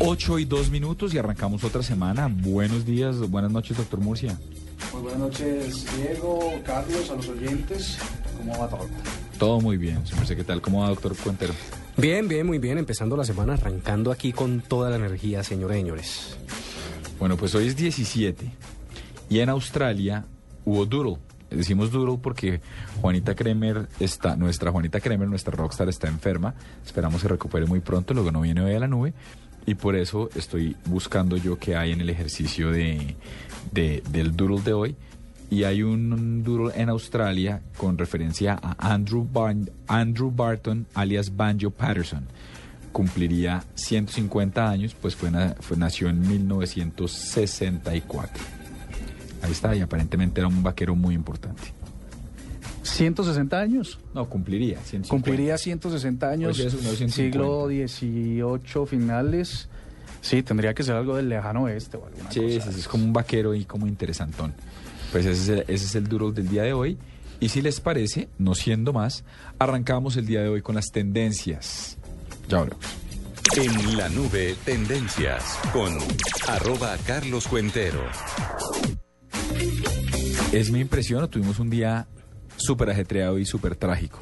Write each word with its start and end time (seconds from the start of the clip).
8 0.00 0.38
y 0.38 0.44
2 0.44 0.70
minutos 0.70 1.12
y 1.12 1.18
arrancamos 1.18 1.64
otra 1.64 1.82
semana. 1.82 2.30
Buenos 2.30 2.86
días, 2.86 3.18
buenas 3.30 3.50
noches, 3.50 3.76
doctor 3.76 3.98
Murcia. 3.98 4.38
Muy 4.92 5.02
buenas 5.02 5.18
noches, 5.18 5.86
Diego, 5.96 6.52
Carlos, 6.64 7.10
a 7.10 7.16
los 7.16 7.28
oyentes. 7.28 7.98
¿Cómo 8.36 8.56
va 8.56 8.68
todo? 8.68 8.86
Todo 9.38 9.60
muy 9.60 9.76
bien, 9.76 10.06
señor 10.06 10.26
¿Qué 10.26 10.44
tal? 10.44 10.60
¿Cómo 10.60 10.82
va, 10.82 10.88
doctor 10.88 11.16
Cuentero? 11.16 11.52
Bien, 11.96 12.28
bien, 12.28 12.46
muy 12.46 12.58
bien. 12.58 12.78
Empezando 12.78 13.16
la 13.16 13.24
semana, 13.24 13.54
arrancando 13.54 14.12
aquí 14.12 14.32
con 14.32 14.60
toda 14.60 14.88
la 14.88 14.96
energía, 14.96 15.42
señores 15.42 15.76
y 15.76 15.80
señores. 15.80 16.36
Bueno, 17.18 17.36
pues 17.36 17.54
hoy 17.56 17.66
es 17.66 17.74
17 17.74 18.52
y 19.28 19.40
en 19.40 19.48
Australia 19.48 20.24
hubo 20.64 20.86
Doodle. 20.86 21.18
Decimos 21.50 21.90
Doodle 21.90 22.18
porque 22.22 22.60
Juanita 23.00 23.34
Kremer 23.34 23.88
está, 23.98 24.36
nuestra 24.36 24.70
Juanita 24.70 25.00
Kremer, 25.00 25.26
nuestra 25.26 25.56
rockstar, 25.56 25.88
está 25.88 26.06
enferma. 26.06 26.54
Esperamos 26.86 27.20
se 27.20 27.26
recupere 27.26 27.66
muy 27.66 27.80
pronto, 27.80 28.14
luego 28.14 28.30
no 28.30 28.42
viene 28.42 28.60
hoy 28.60 28.74
a 28.74 28.78
la 28.78 28.86
nube 28.86 29.12
y 29.68 29.74
por 29.74 29.96
eso 29.96 30.30
estoy 30.34 30.76
buscando 30.86 31.36
yo 31.36 31.58
qué 31.58 31.76
hay 31.76 31.92
en 31.92 32.00
el 32.00 32.08
ejercicio 32.08 32.72
de, 32.72 33.16
del 33.70 34.34
doodle 34.34 34.62
de 34.62 34.72
hoy. 34.72 34.96
Y 35.50 35.64
hay 35.64 35.82
un 35.82 36.42
doodle 36.42 36.72
en 36.74 36.88
Australia 36.88 37.60
con 37.76 37.98
referencia 37.98 38.58
a 38.62 38.94
Andrew, 38.94 39.28
Andrew 39.86 40.32
Barton, 40.34 40.86
alias 40.94 41.36
Banjo 41.36 41.68
Patterson. 41.70 42.26
Cumpliría 42.92 43.62
150 43.74 44.70
años, 44.70 44.96
pues 44.98 45.14
fue, 45.14 45.30
nació 45.76 46.08
en 46.08 46.26
1964. 46.26 48.42
Ahí 49.42 49.52
está, 49.52 49.76
y 49.76 49.82
aparentemente 49.82 50.40
era 50.40 50.48
un 50.48 50.62
vaquero 50.62 50.96
muy 50.96 51.14
importante. 51.14 51.74
160 52.90 53.58
años. 53.58 53.98
No, 54.14 54.28
cumpliría. 54.28 54.78
Cumpliría 55.08 55.58
160 55.58 56.28
años. 56.28 56.60
Pues 56.60 57.12
siglo 57.12 57.66
XVIII 57.66 58.86
finales. 58.86 59.68
Sí, 60.20 60.42
tendría 60.42 60.74
que 60.74 60.82
ser 60.82 60.96
algo 60.96 61.16
del 61.16 61.28
lejano 61.28 61.64
oeste 61.64 61.96
o 61.96 62.06
alguna 62.06 62.30
sí, 62.30 62.40
cosa. 62.40 62.72
Sí, 62.72 62.80
es 62.80 62.88
como 62.88 63.04
un 63.04 63.12
vaquero 63.12 63.54
y 63.54 63.64
como 63.64 63.86
interesantón. 63.86 64.54
Pues 65.12 65.24
ese 65.26 65.64
es, 65.68 65.94
el, 65.94 66.08
duro 66.08 66.32
del 66.32 66.48
día 66.48 66.62
de 66.62 66.72
hoy. 66.72 66.98
Y 67.40 67.50
si 67.50 67.62
les 67.62 67.80
parece, 67.80 68.28
no 68.38 68.54
siendo 68.54 68.92
más, 68.92 69.24
arrancamos 69.58 70.16
el 70.16 70.26
día 70.26 70.42
de 70.42 70.48
hoy 70.48 70.60
con 70.60 70.74
las 70.74 70.86
tendencias. 70.86 71.96
Ya 72.48 72.58
hablamos. 72.58 72.84
En 73.56 73.96
la 73.96 74.08
nube, 74.08 74.56
tendencias 74.64 75.58
con 75.72 75.96
arroba 76.48 76.96
Carlos 77.06 77.46
Cuentero. 77.46 78.02
Es 80.52 80.70
mi 80.70 80.80
impresión, 80.80 81.28
tuvimos 81.30 81.58
un 81.58 81.70
día 81.70 82.08
súper 82.58 82.90
ajetreado 82.90 83.38
y 83.38 83.46
súper 83.46 83.76
trágico. 83.76 84.18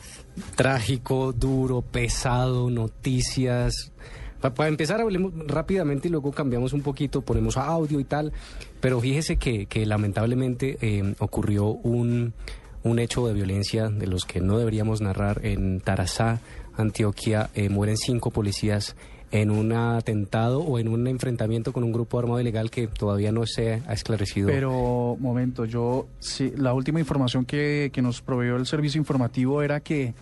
Trágico, 0.54 1.32
duro, 1.32 1.82
pesado, 1.82 2.70
noticias. 2.70 3.92
Para, 4.40 4.68
empezar, 4.68 5.00
hablemos 5.00 5.32
rápidamente 5.46 6.08
y 6.08 6.10
luego 6.10 6.30
cambiamos 6.30 6.72
un 6.72 6.82
poquito, 6.82 7.22
ponemos 7.22 7.56
audio 7.56 7.98
y 7.98 8.04
tal. 8.04 8.32
Pero 8.80 9.00
fíjese 9.00 9.36
que, 9.36 9.86
lamentablemente 9.86 10.78
eh, 10.80 11.14
ocurrió 11.18 11.66
un, 11.66 12.34
un 12.82 12.98
hecho 12.98 13.26
de 13.26 13.34
violencia 13.34 13.88
de 13.88 14.06
los 14.06 14.24
que 14.24 14.40
no 14.40 14.58
deberíamos 14.58 15.00
narrar 15.00 15.44
en 15.44 15.80
Tarazá, 15.80 16.40
Antioquia. 16.76 17.50
Eh, 17.54 17.68
mueren 17.68 17.96
cinco 17.96 18.30
policías 18.30 18.94
en 19.30 19.50
un 19.50 19.72
atentado 19.72 20.60
o 20.60 20.78
en 20.78 20.88
un 20.88 21.06
enfrentamiento 21.06 21.72
con 21.72 21.84
un 21.84 21.92
grupo 21.92 22.18
armado 22.18 22.40
ilegal 22.40 22.70
que 22.70 22.86
todavía 22.86 23.32
no 23.32 23.46
se 23.46 23.82
ha 23.86 23.92
esclarecido. 23.92 24.48
Pero, 24.48 25.16
momento, 25.18 25.64
yo, 25.64 26.06
sí, 26.18 26.52
la 26.56 26.72
última 26.72 27.00
información 27.00 27.44
que, 27.44 27.90
que 27.92 28.02
nos 28.02 28.22
proveyó 28.22 28.56
el 28.56 28.66
servicio 28.66 28.98
informativo 28.98 29.62
era 29.62 29.80
que 29.80 30.14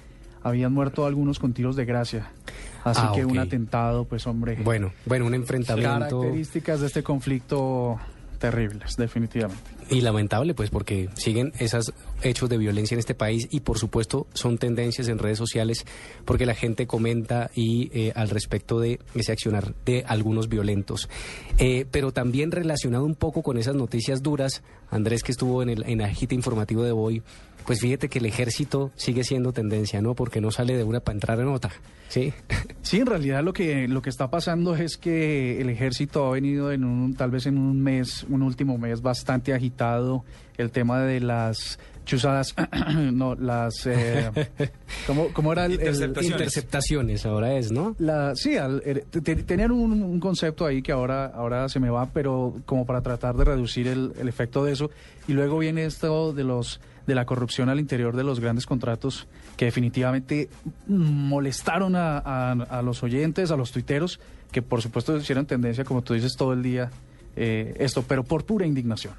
habían 0.43 0.73
muerto 0.73 1.07
algunos 1.07 1.39
con 1.39 1.53
tiros 1.53 1.77
de 1.77 1.85
gracia. 1.85 2.31
Así 2.85 3.01
ah, 3.03 3.13
que 3.15 3.25
un 3.25 3.39
atentado, 3.39 4.05
pues 4.05 4.27
hombre. 4.27 4.59
Bueno, 4.63 4.93
bueno, 5.07 5.27
un 5.27 5.35
enfrentamiento. 5.35 6.21
Características 6.21 6.81
de 6.81 6.87
este 6.87 7.03
conflicto 7.03 7.99
terribles, 8.51 8.97
definitivamente. 8.97 9.63
Y 9.89 10.03
lamentable, 10.03 10.53
pues, 10.53 10.69
porque 10.69 11.09
siguen 11.15 11.55
esos 11.59 11.95
hechos 12.23 12.51
de 12.51 12.59
violencia 12.59 12.95
en 12.95 12.99
este 12.99 13.15
país 13.15 13.49
y, 13.51 13.61
por 13.61 13.79
supuesto, 13.79 14.27
son 14.35 14.59
tendencias 14.59 15.09
en 15.09 15.19
redes 15.19 15.39
sociales 15.39 15.87
porque 16.27 16.45
la 16.45 16.55
gente 16.55 16.87
comenta 16.87 17.51
y 17.55 17.91
eh, 17.99 18.13
al 18.15 18.29
respecto 18.29 18.81
de 18.81 19.01
ese 19.15 19.33
accionar 19.33 19.75
de 19.87 20.05
algunos 20.07 20.51
violentos. 20.51 21.09
Eh, 21.57 21.87
pero 21.91 22.13
también 22.13 22.51
relacionado 22.51 23.07
un 23.07 23.15
poco 23.15 23.43
con 23.43 23.57
esas 23.57 23.77
noticias 23.77 24.23
duras, 24.23 24.63
Andrés, 24.91 25.23
que 25.23 25.33
estuvo 25.33 25.63
en 25.63 25.71
el 25.71 25.85
en 25.87 26.03
agite 26.03 26.35
informativo 26.35 26.83
de 26.83 26.93
hoy, 26.93 27.23
pues 27.67 27.81
fíjate 27.81 28.09
que 28.09 28.19
el 28.19 28.27
ejército 28.27 28.91
sigue 28.97 29.25
siendo 29.25 29.53
tendencia, 29.53 30.03
¿no? 30.03 30.15
Porque 30.15 30.41
no 30.41 30.51
sale 30.51 30.77
de 30.77 30.85
una 30.85 31.01
para 31.01 31.15
entrar 31.15 31.41
en 31.41 31.49
otra, 31.49 31.73
¿sí? 32.09 32.33
Sí, 32.83 33.01
en 33.01 33.07
realidad 33.07 33.43
lo 33.43 33.55
que, 33.55 33.89
lo 33.89 34.03
que 34.03 34.11
está 34.11 34.31
pasando 34.31 34.77
es 34.77 34.99
que 34.99 35.61
el 35.61 35.71
ejército 35.71 36.27
ha 36.27 36.33
venido 36.33 36.71
en 36.71 36.85
un, 36.85 37.15
tal 37.15 37.31
vez 37.31 37.47
en 37.47 37.57
un 37.57 37.83
mes, 37.83 38.27
un 38.29 38.43
último 38.43 38.77
mes 38.77 39.01
bastante 39.01 39.55
agitado, 39.55 40.23
el 40.59 40.71
tema 40.71 41.01
de 41.01 41.21
las 41.21 41.79
chuzadas, 42.05 42.55
no, 43.13 43.35
las... 43.35 43.87
Eh, 43.87 44.31
¿cómo, 45.33 45.53
era 45.53 45.65
el, 45.65 45.73
Interceptaciones. 45.73 47.25
ahora 47.25 47.55
es, 47.55 47.73
¿no? 47.73 47.97
La, 47.99 48.35
sí, 48.35 48.55
er, 48.55 49.07
tenían 49.47 49.71
un, 49.73 50.21
concepto 50.21 50.67
ahí 50.67 50.83
que 50.83 50.93
ahora, 50.93 51.27
ahora 51.27 51.69
se 51.69 51.81
me 51.81 51.89
va, 51.91 52.07
pero 52.07 52.55
como 52.67 52.85
para 52.85 53.01
tratar 53.01 53.35
de 53.37 53.45
reducir 53.45 53.89
el, 53.89 54.13
el 54.19 54.29
efecto 54.29 54.65
de 54.65 54.73
eso. 54.73 54.91
Y 55.27 55.33
luego 55.33 55.59
viene 55.59 55.87
esto 55.87 56.35
de 56.35 56.45
los 56.45 56.81
de 57.07 57.15
la 57.15 57.27
corrupción 57.27 57.69
al 57.69 57.81
interior 57.81 58.17
de 58.17 58.25
los 58.25 58.41
grandes 58.41 58.67
contratos 58.67 59.27
que 59.57 59.67
definitivamente 59.67 60.49
molestaron 60.87 61.97
a, 61.97 62.19
a 62.19 62.83
los 62.83 63.03
oyentes, 63.03 63.51
a 63.51 63.57
los 63.57 63.73
tuiteros, 63.73 64.21
que 64.53 64.63
por 64.63 64.83
supuesto 64.83 65.17
hicieron 65.17 65.47
tendencia, 65.47 65.85
como 65.85 66.03
tú 66.03 66.15
dices, 66.15 66.37
todo 66.37 66.53
el 66.53 66.63
día 66.63 66.91
eh, 67.37 67.75
esto, 67.79 68.05
pero 68.07 68.25
por 68.25 68.45
pura 68.45 68.67
indignación. 68.67 69.15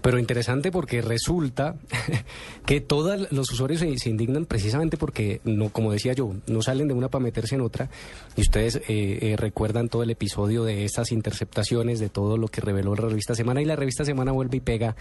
Pero 0.00 0.18
interesante 0.18 0.70
porque 0.70 1.02
resulta 1.02 1.74
que 2.66 2.80
todos 2.80 3.30
los 3.32 3.50
usuarios 3.50 3.80
se, 3.80 4.08
indignan 4.08 4.46
precisamente 4.46 4.96
porque, 4.96 5.40
no, 5.44 5.70
como 5.70 5.92
decía 5.92 6.12
yo, 6.12 6.34
no 6.46 6.62
salen 6.62 6.88
de 6.88 6.94
una 6.94 7.08
para 7.08 7.24
meterse 7.24 7.56
en 7.56 7.62
otra. 7.62 7.90
Y 8.36 8.42
ustedes 8.42 8.76
eh, 8.76 8.82
eh, 8.88 9.36
recuerdan 9.36 9.88
todo 9.88 10.02
el 10.02 10.10
episodio 10.10 10.64
de 10.64 10.84
estas 10.84 11.12
interceptaciones, 11.12 11.98
de 11.98 12.08
todo 12.08 12.36
lo 12.36 12.48
que 12.48 12.60
reveló 12.60 12.94
la 12.94 13.08
revista 13.08 13.34
Semana. 13.34 13.60
Y 13.60 13.64
la 13.64 13.76
revista 13.76 14.04
Semana 14.04 14.32
vuelve 14.32 14.58
y 14.58 14.60
pega 14.60 14.94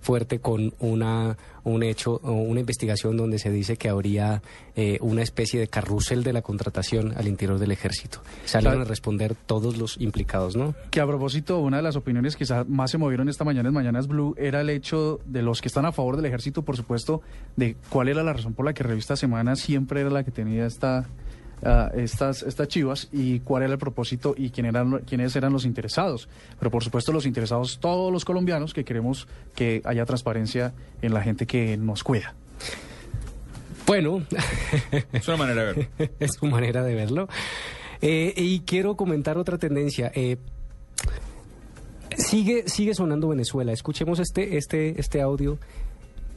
fuerte 0.00 0.38
con 0.38 0.74
una 0.80 1.36
un 1.64 1.82
hecho 1.82 2.18
una 2.18 2.60
investigación 2.60 3.16
donde 3.16 3.38
se 3.38 3.50
dice 3.50 3.76
que 3.76 3.88
habría 3.88 4.42
eh, 4.76 4.98
una 5.00 5.22
especie 5.22 5.58
de 5.58 5.68
carrusel 5.68 6.22
de 6.22 6.34
la 6.34 6.42
contratación 6.42 7.14
al 7.16 7.26
interior 7.26 7.58
del 7.58 7.72
ejército. 7.72 8.20
Salen 8.44 8.82
a 8.82 8.84
responder 8.84 9.34
todos 9.34 9.78
los 9.78 9.98
implicados, 9.98 10.56
¿no? 10.56 10.74
Que 10.90 11.00
a 11.00 11.06
propósito, 11.06 11.58
una 11.60 11.78
de 11.78 11.82
las 11.82 11.96
opiniones 11.96 12.36
que 12.36 12.44
más 12.68 12.90
se 12.90 12.98
movieron 12.98 13.28
esta 13.30 13.44
mañana 13.44 13.68
en 13.70 13.74
Mañanas 13.74 14.06
Blue 14.14 14.34
era 14.38 14.60
el 14.60 14.70
hecho 14.70 15.20
de 15.26 15.42
los 15.42 15.60
que 15.60 15.68
están 15.68 15.84
a 15.84 15.92
favor 15.92 16.16
del 16.16 16.26
ejército, 16.26 16.62
por 16.62 16.76
supuesto, 16.76 17.20
de 17.56 17.76
cuál 17.88 18.08
era 18.08 18.22
la 18.22 18.32
razón 18.32 18.54
por 18.54 18.64
la 18.64 18.72
que 18.72 18.82
Revista 18.82 19.16
Semana 19.16 19.56
siempre 19.56 20.00
era 20.00 20.10
la 20.10 20.24
que 20.24 20.30
tenía 20.30 20.66
esta 20.66 21.06
estas, 21.94 22.42
estas 22.42 22.68
chivas 22.68 23.08
y 23.10 23.40
cuál 23.40 23.62
era 23.62 23.72
el 23.72 23.78
propósito 23.78 24.34
y 24.36 24.50
quién 24.50 24.66
eran, 24.66 24.98
quiénes 25.00 25.34
eran 25.36 25.52
los 25.52 25.64
interesados. 25.64 26.28
Pero 26.58 26.70
por 26.70 26.84
supuesto 26.84 27.12
los 27.12 27.26
interesados, 27.26 27.78
todos 27.80 28.12
los 28.12 28.24
colombianos 28.24 28.74
que 28.74 28.84
queremos 28.84 29.26
que 29.54 29.80
haya 29.84 30.04
transparencia 30.04 30.74
en 31.00 31.14
la 31.14 31.22
gente 31.22 31.46
que 31.46 31.76
nos 31.76 32.04
cuida. 32.04 32.34
Bueno, 33.86 34.22
es 35.12 35.28
una 35.28 35.36
manera 35.36 35.64
de 35.64 35.72
verlo. 35.72 35.88
es 36.20 36.32
su 36.34 36.46
manera 36.46 36.82
de 36.82 36.94
verlo. 36.94 37.28
Eh, 38.00 38.34
y 38.36 38.60
quiero 38.60 38.96
comentar 38.96 39.38
otra 39.38 39.58
tendencia. 39.58 40.10
Eh, 40.14 40.36
sigue, 42.16 42.68
sigue 42.68 42.94
sonando 42.94 43.28
Venezuela. 43.28 43.72
Escuchemos 43.72 44.18
este, 44.18 44.56
este, 44.56 45.00
este 45.00 45.20
audio 45.20 45.58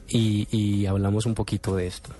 y 0.08 0.86
hablamos 0.86 1.26
un 1.26 1.34
poquito 1.34 1.76
de 1.76 1.86
esto. 1.86 2.10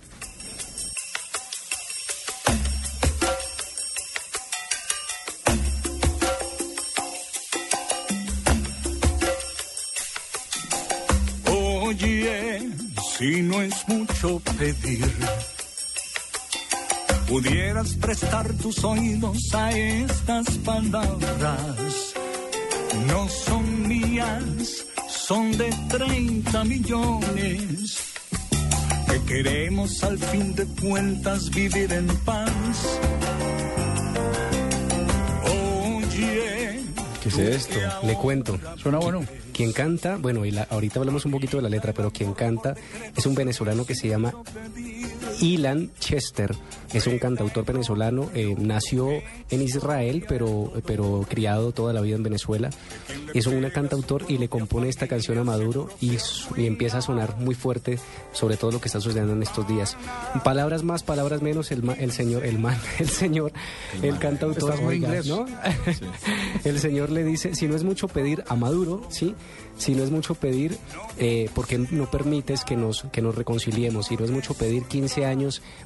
si 13.18 13.42
no 13.42 13.60
es 13.60 13.88
mucho 13.88 14.40
pedir. 14.58 15.12
Pudieras 17.28 17.94
prestar 17.94 18.52
tus 18.54 18.82
oídos 18.84 19.38
a 19.52 19.70
estas 19.72 20.46
palabras, 20.58 22.07
no 23.06 23.28
son 23.28 23.88
mías, 23.88 24.42
son 25.08 25.56
de 25.56 25.70
30 25.88 26.64
millones. 26.64 28.04
Que 29.10 29.20
queremos 29.24 30.02
al 30.04 30.18
fin 30.18 30.54
de 30.54 30.66
cuentas 30.66 31.50
vivir 31.50 31.92
en 31.92 32.06
paz. 32.24 32.98
Oye. 35.44 36.84
¿Qué 37.22 37.28
es 37.28 37.38
esto? 37.38 37.78
Le 38.04 38.14
cuento. 38.14 38.58
Suena 38.82 38.98
bueno. 38.98 39.24
Quien 39.52 39.72
canta, 39.72 40.16
bueno, 40.18 40.44
y 40.44 40.52
la- 40.52 40.68
ahorita 40.70 41.00
hablamos 41.00 41.24
un 41.24 41.32
poquito 41.32 41.56
de 41.56 41.64
la 41.64 41.68
letra, 41.68 41.92
pero 41.92 42.12
quien 42.12 42.32
canta 42.32 42.76
es 43.16 43.26
un 43.26 43.34
venezolano 43.34 43.84
que 43.84 43.96
se 43.96 44.06
llama 44.06 44.32
Ilan 45.40 45.90
Chester. 45.98 46.54
Es 46.92 47.06
un 47.06 47.18
cantautor 47.18 47.66
venezolano, 47.66 48.30
eh, 48.34 48.54
nació 48.58 49.10
en 49.50 49.60
Israel, 49.62 50.24
pero, 50.26 50.72
pero 50.86 51.26
criado 51.28 51.72
toda 51.72 51.92
la 51.92 52.00
vida 52.00 52.16
en 52.16 52.22
Venezuela. 52.22 52.70
Es 53.34 53.46
un 53.46 53.62
cantautor 53.68 54.24
y 54.28 54.38
le 54.38 54.48
compone 54.48 54.88
esta 54.88 55.06
canción 55.06 55.36
a 55.38 55.44
Maduro 55.44 55.88
y, 56.00 56.16
y 56.56 56.66
empieza 56.66 56.98
a 56.98 57.02
sonar 57.02 57.36
muy 57.36 57.54
fuerte 57.54 57.98
sobre 58.32 58.56
todo 58.56 58.70
lo 58.72 58.80
que 58.80 58.88
está 58.88 59.00
sucediendo 59.02 59.34
en 59.34 59.42
estos 59.42 59.68
días. 59.68 59.96
Palabras 60.44 60.82
más, 60.82 61.02
palabras 61.02 61.42
menos, 61.42 61.70
el, 61.72 61.82
ma- 61.82 61.92
el 61.94 62.10
señor, 62.12 62.46
el 62.46 62.58
man, 62.58 62.78
el 62.98 63.08
señor, 63.10 63.52
el, 64.02 64.18
cantautor. 64.18 64.70
Estás 64.70 64.80
muy 64.82 64.94
oiga, 64.94 65.08
inglés. 65.08 65.26
¿no? 65.26 65.44
El 66.64 66.78
señor 66.80 67.10
le 67.10 67.22
dice, 67.24 67.54
si 67.54 67.68
no 67.68 67.76
es 67.76 67.84
mucho 67.84 68.08
pedir 68.08 68.44
a 68.48 68.56
Maduro, 68.56 69.02
¿sí? 69.10 69.34
Si 69.76 69.94
no 69.94 70.02
es 70.02 70.10
mucho 70.10 70.34
pedir, 70.34 70.76
eh, 71.18 71.48
porque 71.54 71.78
no 71.78 72.10
permites 72.10 72.64
que 72.64 72.76
nos, 72.76 73.02
que 73.12 73.22
nos 73.22 73.34
reconciliemos? 73.34 74.06
Si 74.06 74.16
no 74.16 74.24
es 74.24 74.30
mucho 74.30 74.54
pedir 74.54 74.84
15 74.84 75.24
años 75.24 75.27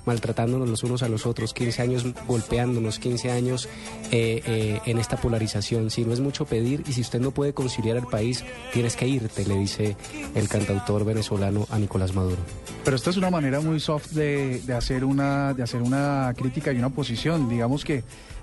maltratándonos 0.04 0.68
los 0.68 0.82
unos 0.82 1.02
a 1.02 1.08
los 1.08 1.26
otros, 1.26 1.54
15 1.54 1.82
años 1.82 2.06
golpeándonos, 2.26 2.98
15 2.98 3.30
años 3.30 3.68
eh, 4.10 4.42
eh, 4.46 4.80
en 4.86 4.98
esta 4.98 5.16
polarización. 5.16 5.90
Si 5.90 6.04
no 6.04 6.12
es 6.12 6.20
mucho 6.20 6.44
pedir 6.44 6.82
y 6.86 6.92
si 6.92 7.00
usted 7.00 7.20
no 7.20 7.30
puede 7.30 7.52
conciliar 7.52 7.96
el 7.96 8.06
país, 8.06 8.44
tienes 8.72 8.96
que 8.96 9.06
irte, 9.06 9.44
le 9.44 9.56
dice 9.56 9.96
el 10.34 10.48
cantautor 10.48 11.04
venezolano 11.04 11.66
a 11.70 11.78
Nicolás 11.78 12.14
Maduro. 12.14 12.38
Pero 12.84 12.96
esta 12.96 13.10
es 13.10 13.16
una 13.16 13.30
manera 13.30 13.60
muy 13.60 13.80
soft 13.80 14.10
de, 14.10 14.60
de 14.60 14.74
hacer 14.74 15.04
una 15.04 15.54
de 15.54 15.62
hacer 15.62 15.82
una 15.82 16.32
crítica 16.36 16.72
y 16.72 16.78
una 16.78 16.90
posición. 16.90 17.48
Digamos 17.48 17.84
que, 17.84 18.02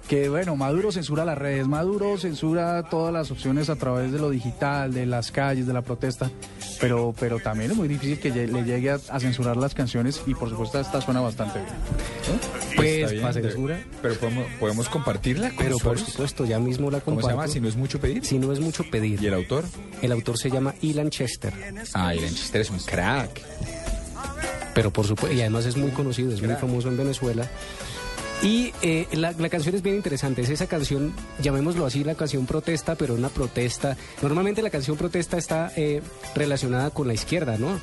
que 0.10 0.28
bueno, 0.28 0.56
Maduro 0.56 0.92
censura 0.92 1.24
las 1.24 1.38
redes, 1.38 1.68
Maduro 1.68 2.18
censura 2.18 2.82
todas 2.90 3.14
las 3.14 3.30
opciones 3.30 3.70
a 3.70 3.76
través 3.76 4.12
de 4.12 4.18
lo 4.18 4.30
digital, 4.32 4.92
de 4.92 5.06
las 5.06 5.32
calles, 5.32 5.68
de 5.68 5.74
la 5.74 5.84
protesta. 5.84 6.32
Pero, 6.82 7.14
pero 7.20 7.40
también 7.40 7.70
es 7.72 7.78
muy 7.78 7.88
difícil 7.88 8.20
que 8.20 8.30
le 8.32 8.64
llegue 8.64 8.90
a, 8.90 9.00
a 9.10 9.20
censurar 9.20 9.56
las 9.58 9.76
canciones 9.76 10.22
y 10.26 10.34
por 10.34 10.50
supuesto 10.50 10.80
esta 10.80 11.00
suena 11.02 11.22
bastante 11.22 11.60
bien. 11.60 11.74
Pues, 12.76 12.88
Está 12.96 13.12
bien, 13.12 13.22
para 13.22 13.34
de- 13.36 13.42
censura. 13.44 13.84
Pero 14.02 14.16
podemos, 14.16 14.46
podemos 14.60 14.90
compartirla 14.90 15.50
con 15.50 15.58
Pero 15.66 15.78
por 15.78 16.00
supuesto, 16.00 16.44
ya 16.46 16.58
mismo 16.60 16.90
la 16.90 17.02
¿Cómo 17.02 17.18
se 17.18 17.22
comparto. 17.28 17.42
llama? 17.42 17.54
Si 17.54 17.60
no 17.62 17.68
es 17.68 17.76
mucho 17.76 18.00
pedir. 18.00 18.26
Si 18.26 18.40
no 18.40 18.52
es 18.52 18.60
mucho 18.60 18.84
pedir. 18.90 19.22
¿Y 19.22 19.28
el 19.28 19.34
autor? 19.36 19.66
El 20.02 20.12
autor 20.12 20.38
se 20.40 20.50
llama 20.50 20.74
Ilan 20.82 21.12
Chester. 21.12 21.54
Ah, 21.94 22.16
Irene 22.16 22.32
Chester 22.34 22.62
es 22.62 22.70
un 22.72 22.80
crack. 22.80 23.42
Pero 24.74 24.92
por 24.92 25.06
supuesto, 25.06 25.36
y 25.36 25.42
además 25.42 25.66
es 25.66 25.76
muy 25.78 25.92
conocido, 25.92 26.34
es 26.34 26.42
muy 26.42 26.56
famoso 26.56 26.88
en 26.88 26.98
Venezuela. 26.98 27.48
Y 28.42 28.72
eh, 28.82 29.06
la, 29.12 29.34
la 29.34 29.50
canción 29.50 29.76
es 29.76 29.82
bien 29.82 29.98
interesante, 29.98 30.42
es 30.42 30.50
esa 30.50 30.66
canción, 30.68 31.12
llamémoslo 31.42 31.86
así, 31.86 32.06
la 32.06 32.16
canción 32.16 32.46
protesta, 32.46 32.96
pero 32.96 33.14
una 33.16 33.28
protesta. 33.28 33.98
Normalmente 34.22 34.62
la 34.62 34.70
canción 34.70 34.96
protesta 34.96 35.38
está 35.38 35.74
eh, 35.76 36.02
relacionada 36.36 36.90
con 36.92 37.08
la 37.08 37.14
izquierda, 37.14 37.58
¿no? 37.58 37.76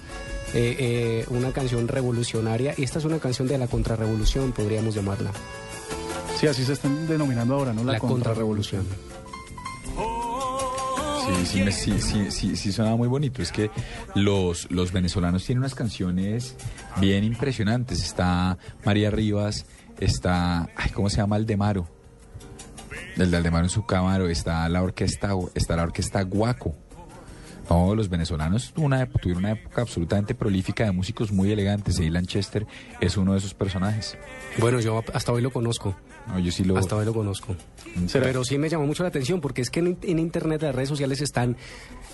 Eh, 0.55 0.77
eh, 0.79 1.25
una 1.29 1.53
canción 1.53 1.87
revolucionaria, 1.89 2.73
y 2.79 2.85
esta 2.85 3.01
es 3.01 3.05
una 3.05 3.19
canción 3.19 3.47
de 3.49 3.59
la 3.59 3.67
contrarrevolución, 3.67 4.53
podríamos 4.53 4.95
llamarla. 4.95 5.31
Sí, 6.41 6.47
así 6.47 6.65
se 6.65 6.73
están 6.73 7.07
denominando 7.07 7.55
ahora, 7.55 7.75
¿no? 7.75 7.85
La, 7.85 7.99
contrarrevolución. 7.99 8.87
Sí, 11.27 11.47
sí, 11.47 11.63
me- 11.65 11.73
sí, 11.73 12.01
sí, 12.01 12.31
sí, 12.31 12.57
sí 12.57 12.73
sonaba 12.73 12.97
muy 12.97 13.09
bonito. 13.09 13.43
Es 13.43 13.53
que 13.53 13.71
los, 14.15 14.71
los 14.71 14.93
venezolanos 14.93 15.45
tienen 15.45 15.59
unas 15.61 15.75
canciones 15.75 16.55
bien 17.01 17.25
impresionantes. 17.25 18.03
Está 18.03 18.59
María 18.85 19.11
Rivas, 19.11 19.67
está, 20.01 20.69
ay, 20.77 20.91
¿cómo 20.91 21.11
se 21.11 21.19
llama? 21.19 21.37
Aldemaro. 21.37 21.87
El 23.17 23.31
de 23.31 23.37
Aldemaro 23.37 23.65
en 23.65 23.71
su 23.71 23.85
cámara, 23.87 24.31
está 24.31 24.69
la 24.69 24.83
orquesta, 24.83 25.31
está 25.55 25.77
la 25.77 25.85
orquesta 25.85 26.23
Guaco. 26.23 26.75
No, 27.69 27.95
los 27.97 28.09
venezolanos 28.09 28.73
una, 28.77 29.07
tuvieron 29.07 29.45
una 29.45 29.53
época 29.53 29.83
absolutamente 29.83 30.35
prolífica 30.35 30.85
de 30.85 30.93
músicos 30.93 31.33
muy 31.33 31.51
elegantes. 31.51 31.99
Y 31.99 32.11
Chester 32.27 32.67
es 33.01 33.17
uno 33.17 33.33
de 33.33 33.39
esos 33.39 33.55
personajes. 33.55 34.17
Bueno, 34.59 34.79
yo 34.81 35.03
hasta 35.13 35.33
hoy 35.33 35.43
lo 35.43 35.51
conozco. 35.51 35.97
No, 36.29 36.39
yo 36.39 36.53
sí 36.53 36.65
lo... 36.65 36.77
Hasta 36.77 36.95
hoy 36.97 37.05
lo 37.05 37.13
conozco. 37.13 37.57
¿Será? 38.07 38.27
Pero 38.27 38.45
sí 38.45 38.59
me 38.59 38.69
llamó 38.69 38.87
mucho 38.87 39.03
la 39.03 39.09
atención 39.09 39.41
porque 39.41 39.63
es 39.63 39.71
que 39.71 39.81
en, 39.81 39.99
en 40.03 40.19
internet, 40.19 40.63
las 40.63 40.75
redes 40.75 40.89
sociales 40.89 41.21
están 41.21 41.57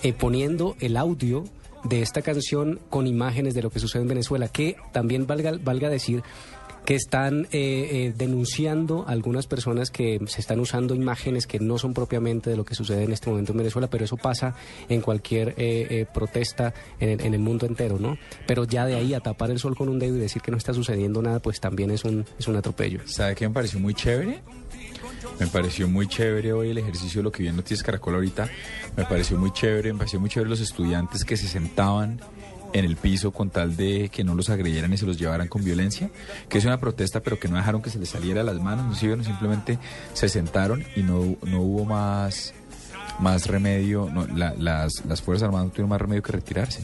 eh, 0.02 0.12
poniendo 0.12 0.76
el 0.80 0.96
audio 0.96 1.44
de 1.84 2.00
esta 2.02 2.22
canción 2.22 2.80
con 2.90 3.06
imágenes 3.06 3.54
de 3.54 3.62
lo 3.62 3.70
que 3.70 3.80
sucede 3.80 4.02
en 4.02 4.08
Venezuela, 4.08 4.48
que 4.48 4.76
también 4.92 5.26
valga, 5.26 5.52
valga 5.62 5.88
decir 5.88 6.22
que 6.84 6.94
están 6.94 7.44
eh, 7.44 7.48
eh, 7.52 8.14
denunciando 8.16 9.04
a 9.06 9.12
algunas 9.12 9.46
personas 9.46 9.90
que 9.90 10.20
se 10.26 10.40
están 10.40 10.60
usando 10.60 10.94
imágenes 10.94 11.46
que 11.46 11.60
no 11.60 11.78
son 11.78 11.94
propiamente 11.94 12.50
de 12.50 12.56
lo 12.56 12.64
que 12.64 12.74
sucede 12.74 13.04
en 13.04 13.12
este 13.12 13.30
momento 13.30 13.52
en 13.52 13.58
Venezuela, 13.58 13.88
pero 13.88 14.04
eso 14.04 14.16
pasa 14.16 14.54
en 14.88 15.00
cualquier 15.00 15.50
eh, 15.50 15.86
eh, 15.90 16.06
protesta 16.12 16.74
en 16.98 17.34
el, 17.34 17.40
mundo 17.40 17.66
entero, 17.66 17.98
¿no? 17.98 18.18
Pero 18.46 18.64
ya 18.64 18.86
de 18.86 18.94
ahí 18.94 19.14
a 19.14 19.20
tapar 19.20 19.50
el 19.50 19.58
sol 19.58 19.76
con 19.76 19.88
un 19.88 19.98
dedo 19.98 20.16
y 20.16 20.20
decir 20.20 20.42
que 20.42 20.50
no 20.50 20.56
está 20.56 20.72
sucediendo 20.72 21.22
nada, 21.22 21.40
pues 21.40 21.60
también 21.60 21.90
es 21.90 22.04
un, 22.04 22.24
es 22.38 22.46
un 22.46 22.56
atropello. 22.56 23.00
¿Sabe 23.06 23.34
qué 23.34 23.48
me 23.48 23.54
pareció 23.54 23.80
muy 23.80 23.94
chévere? 23.94 24.40
Me 25.38 25.46
pareció 25.46 25.88
muy 25.88 26.06
chévere 26.06 26.52
hoy 26.52 26.70
el 26.70 26.78
ejercicio 26.78 27.22
lo 27.22 27.32
que 27.32 27.42
vi 27.42 27.48
en 27.48 27.56
Noticias 27.56 27.82
Caracol 27.82 28.14
ahorita. 28.14 28.48
Me 28.96 29.04
pareció 29.04 29.38
muy 29.38 29.52
chévere, 29.52 29.92
me 29.92 29.98
pareció 29.98 30.20
muy 30.20 30.30
chévere 30.30 30.50
los 30.50 30.60
estudiantes 30.60 31.24
que 31.24 31.36
se 31.36 31.48
sentaban 31.48 32.20
en 32.72 32.84
el 32.84 32.96
piso 32.96 33.32
con 33.32 33.50
tal 33.50 33.76
de 33.76 34.08
que 34.10 34.24
no 34.24 34.34
los 34.34 34.50
agredieran 34.50 34.92
y 34.92 34.96
se 34.96 35.06
los 35.06 35.18
llevaran 35.18 35.48
con 35.48 35.64
violencia, 35.64 36.10
que 36.48 36.58
es 36.58 36.64
una 36.64 36.78
protesta 36.78 37.20
pero 37.20 37.38
que 37.38 37.48
no 37.48 37.56
dejaron 37.56 37.82
que 37.82 37.90
se 37.90 37.98
les 37.98 38.08
saliera 38.08 38.42
las 38.42 38.60
manos, 38.60 38.86
no 39.02 39.24
simplemente 39.24 39.78
se 40.12 40.28
sentaron 40.28 40.84
y 40.96 41.02
no, 41.02 41.36
no 41.42 41.60
hubo 41.60 41.84
más 41.84 42.54
más 43.20 43.46
remedio, 43.46 44.08
no, 44.12 44.26
la- 44.26 44.54
las, 44.58 45.04
las 45.06 45.22
Fuerzas 45.22 45.46
Armadas 45.46 45.66
no 45.66 45.70
tuvieron 45.72 45.90
más 45.90 46.00
remedio 46.00 46.22
que 46.22 46.32
retirarse. 46.32 46.82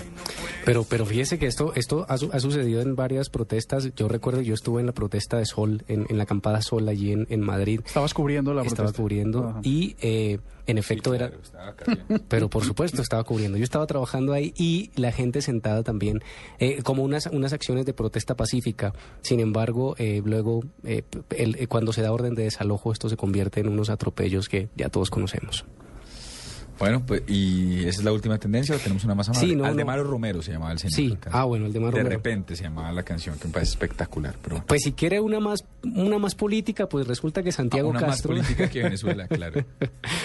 Pero, 0.65 0.85
pero 0.85 1.07
fíjese 1.07 1.39
que 1.39 1.47
esto, 1.47 1.73
esto 1.75 2.05
ha, 2.09 2.17
su- 2.19 2.31
ha 2.33 2.41
sucedido 2.41 2.81
en 2.83 2.95
varias 2.97 3.29
protestas. 3.31 3.89
Yo 3.97 4.09
recuerdo, 4.09 4.41
yo 4.43 4.55
estuve 4.55 4.81
en 4.81 4.87
la 4.87 4.93
protesta 4.93 5.39
de 5.39 5.47
Sol, 5.47 5.83
en, 5.89 6.07
en 6.09 6.17
la 6.17 6.25
acampada 6.25 6.63
Sol 6.63 6.89
allí 6.89 7.13
en, 7.13 7.27
en 7.31 7.41
Madrid. 7.41 7.81
Estabas 7.85 8.15
cubriendo 8.15 8.55
la 8.55 8.63
Estaba 8.63 8.77
protesta. 8.89 9.03
cubriendo 9.03 9.49
Ajá. 9.49 9.61
y 9.63 9.97
eh, 10.01 10.39
en 10.67 10.79
efecto 10.79 11.15
era... 11.15 11.31
Pero 12.29 12.49
por 12.51 12.65
supuesto 12.65 13.01
estaba 13.03 13.25
cubriendo. 13.25 13.57
Yo 13.59 13.65
estaba 13.65 13.87
trabajando 13.87 14.33
ahí 14.33 14.53
y 14.57 14.91
la 14.97 15.13
gente 15.13 15.41
sentada 15.43 15.83
también, 15.83 16.21
eh, 16.59 16.83
como 16.83 17.03
unas, 17.03 17.27
unas 17.27 17.53
acciones 17.53 17.87
de 17.87 17.95
protesta 17.95 18.37
pacífica. 18.37 18.93
Sin 19.23 19.41
embargo, 19.41 19.95
eh, 19.99 20.23
luego, 20.25 20.63
eh, 20.85 21.03
el- 21.31 21.57
eh, 21.59 21.67
cuando 21.67 21.93
se 21.93 22.03
da 22.03 22.13
orden 22.13 22.35
de 22.35 22.45
desalojo, 22.45 22.93
esto 22.93 23.09
se 23.09 23.17
convierte 23.17 23.61
en 23.61 23.69
unos 23.69 23.89
atropellos 23.91 24.49
que 24.49 24.69
ya 24.77 24.89
todos 24.91 25.11
conocemos. 25.11 25.65
Bueno, 26.79 27.03
pues, 27.05 27.23
¿y 27.27 27.81
esa 27.87 28.01
es 28.01 28.05
la 28.05 28.13
última 28.13 28.39
tendencia 28.39 28.77
o 28.77 28.79
tenemos 28.79 29.05
una 29.05 29.15
más 29.15 29.29
amable? 29.29 29.49
Sí, 29.49 29.55
no, 29.57 29.65
no. 29.65 29.69
Aldemaro 29.71 30.05
Romero 30.05 30.43
se 30.43 30.53
llamaba 30.53 30.73
el 30.73 30.79
señor. 30.79 30.95
Sí. 30.95 31.19
Ah, 31.31 31.45
bueno, 31.45 31.67
Aldemaro 31.67 31.93
De 31.97 32.03
Romero. 32.03 32.17
repente 32.17 32.57
se 32.57 32.65
llamaba 32.65 32.93
la 32.93 33.03
canción, 33.03 33.37
que 33.39 33.49
me 33.49 33.55
parece 33.55 33.71
espectacular. 33.73 34.37
Pero 34.43 34.57
bueno. 34.57 34.65
Pues 34.69 34.83
si 34.83 34.93
quiere 34.93 35.21
una 35.21 35.41
más, 35.41 35.65
una 35.83 36.19
más 36.19 36.35
política, 36.35 36.89
pues 36.89 37.07
resulta 37.07 37.43
que 37.43 37.53
Santiago 37.53 37.89
Ah, 37.89 37.91
una 37.91 38.01
más 38.01 38.11
Castro... 38.11 38.29
política 38.31 38.69
que 38.69 38.83
Venezuela, 38.89 39.27
claro. 39.29 39.65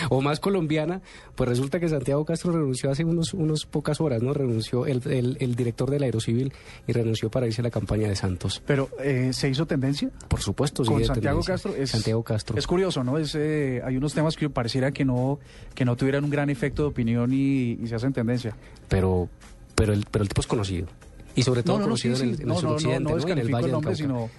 o 0.10 0.22
más 0.22 0.40
colombiana, 0.40 1.02
pues 1.36 1.50
resulta 1.50 1.80
que 1.80 1.90
Santiago 1.90 2.24
Castro 2.26 2.52
renunció 2.52 2.92
hace 2.92 3.04
unos, 3.04 3.34
unos 3.34 3.66
pocas 3.66 4.00
horas, 4.02 4.22
¿no? 4.22 4.34
Renunció 4.34 4.86
el, 4.86 5.02
el, 5.10 5.38
el 5.40 5.56
director 5.56 5.90
del 5.90 6.04
Aerocivil 6.04 6.54
y 6.88 6.92
renunció 6.94 7.30
para 7.32 7.48
irse 7.48 7.62
a 7.62 7.64
la 7.64 7.72
campaña 7.72 8.08
de 8.08 8.16
Santos. 8.16 8.62
Pero 8.66 8.90
eh, 9.04 9.32
se 9.34 9.50
hizo 9.50 9.66
tendencia 9.66 10.10
Por 10.28 10.42
supuesto, 10.42 10.84
con 10.84 10.94
sigue 10.96 11.00
de 11.02 11.06
Santiago 11.08 11.40
tendencia. 11.42 11.54
Castro. 11.72 11.84
Es, 11.84 11.90
Santiago 11.90 12.24
Castro. 12.24 12.58
Es 12.58 12.68
curioso, 12.68 13.04
¿no? 13.04 13.18
Es, 13.18 13.34
eh, 13.36 13.82
hay 13.84 13.98
unos 13.98 14.14
temas 14.14 14.36
que 14.36 14.50
pareciera 14.50 14.92
que 14.92 15.04
no, 15.06 15.40
que 15.74 15.86
no 15.86 15.96
tuvieran 15.96 16.24
un 16.24 16.30
gran 16.30 16.43
efecto 16.50 16.84
de 16.84 16.90
opinión 16.90 17.32
y, 17.34 17.80
y 17.82 17.88
se 17.88 17.96
hacen 17.96 18.14
tendencia. 18.14 18.56
pero, 18.88 19.30
pero, 19.76 19.94
el, 19.94 20.06
pero 20.10 20.24
el 20.24 20.30
tipo 20.30 20.42
es 20.42 20.48
conocido. 20.48 20.88
Y 21.36 21.44
sobre 21.44 21.64
todo 21.64 21.82
conocido 21.82 22.16
sí, 22.16 22.24
en 22.24 22.30
el, 22.30 22.36
sí. 22.38 22.42
en 22.44 22.48
No, 22.50 22.58
el 22.60 22.64
no, 22.64 22.70
no, 22.72 22.80
suroccidente, 22.80 23.04
no 23.04 23.18
¿no? 23.18 23.28
En 23.28 23.40
el 23.40 23.50
Valle 23.50 23.66
el 23.66 23.72
del 23.72 23.82
Cauca. 23.82 23.96
sino, 23.96 24.30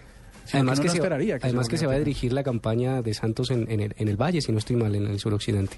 sino 0.44 0.58
Además 0.60 0.80
que 0.80 0.88
se, 0.88 1.00
que 1.00 1.38
además 1.42 1.68
que 1.68 1.78
se 1.78 1.86
va 1.86 1.94
a 1.94 1.98
dirigir 1.98 2.32
la 2.32 2.42
campaña 2.44 3.02
de 3.02 3.14
Santos 3.14 3.50
en, 3.50 3.70
en 3.70 3.80
el, 3.80 3.94
en 3.98 4.08
el 4.08 4.16
Valle, 4.16 4.40
si 4.40 4.52
no 4.52 4.58
estoy 4.58 4.76
mal, 4.76 4.94
en 4.94 5.06
el 5.06 5.18
suroccidente. 5.18 5.76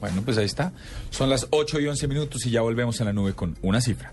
Bueno, 0.00 0.22
pues 0.22 0.38
ahí 0.38 0.46
está. 0.46 0.72
Son 1.10 1.28
las 1.28 1.46
8 1.50 1.80
y 1.80 1.86
11 1.88 2.08
minutos 2.08 2.46
y 2.46 2.50
ya 2.50 2.62
volvemos 2.62 3.00
a 3.00 3.04
la 3.04 3.12
nube 3.12 3.34
con 3.34 3.56
una 3.62 3.80
cifra. 3.80 4.12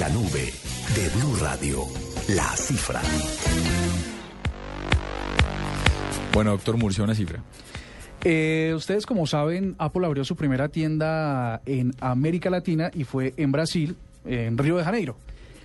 La 0.00 0.08
nube 0.08 0.50
de 0.94 1.08
Blue 1.14 1.36
Radio, 1.42 1.84
la 2.30 2.56
cifra. 2.56 3.02
Bueno, 6.32 6.52
doctor 6.52 6.78
Murcia, 6.78 7.04
una 7.04 7.14
cifra. 7.14 7.42
Eh, 8.24 8.72
ustedes 8.74 9.04
como 9.04 9.26
saben, 9.26 9.74
Apple 9.76 10.06
abrió 10.06 10.24
su 10.24 10.36
primera 10.36 10.70
tienda 10.70 11.60
en 11.66 11.92
América 12.00 12.48
Latina 12.48 12.90
y 12.94 13.04
fue 13.04 13.34
en 13.36 13.52
Brasil, 13.52 13.94
en 14.24 14.56
Río 14.56 14.78
de 14.78 14.84
Janeiro. 14.84 15.16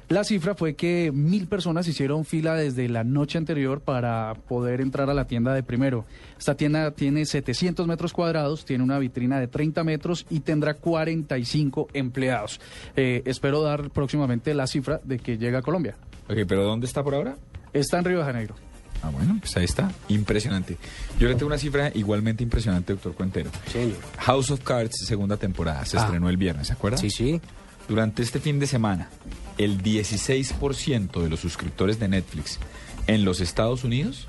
La 0.08 0.24
cifra 0.24 0.54
fue 0.54 0.76
que 0.76 1.12
mil 1.12 1.48
personas 1.48 1.88
hicieron 1.88 2.26
fila 2.26 2.54
desde 2.54 2.88
la 2.90 3.04
noche 3.04 3.40
anterior 3.40 3.82
para 3.82 4.36
poder 4.48 4.80
entrar 4.82 5.10
a 5.10 5.16
la 5.16 5.26
tienda 5.26 5.54
de 5.54 5.64
primero. 5.64 6.06
Esta 6.38 6.56
tienda 6.56 6.92
tiene 6.92 7.26
700 7.26 7.88
metros 7.88 8.14
cuadrados, 8.14 8.66
tiene 8.66 8.84
una 8.84 9.00
vitrina 9.00 9.40
de 9.40 9.48
30 9.48 9.84
metros 9.84 10.28
y 10.30 10.42
tendrá 10.42 10.76
45 10.76 11.88
empleados. 11.94 12.60
Eh, 12.96 13.24
espero 13.26 13.62
dar 13.64 13.90
próximamente 13.90 14.54
la 14.54 14.68
cifra 14.68 15.00
de 15.04 15.18
que 15.18 15.38
llega 15.40 15.60
a 15.60 15.62
Colombia. 15.64 15.96
Ok, 16.30 16.38
pero 16.48 16.64
¿dónde 16.64 16.86
está 16.86 17.04
por 17.04 17.16
ahora? 17.16 17.36
Está 17.74 17.98
en 17.98 18.06
Río 18.06 18.20
de 18.20 18.26
Janeiro. 18.26 18.56
Ah, 19.02 19.10
bueno, 19.10 19.38
pues 19.40 19.58
ahí 19.58 19.66
está. 19.66 19.92
Impresionante. 20.08 20.78
Yo 21.20 21.28
le 21.28 21.34
tengo 21.36 21.48
una 21.48 21.58
cifra 21.58 21.92
igualmente 21.96 22.44
impresionante, 22.44 22.94
doctor 22.94 23.14
Cuentero. 23.14 23.50
Señor. 23.72 23.98
House 24.20 24.52
of 24.52 24.62
Cards, 24.62 24.98
segunda 25.06 25.38
temporada. 25.38 25.84
Se 25.86 25.98
Ah. 25.98 26.02
estrenó 26.04 26.30
el 26.30 26.38
viernes, 26.38 26.68
¿se 26.68 26.74
acuerda? 26.74 26.98
Sí, 26.98 27.10
sí. 27.10 27.42
Durante 27.88 28.24
este 28.24 28.40
fin 28.40 28.60
de 28.60 28.68
semana, 28.68 29.10
el 29.58 29.82
16% 29.82 31.22
de 31.22 31.30
los 31.30 31.40
suscriptores 31.40 32.00
de 32.00 32.08
Netflix 32.08 32.60
en 33.08 33.24
los 33.26 33.42
Estados 33.42 33.84
Unidos 33.84 34.28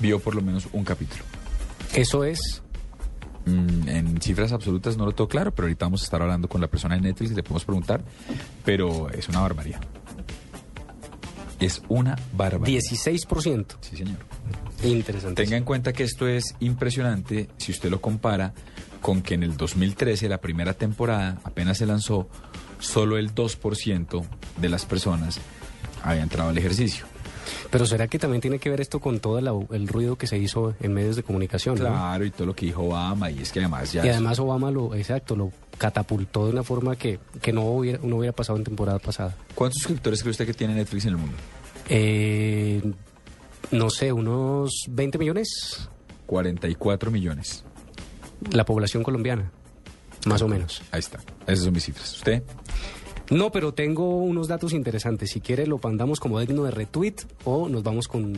vio 0.00 0.18
por 0.20 0.34
lo 0.34 0.42
menos 0.42 0.68
un 0.72 0.84
capítulo. 0.84 1.22
Eso 1.94 2.24
es. 2.24 2.62
Mm, 3.46 3.88
en 3.88 4.22
cifras 4.22 4.52
absolutas 4.52 4.96
no 4.96 5.04
lo 5.06 5.12
tengo 5.12 5.28
claro, 5.28 5.52
pero 5.54 5.66
ahorita 5.66 5.86
vamos 5.86 6.02
a 6.02 6.04
estar 6.04 6.20
hablando 6.22 6.48
con 6.48 6.60
la 6.60 6.68
persona 6.68 6.94
de 6.94 7.02
Netflix 7.02 7.32
y 7.32 7.34
le 7.34 7.42
podemos 7.42 7.64
preguntar, 7.64 8.02
pero 8.64 9.10
es 9.10 9.28
una 9.28 9.40
barbaridad. 9.40 9.80
Es 11.58 11.82
una 11.88 12.16
barbaridad. 12.32 12.80
16%. 12.80 13.66
Sí, 13.80 13.96
señor. 13.96 14.16
Interesante. 14.82 15.42
Tenga 15.42 15.58
en 15.58 15.64
cuenta 15.64 15.92
que 15.92 16.04
esto 16.04 16.26
es 16.26 16.54
impresionante 16.60 17.48
si 17.58 17.72
usted 17.72 17.90
lo 17.90 18.00
compara 18.00 18.54
con 19.00 19.22
que 19.22 19.34
en 19.34 19.42
el 19.42 19.56
2013, 19.56 20.28
la 20.28 20.38
primera 20.38 20.74
temporada, 20.74 21.38
apenas 21.44 21.78
se 21.78 21.86
lanzó, 21.86 22.28
solo 22.80 23.16
el 23.18 23.34
2% 23.34 24.24
de 24.60 24.68
las 24.68 24.84
personas 24.86 25.38
había 26.02 26.22
entrado 26.22 26.50
al 26.50 26.58
ejercicio. 26.58 27.06
Pero 27.70 27.86
¿será 27.86 28.06
que 28.08 28.18
también 28.18 28.40
tiene 28.40 28.58
que 28.58 28.68
ver 28.70 28.80
esto 28.80 29.00
con 29.00 29.20
todo 29.20 29.40
la- 29.40 29.52
el 29.76 29.86
ruido 29.88 30.16
que 30.16 30.26
se 30.26 30.38
hizo 30.38 30.74
en 30.80 30.92
medios 30.92 31.16
de 31.16 31.22
comunicación? 31.22 31.76
¿no? 31.76 31.82
Claro, 31.86 32.24
y 32.24 32.30
todo 32.30 32.46
lo 32.46 32.54
que 32.54 32.66
dijo 32.66 32.82
Obama, 32.84 33.30
y 33.30 33.40
es 33.40 33.52
que 33.52 33.60
además 33.60 33.92
ya... 33.92 34.04
Y 34.04 34.08
es- 34.08 34.14
además 34.16 34.38
Obama 34.38 34.70
lo, 34.70 34.94
exacto, 34.94 35.36
lo 35.36 35.52
catapultó 35.78 36.46
de 36.46 36.52
una 36.52 36.62
forma 36.62 36.96
que, 36.96 37.18
que 37.40 37.52
no, 37.52 37.62
hubiera, 37.66 37.98
no 38.02 38.16
hubiera 38.16 38.34
pasado 38.34 38.58
en 38.58 38.64
temporada 38.64 38.98
pasada. 38.98 39.36
¿Cuántos 39.54 39.78
suscriptores 39.82 40.20
cree 40.22 40.30
usted 40.32 40.46
que 40.46 40.54
tiene 40.54 40.74
Netflix 40.74 41.04
en 41.04 41.10
el 41.12 41.16
mundo? 41.16 41.36
Eh, 41.88 42.82
no 43.72 43.90
sé, 43.90 44.12
unos 44.12 44.70
20 44.88 45.18
millones 45.18 45.88
44 46.26 47.10
millones. 47.10 47.64
la 48.52 48.64
población 48.64 49.02
colombiana, 49.02 49.50
más 50.26 50.42
o 50.42 50.48
menos. 50.48 50.82
Ahí 50.90 51.00
está. 51.00 51.18
Esas 51.46 51.64
son 51.64 51.72
mis 51.72 51.84
cifras. 51.84 52.12
¿Usted? 52.16 52.42
No, 53.30 53.52
pero 53.52 53.72
tengo 53.72 54.18
unos 54.18 54.48
datos 54.48 54.72
interesantes. 54.72 55.30
Si 55.30 55.40
quiere 55.40 55.66
lo 55.66 55.78
mandamos 55.82 56.18
como 56.18 56.40
digno 56.40 56.64
de 56.64 56.72
retweet 56.72 57.14
o 57.44 57.68
nos 57.68 57.82
vamos 57.82 58.08
con... 58.08 58.36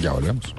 Ya 0.00 0.12
volvemos. 0.12 0.54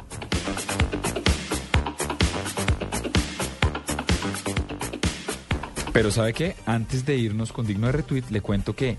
Pero 5.94 6.12
¿sabe 6.12 6.34
qué? 6.34 6.56
Antes 6.66 7.06
de 7.06 7.16
irnos 7.18 7.52
con 7.52 7.66
digno 7.66 7.88
de 7.88 7.94
retweet, 7.94 8.24
le 8.30 8.42
cuento 8.42 8.76
que 8.76 8.98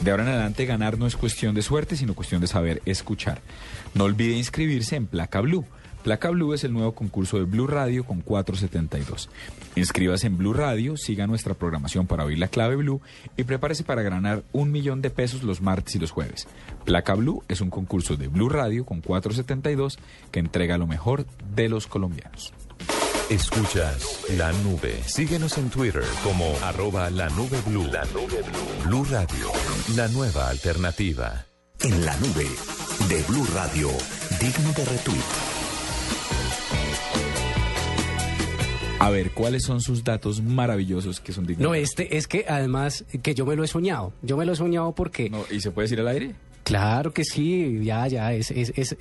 de 0.00 0.10
ahora 0.10 0.24
en 0.24 0.30
adelante 0.30 0.66
ganar 0.66 0.98
no 0.98 1.06
es 1.06 1.16
cuestión 1.16 1.54
de 1.54 1.62
suerte, 1.62 1.96
sino 1.96 2.14
cuestión 2.14 2.40
de 2.40 2.46
saber 2.46 2.82
escuchar. 2.86 3.40
No 3.94 4.04
olvide 4.04 4.36
inscribirse 4.36 4.96
en 4.96 5.06
Placa 5.06 5.40
Blue. 5.40 5.64
Placa 6.04 6.28
Blue 6.28 6.52
es 6.52 6.64
el 6.64 6.74
nuevo 6.74 6.92
concurso 6.92 7.38
de 7.38 7.44
Blue 7.44 7.66
Radio 7.66 8.04
con 8.04 8.20
472. 8.20 9.30
Inscríbase 9.74 10.26
en 10.26 10.36
Blue 10.36 10.52
Radio, 10.52 10.98
siga 10.98 11.26
nuestra 11.26 11.54
programación 11.54 12.06
para 12.06 12.26
oír 12.26 12.38
la 12.38 12.48
clave 12.48 12.76
Blue 12.76 13.00
y 13.38 13.44
prepárese 13.44 13.84
para 13.84 14.02
ganar 14.02 14.44
un 14.52 14.70
millón 14.70 15.00
de 15.00 15.08
pesos 15.08 15.42
los 15.42 15.62
martes 15.62 15.94
y 15.94 15.98
los 15.98 16.10
jueves. 16.10 16.46
Placa 16.84 17.14
Blue 17.14 17.42
es 17.48 17.62
un 17.62 17.70
concurso 17.70 18.16
de 18.16 18.28
Blue 18.28 18.50
Radio 18.50 18.84
con 18.84 19.00
472 19.00 19.98
que 20.30 20.40
entrega 20.40 20.76
lo 20.76 20.86
mejor 20.86 21.24
de 21.54 21.70
los 21.70 21.86
colombianos. 21.86 22.52
Escuchas 23.30 24.20
la 24.36 24.52
nube. 24.52 25.00
Síguenos 25.06 25.56
en 25.56 25.70
Twitter 25.70 26.04
como 26.22 26.54
arroba 26.64 27.08
la 27.08 27.30
nube 27.30 27.58
blue. 27.66 27.86
La 27.90 28.04
nube 28.12 28.42
blue. 28.42 28.84
Blue 28.84 29.04
Radio, 29.10 29.50
la 29.96 30.08
nueva 30.08 30.50
alternativa. 30.50 31.46
En 31.80 32.04
la 32.04 32.14
nube 32.18 32.46
de 33.08 33.22
Blue 33.22 33.46
Radio, 33.54 33.88
digno 34.38 34.72
de 34.74 34.84
retweet. 34.84 35.53
A 39.04 39.10
ver, 39.10 39.32
¿cuáles 39.32 39.64
son 39.64 39.80
sus 39.80 40.02
datos 40.02 40.42
maravillosos 40.42 41.20
que 41.20 41.32
son 41.32 41.46
dignos? 41.46 41.62
No, 41.68 41.74
este 41.74 42.16
es 42.16 42.26
que 42.26 42.46
además 42.48 43.04
que 43.22 43.34
yo 43.34 43.44
me 43.44 43.54
lo 43.54 43.62
he 43.64 43.68
soñado. 43.68 44.12
Yo 44.22 44.36
me 44.36 44.46
lo 44.46 44.52
he 44.52 44.56
soñado 44.56 44.94
porque... 44.94 45.28
No, 45.28 45.44
¿Y 45.50 45.60
se 45.60 45.70
puede 45.70 45.84
decir 45.86 46.00
al 46.00 46.08
aire? 46.08 46.34
Claro 46.62 47.12
que 47.12 47.24
sí, 47.24 47.80
ya, 47.82 48.06
ya, 48.08 48.32
es, 48.32 48.50
es, 48.50 48.72
es- 48.74 48.96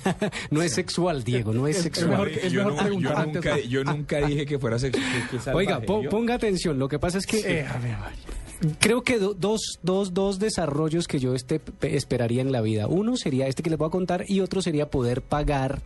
no 0.50 0.62
es 0.62 0.72
sexual, 0.72 1.22
Diego, 1.24 1.52
no 1.52 1.66
es, 1.66 1.76
sexual. 1.76 2.08
mejor 2.08 2.30
que- 2.30 2.46
es 2.46 2.52
yo, 2.52 2.64
mejor 2.64 2.84
yo 2.84 2.90
nunca, 2.94 3.26
¿no? 3.56 3.58
yo 3.68 3.84
nunca 3.84 4.26
dije 4.26 4.46
que 4.46 4.58
fuera 4.58 4.78
sexual. 4.78 5.54
Oiga, 5.54 5.80
po- 5.82 6.02
ponga 6.08 6.32
atención, 6.34 6.78
lo 6.78 6.88
que 6.88 6.98
pasa 6.98 7.18
es 7.18 7.26
que 7.26 7.40
Eh, 7.40 7.66
a 7.66 7.76
ver, 7.78 7.98
María. 7.98 8.76
creo 8.80 9.02
que 9.02 9.18
do- 9.18 9.34
dos, 9.34 9.78
dos, 9.82 10.14
dos 10.14 10.38
desarrollos 10.38 11.06
que 11.06 11.18
yo 11.20 11.34
este, 11.34 11.60
pe- 11.60 11.94
esperaría 11.96 12.40
en 12.40 12.50
la 12.50 12.62
vida. 12.62 12.86
Uno 12.86 13.18
sería 13.18 13.46
este 13.46 13.62
que 13.62 13.68
les 13.68 13.78
voy 13.78 13.88
a 13.88 13.90
contar 13.90 14.24
y 14.26 14.40
otro 14.40 14.62
sería 14.62 14.88
poder 14.88 15.20
pagar 15.20 15.82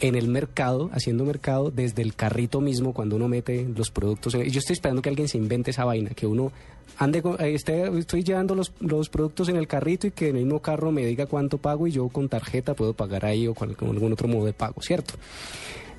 en 0.00 0.14
el 0.16 0.28
mercado, 0.28 0.90
haciendo 0.92 1.24
mercado 1.24 1.70
desde 1.70 2.02
el 2.02 2.14
carrito 2.14 2.60
mismo 2.60 2.92
cuando 2.92 3.16
uno 3.16 3.28
mete 3.28 3.66
los 3.76 3.90
productos. 3.90 4.34
en- 4.34 4.44
Yo 4.50 4.58
estoy 4.58 4.74
esperando 4.74 5.02
que 5.02 5.08
alguien 5.08 5.28
se 5.28 5.38
invente 5.38 5.70
esa 5.70 5.84
vaina, 5.84 6.10
que 6.10 6.26
uno 6.26 6.50
ande, 6.98 7.22
eh, 7.38 7.54
esté, 7.54 7.86
estoy 7.98 8.22
llevando 8.24 8.54
los, 8.54 8.72
los 8.80 9.08
productos 9.08 9.48
en 9.48 9.56
el 9.56 9.66
carrito 9.66 10.06
y 10.06 10.10
que 10.10 10.28
en 10.30 10.36
el 10.36 10.44
mismo 10.44 10.60
carro 10.60 10.90
me 10.92 11.06
diga 11.06 11.26
cuánto 11.26 11.58
pago 11.58 11.86
y 11.86 11.92
yo 11.92 12.08
con 12.08 12.28
tarjeta 12.28 12.74
puedo 12.74 12.92
pagar 12.92 13.24
ahí 13.24 13.46
o 13.46 13.54
con, 13.54 13.74
con 13.74 13.88
algún 13.90 14.12
otro 14.12 14.26
modo 14.28 14.46
de 14.46 14.52
pago, 14.52 14.82
¿cierto? 14.82 15.14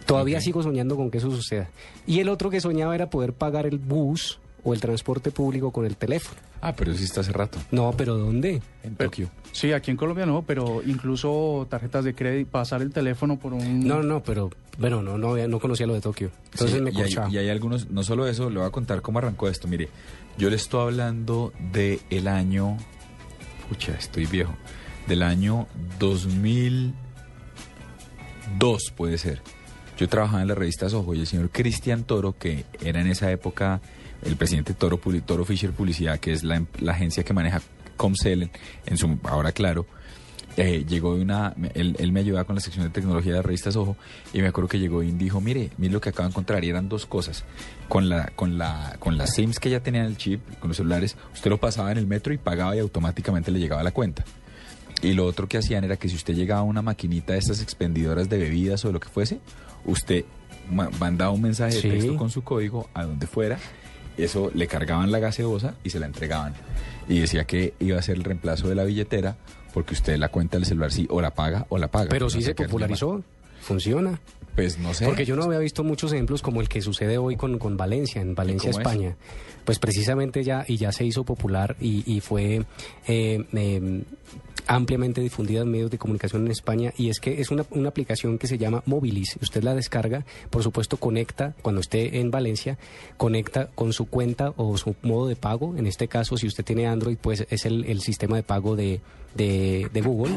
Todavía 0.06 0.40
sigo 0.40 0.62
soñando 0.62 0.96
con 0.96 1.10
que 1.10 1.18
eso 1.18 1.32
suceda. 1.32 1.70
Y 2.06 2.20
el 2.20 2.30
otro 2.30 2.50
que 2.50 2.62
soñaba 2.62 2.94
era 2.94 3.10
poder 3.10 3.34
pagar 3.34 3.66
el 3.66 3.80
bus 3.80 4.40
o 4.66 4.74
el 4.74 4.82
transporte 4.82 5.32
público 5.32 5.72
con 5.72 5.86
el 5.86 5.96
teléfono. 5.96 6.42
Ah, 6.60 6.74
pero 6.76 6.94
sí 6.96 7.04
está 7.04 7.22
hace 7.22 7.32
rato. 7.32 7.60
No, 7.72 7.94
pero 7.96 8.18
¿dónde? 8.18 8.64
En 8.84 8.96
Tokio. 8.96 9.30
Sí, 9.52 9.72
aquí 9.72 9.92
en 9.92 9.98
Colombia 9.98 10.26
no, 10.26 10.42
pero 10.42 10.82
incluso 10.84 11.68
tarjetas 11.70 12.04
de 12.04 12.16
crédito, 12.16 12.50
pasar 12.50 12.82
el 12.82 12.92
teléfono 12.92 13.38
por 13.38 13.54
un... 13.54 13.88
No, 13.88 14.02
no, 14.02 14.24
pero 14.24 14.50
bueno, 14.80 15.04
no, 15.04 15.20
no, 15.20 15.38
no 15.48 15.60
conocía 15.60 15.86
lo 15.86 15.94
de 15.94 16.02
Tokio. 16.02 16.32
Entonces 16.52 16.78
Sí, 16.78 16.82
me 16.82 16.90
y, 16.92 17.00
hay, 17.00 17.14
y 17.32 17.38
hay 17.38 17.50
algunos, 17.50 17.92
no 17.92 18.02
solo 18.04 18.28
eso, 18.28 18.50
le 18.50 18.58
voy 18.58 18.68
a 18.68 18.72
contar 18.72 19.04
cómo 19.04 19.20
arrancó 19.20 19.48
esto. 19.48 19.68
Mire, 19.68 19.90
yo 20.40 20.50
le 20.50 20.56
estoy 20.56 20.82
hablando 20.82 21.54
del 21.72 22.00
el 22.10 22.28
año, 22.28 22.76
pucha, 23.70 23.94
estoy 23.94 24.26
viejo, 24.26 24.56
del 25.08 25.22
año 25.22 25.68
2002 26.00 28.92
puede 28.98 29.20
ser. 29.20 29.44
Yo 29.98 30.10
trabajaba 30.10 30.42
en 30.42 30.48
la 30.48 30.56
revista 30.56 30.90
Soho 30.90 31.14
y 31.14 31.20
el 31.20 31.28
señor 31.28 31.52
Cristian 31.52 32.04
Toro, 32.04 32.36
que 32.38 32.66
era 32.82 33.00
en 33.00 33.08
esa 33.08 33.32
época 33.32 33.80
el 34.26 34.36
presidente 34.36 34.74
Toro, 34.74 35.00
Toro 35.26 35.46
Fisher 35.46 35.72
Publicidad, 35.72 36.20
que 36.20 36.34
es 36.34 36.44
la, 36.44 36.64
la 36.80 36.92
agencia 36.94 37.24
que 37.24 37.34
maneja 37.34 37.62
Comcel 37.98 38.50
en, 38.86 38.98
su, 38.98 39.18
ahora 39.24 39.52
claro, 39.52 39.86
eh, 40.58 40.86
llegó 40.88 41.16
de 41.16 41.22
una, 41.22 41.54
él, 41.74 41.96
él 42.00 42.12
me 42.12 42.22
ayudaba 42.22 42.46
con 42.46 42.56
la 42.56 42.62
sección 42.62 42.86
de 42.86 42.90
tecnología 42.90 43.34
de 43.34 43.38
la 43.40 43.42
revista 43.42 43.72
Soho 43.72 43.98
y 44.34 44.42
me 44.42 44.48
acuerdo 44.48 44.68
que 44.70 44.80
llegó 44.80 45.04
y 45.04 45.12
dijo, 45.12 45.42
mire, 45.42 45.70
mire 45.78 45.94
lo 45.94 46.02
que 46.02 46.10
acabo 46.10 46.28
de 46.28 46.32
encontrar 46.32 46.64
y 46.64 46.70
eran 46.70 46.88
dos 46.90 47.06
cosas. 47.06 47.44
Con 47.90 48.10
la, 48.10 48.28
con 48.36 48.58
la, 48.58 48.96
con 49.00 49.18
las 49.18 49.34
SIMs 49.36 49.60
que 49.60 49.70
ya 49.70 49.82
tenían 49.82 50.06
el 50.06 50.18
chip, 50.18 50.42
con 50.60 50.70
los 50.70 50.78
celulares, 50.78 51.16
usted 51.34 51.50
lo 51.50 51.58
pasaba 51.60 51.92
en 51.92 51.98
el 51.98 52.08
metro 52.08 52.34
y 52.34 52.38
pagaba 52.38 52.76
y 52.76 52.80
automáticamente 52.80 53.52
le 53.52 53.60
llegaba 53.60 53.84
la 53.84 53.92
cuenta. 53.92 54.24
Y 55.02 55.14
lo 55.14 55.26
otro 55.26 55.48
que 55.48 55.58
hacían 55.58 55.84
era 55.84 55.98
que 55.98 56.08
si 56.10 56.16
usted 56.16 56.34
llegaba 56.34 56.62
a 56.62 56.64
una 56.64 56.82
maquinita 56.82 57.34
de 57.34 57.40
estas 57.40 57.62
expendidoras 57.62 58.30
de 58.30 58.38
bebidas 58.38 58.84
o 58.86 58.88
de 58.88 58.94
lo 58.94 59.00
que 59.02 59.10
fuese, 59.10 59.40
usted 59.84 60.24
ma- 60.72 60.90
mandaba 61.00 61.32
un 61.32 61.42
mensaje 61.42 61.76
de 61.76 61.82
Sí. 61.82 61.90
texto 61.90 62.16
con 62.16 62.30
su 62.30 62.44
código 62.44 62.90
a 62.94 63.04
donde 63.04 63.28
fuera, 63.28 63.60
eso 64.24 64.52
le 64.54 64.68
cargaban 64.68 65.12
la 65.12 65.20
gaseosa 65.20 65.76
y 65.84 65.90
se 65.90 66.00
la 66.00 66.06
entregaban. 66.06 66.54
Y 67.08 67.20
decía 67.20 67.46
que 67.46 67.74
iba 67.80 68.00
a 68.00 68.02
ser 68.02 68.16
el 68.16 68.24
reemplazo 68.24 68.68
de 68.68 68.76
la 68.76 68.84
billetera 68.84 69.36
porque 69.74 69.94
usted 69.94 70.18
la 70.18 70.30
cuenta 70.30 70.58
del 70.58 70.66
celular 70.66 70.92
sí 70.92 71.06
o 71.10 71.22
la 71.22 71.34
paga 71.34 71.66
o 71.70 71.78
la 71.78 71.88
paga. 71.90 72.10
pero 72.10 72.26
No 72.28 72.30
sí 72.30 72.42
se 72.42 72.56
popularizó. 72.56 73.22
funciona. 73.62 74.20
Pues 74.56 74.78
no 74.80 74.94
sé. 74.94 75.06
Porque 75.06 75.26
yo 75.26 75.36
no 75.36 75.44
había 75.44 75.60
visto 75.60 75.84
muchos 75.84 76.14
ejemplos 76.14 76.42
como 76.42 76.62
el 76.62 76.70
que 76.70 76.82
sucede 76.82 77.18
hoy 77.18 77.36
con, 77.36 77.60
con 77.60 77.76
Valencia, 77.76 78.22
en 78.22 78.36
Valencia, 78.36 78.70
es? 78.70 78.78
España. 78.78 79.16
Pues 79.66 79.80
precisamente 79.80 80.44
ya, 80.46 80.64
y 80.66 80.78
ya 80.78 80.94
se 80.94 81.04
hizo 81.04 81.26
popular 81.26 81.76
y, 81.82 82.10
y 82.10 82.22
fue 82.22 82.64
eh, 83.08 83.44
eh, 83.54 84.04
ampliamente 84.68 85.22
difundida 85.22 85.62
en 85.62 85.72
medios 85.72 85.92
de 85.92 85.98
comunicación 85.98 86.46
en 86.46 86.52
España. 86.52 86.94
Y 86.98 87.10
es 87.10 87.20
que 87.20 87.42
es 87.42 87.52
una, 87.52 87.66
aplicación 87.88 88.38
que 88.38 88.48
se 88.48 88.58
llama 88.58 88.84
Mobilis. 88.86 89.38
Usted 89.42 89.64
la 89.64 89.74
descarga, 89.74 90.26
por 90.50 90.64
supuesto 90.64 90.98
conecta, 90.98 91.54
cuando 91.62 91.82
esté 91.82 92.20
en 92.20 92.32
Valencia, 92.32 92.78
conecta 93.18 93.70
con 93.76 93.94
su 93.94 94.06
cuenta 94.06 94.54
o 94.58 94.78
su 94.78 94.96
modo 95.02 95.28
de 95.28 95.36
pago. 95.36 95.76
En 95.78 95.88
este 95.88 96.08
caso, 96.08 96.38
si 96.38 96.48
usted 96.48 96.64
tiene 96.64 96.88
Android, 96.88 97.18
pues 97.20 97.46
es 97.50 97.66
el, 97.66 98.02
sistema 98.02 98.36
de 98.36 98.44
pago 98.44 98.76
de, 98.76 99.02
de, 99.36 100.02
Google. 100.04 100.36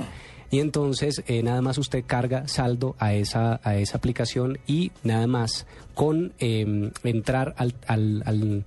Y 0.51 0.61
entonces 0.61 1.23
eh, 1.27 1.43
nada 1.43 1.61
más 1.61 1.77
usted 1.77 2.05
carga 2.07 2.49
saldo 2.49 2.97
a 2.99 3.13
esa, 3.13 3.61
a 3.63 3.77
esa 3.77 3.99
aplicación 3.99 4.59
y 4.67 4.93
nada 5.03 5.27
más 5.27 5.67
con 5.95 6.33
eh, 6.39 6.91
entrar 7.05 7.55
al, 7.59 7.75
al, 7.87 8.23
al, 8.25 8.65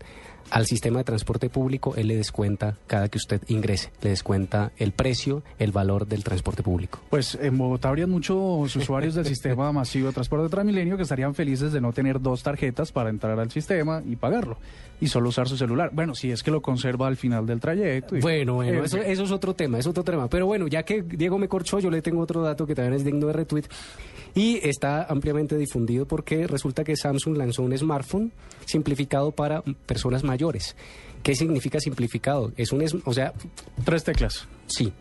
al 0.52 0.66
sistema 0.68 1.00
de 1.00 1.06
transporte 1.06 1.50
público, 1.50 1.96
él 1.96 2.08
le 2.08 2.16
descuenta 2.18 2.78
cada 2.88 3.10
que 3.10 3.18
usted 3.18 3.42
ingrese, 3.48 3.90
le 4.02 4.10
descuenta 4.12 4.72
el 4.78 4.92
precio, 4.92 5.42
el 5.58 5.72
valor 5.72 6.06
del 6.08 6.24
transporte 6.24 6.62
público. 6.62 7.00
Pues 7.10 7.38
en 7.42 7.58
Bogotá 7.58 7.90
habrían 7.90 8.10
muchos 8.10 8.76
usuarios 8.76 9.16
del 9.16 9.26
sistema 9.26 9.72
masivo 9.72 10.08
de 10.08 10.14
transporte 10.14 10.44
de 10.44 10.50
Transmilenio 10.50 10.98
que 10.98 11.04
estarían 11.04 11.34
felices 11.34 11.72
de 11.74 11.82
no 11.82 11.94
tener 11.94 12.22
dos 12.22 12.44
tarjetas 12.44 12.92
para 12.92 13.10
entrar 13.10 13.40
al 13.40 13.50
sistema 13.50 14.04
y 14.06 14.16
pagarlo 14.16 14.58
y 15.00 15.08
solo 15.08 15.30
usar 15.30 15.48
su 15.50 15.58
celular. 15.58 15.90
Bueno, 15.94 16.14
si 16.14 16.32
es 16.32 16.44
que 16.44 16.52
lo 16.52 16.62
conserva 16.62 17.08
al 17.08 17.18
final 17.18 17.46
del 17.48 17.60
trayecto. 17.60 18.16
y- 18.16 18.22
Bueno, 18.22 18.54
bueno, 18.56 18.84
eso, 18.84 18.98
eso 19.00 19.24
es 19.24 19.32
otro 19.32 19.56
tema, 19.56 19.80
es 19.80 19.88
otro 19.88 20.04
tema. 20.04 20.28
Pero 20.30 20.46
bueno, 20.46 20.68
ya 20.68 20.84
que 20.84 21.02
Diego 21.02 21.40
me 21.40 21.48
corchó, 21.48 21.80
yo 21.80 21.90
le 21.90 22.04
tengo 22.04 22.22
otro 22.22 22.44
dato 22.44 22.68
que 22.68 22.76
también 22.76 22.94
es 22.94 23.04
digno 23.04 23.26
de 23.28 23.34
retweet. 23.34 23.64
Y 24.36 24.60
está 24.68 25.04
ampliamente 25.06 25.58
difundido 25.58 26.06
porque 26.06 26.46
resulta 26.48 26.84
que 26.84 26.96
Samsung 26.96 27.36
lanzó 27.36 27.64
un 27.64 27.76
smartphone 27.78 28.32
simplificado 28.66 29.32
para 29.32 29.62
personas 29.86 30.24
mayores. 30.24 30.41
¿Qué 31.24 31.36
significa 31.36 31.80
simplificado? 31.80 32.52
Es 32.58 32.72
un, 32.72 32.82
es- 32.82 32.96
o 33.06 33.14
sea, 33.14 33.34
Tres 33.86 34.04
teclas. 34.04 34.48
sí, 34.68 34.92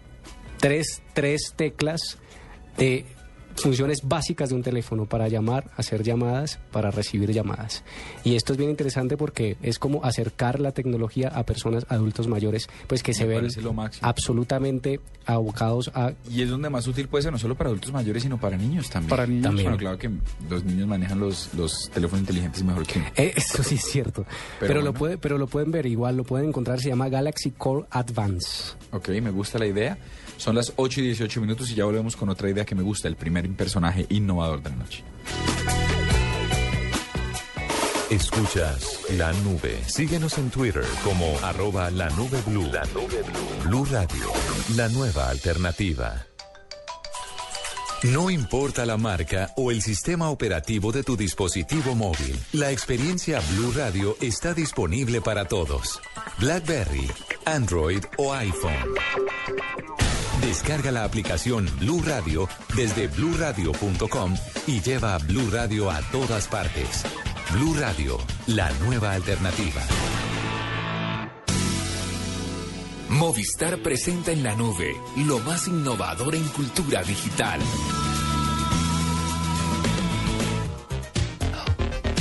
tres, 0.59 1.03
tres 1.15 1.53
teclas 1.57 2.19
de 2.77 3.07
funciones 3.63 4.01
básicas 4.05 4.51
de 4.51 4.55
un 4.55 4.63
teléfono 4.63 5.07
para 5.07 5.29
llamar, 5.29 5.71
hacer 5.77 6.03
llamadas, 6.03 6.59
para 6.71 6.91
recibir 6.91 7.33
llamadas. 7.33 7.83
Y 8.25 8.37
esto 8.37 8.53
es 8.53 8.59
bien 8.59 8.71
interesante 8.71 9.17
porque 9.17 9.57
es 9.63 9.79
como 9.79 10.05
acercar 10.05 10.61
la 10.61 10.73
tecnología 10.73 11.29
a 11.29 11.45
personas 11.45 11.87
adultos 11.89 12.29
mayores, 12.29 12.69
pues 12.87 13.03
que 13.03 13.13
Me 13.13 13.15
se 13.15 13.27
ven 13.27 13.49
lo 13.63 13.75
absolutamente 14.03 15.01
abocados 15.27 15.91
a 15.95 16.13
Y 16.31 16.43
es 16.43 16.51
donde 16.51 16.71
más 16.71 16.87
útil 16.87 17.09
puede 17.09 17.23
ser, 17.23 17.33
no 17.33 17.39
solo 17.39 17.55
para 17.55 17.69
adultos 17.69 17.93
mayores, 17.93 18.23
sino 18.23 18.39
para 18.39 18.57
niños 18.57 18.91
también. 18.91 19.11
Para 19.11 19.27
niños. 19.27 19.45
También. 19.45 19.65
Bueno, 19.67 19.79
claro 19.79 19.99
que 19.99 20.11
los 20.49 20.65
niños 20.65 20.89
manejan 20.89 21.21
los, 21.21 21.53
los 21.55 21.91
teléfonos 21.93 22.21
inteligentes 22.21 22.63
mejor 22.63 22.87
que. 22.87 23.01
Eh, 23.17 23.33
Eso 23.37 23.63
sí 23.63 23.77
es 23.77 23.85
cierto. 23.85 24.25
Pero, 24.59 24.75
Pero 24.75 24.83
lo 24.83 24.95
puede, 24.95 25.19
pero 25.19 25.39
lo 25.39 25.47
pueden 25.47 25.71
ver 25.71 25.87
igual, 25.87 26.17
lo 26.17 26.25
pueden 26.25 26.49
encontrar, 26.49 26.81
se 26.81 26.89
llama 26.89 27.09
Galaxy 27.09 27.53
Core 27.53 27.87
Advance. 27.91 28.75
Ok, 28.93 29.09
me 29.21 29.31
gusta 29.31 29.59
la 29.59 29.67
idea. 29.67 29.99
Son 30.37 30.55
las 30.55 30.73
8 30.77 31.01
y 31.01 31.05
18 31.05 31.41
minutos 31.43 31.71
y 31.71 31.75
ya 31.75 31.85
volvemos 31.85 32.17
con 32.17 32.31
otra 32.31 32.49
idea 32.49 32.65
que 32.65 32.75
me 32.75 32.83
gusta, 32.83 33.09
el 33.09 33.17
primer 33.17 33.45
personaje 33.55 34.07
innovador 34.09 34.63
de 34.63 34.71
la 34.71 34.77
noche. 34.77 35.05
Escuchas 38.11 39.03
la 39.17 39.33
nube. 39.45 39.85
Síguenos 39.87 40.37
en 40.39 40.51
Twitter 40.51 40.85
como 41.05 41.39
arroba 41.45 41.91
la 41.91 42.11
nube 42.11 42.43
blue. 42.45 42.69
La 42.73 42.85
nube 42.87 43.23
blue. 43.23 43.69
Blue 43.69 43.85
Radio, 43.85 44.27
la 44.75 44.89
nueva 44.89 45.29
alternativa. 45.29 46.27
No 48.03 48.31
importa 48.31 48.87
la 48.87 48.97
marca 48.97 49.53
o 49.57 49.71
el 49.71 49.83
sistema 49.83 50.31
operativo 50.31 50.91
de 50.91 51.03
tu 51.03 51.17
dispositivo 51.17 51.95
móvil, 51.95 52.35
la 52.53 52.71
experiencia 52.71 53.41
Blue 53.53 53.73
Radio 53.77 54.17
está 54.23 54.55
disponible 54.55 55.21
para 55.21 55.45
todos. 55.45 56.01
BlackBerry, 56.39 57.11
Android 57.45 58.03
o 58.17 58.33
iPhone. 58.33 58.95
Descarga 60.51 60.91
la 60.91 61.05
aplicación 61.05 61.71
Blue 61.79 62.03
Radio 62.05 62.49
desde 62.75 63.07
bluradio.com 63.07 64.35
y 64.67 64.81
lleva 64.81 65.15
a 65.15 65.19
Blue 65.19 65.49
Radio 65.49 65.89
a 65.89 66.01
todas 66.11 66.49
partes. 66.49 67.05
Blue 67.53 67.77
Radio, 67.79 68.19
la 68.49 68.69
nueva 68.85 69.13
alternativa. 69.13 69.81
Movistar 73.11 73.81
presenta 73.81 74.33
en 74.33 74.43
la 74.43 74.57
nube 74.57 74.93
lo 75.19 75.39
más 75.39 75.69
innovador 75.69 76.35
en 76.35 76.49
cultura 76.49 77.05
digital. 77.05 77.61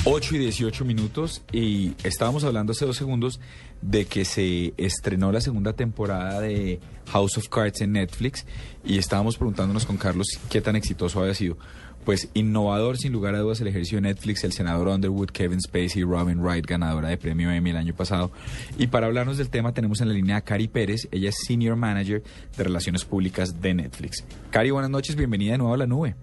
8 0.06 0.36
y 0.36 0.38
18 0.40 0.86
minutos 0.86 1.42
y 1.52 1.94
estábamos 2.04 2.46
hablando 2.46 2.72
hace 2.72 2.86
dos 2.86 2.96
segundos 2.96 3.42
de 3.82 4.06
que 4.06 4.24
se 4.24 4.74
estrenó 4.78 5.32
la 5.32 5.42
segunda 5.42 5.74
temporada 5.74 6.40
de 6.40 6.80
House 7.08 7.38
of 7.38 7.50
Cards 7.50 7.82
en 7.82 7.94
Netflix 7.94 8.46
y 8.86 8.98
estábamos 8.98 9.36
preguntándonos 9.36 9.86
con 9.86 9.98
Carlos 9.98 10.28
qué 10.50 10.62
tan 10.62 10.78
exitoso 10.78 11.20
había 11.20 11.34
sido. 11.34 11.58
Pues 12.06 12.30
innovador 12.34 12.98
sin 12.98 13.12
lugar 13.12 13.36
a 13.36 13.40
dudas 13.40 13.60
el 13.60 13.68
ejercicio 13.68 13.98
de 13.98 14.04
Netflix, 14.04 14.46
el 14.46 14.54
senador 14.54 14.88
Underwood, 14.88 15.32
Kevin 15.32 15.60
Spacey, 15.60 16.04
Robin 16.04 16.40
Wright, 16.40 16.66
ganadora 16.66 17.10
de 17.10 17.18
premio 17.18 17.52
Emmy 17.52 17.72
el 17.72 17.78
año 17.78 17.94
pasado. 17.94 18.32
Y 18.78 18.88
para 18.88 19.08
hablarnos 19.08 19.38
del 19.38 19.50
tema 19.50 19.74
tenemos 19.74 20.00
en 20.00 20.08
la 20.08 20.14
línea 20.14 20.38
a 20.38 20.42
Cari 20.42 20.70
Pérez, 20.70 21.10
ella 21.12 21.30
es 21.30 21.36
Senior 21.46 21.76
Manager 21.76 22.24
de 22.56 22.64
Relaciones 22.64 23.04
Públicas 23.04 23.62
de 23.62 23.74
Netflix. 23.74 24.24
Cari, 24.50 24.72
buenas 24.72 24.90
noches, 24.90 25.18
bienvenida 25.18 25.52
de 25.52 25.58
nuevo 25.58 25.74
a 25.74 25.78
la 25.78 25.88
nube. 25.88 26.16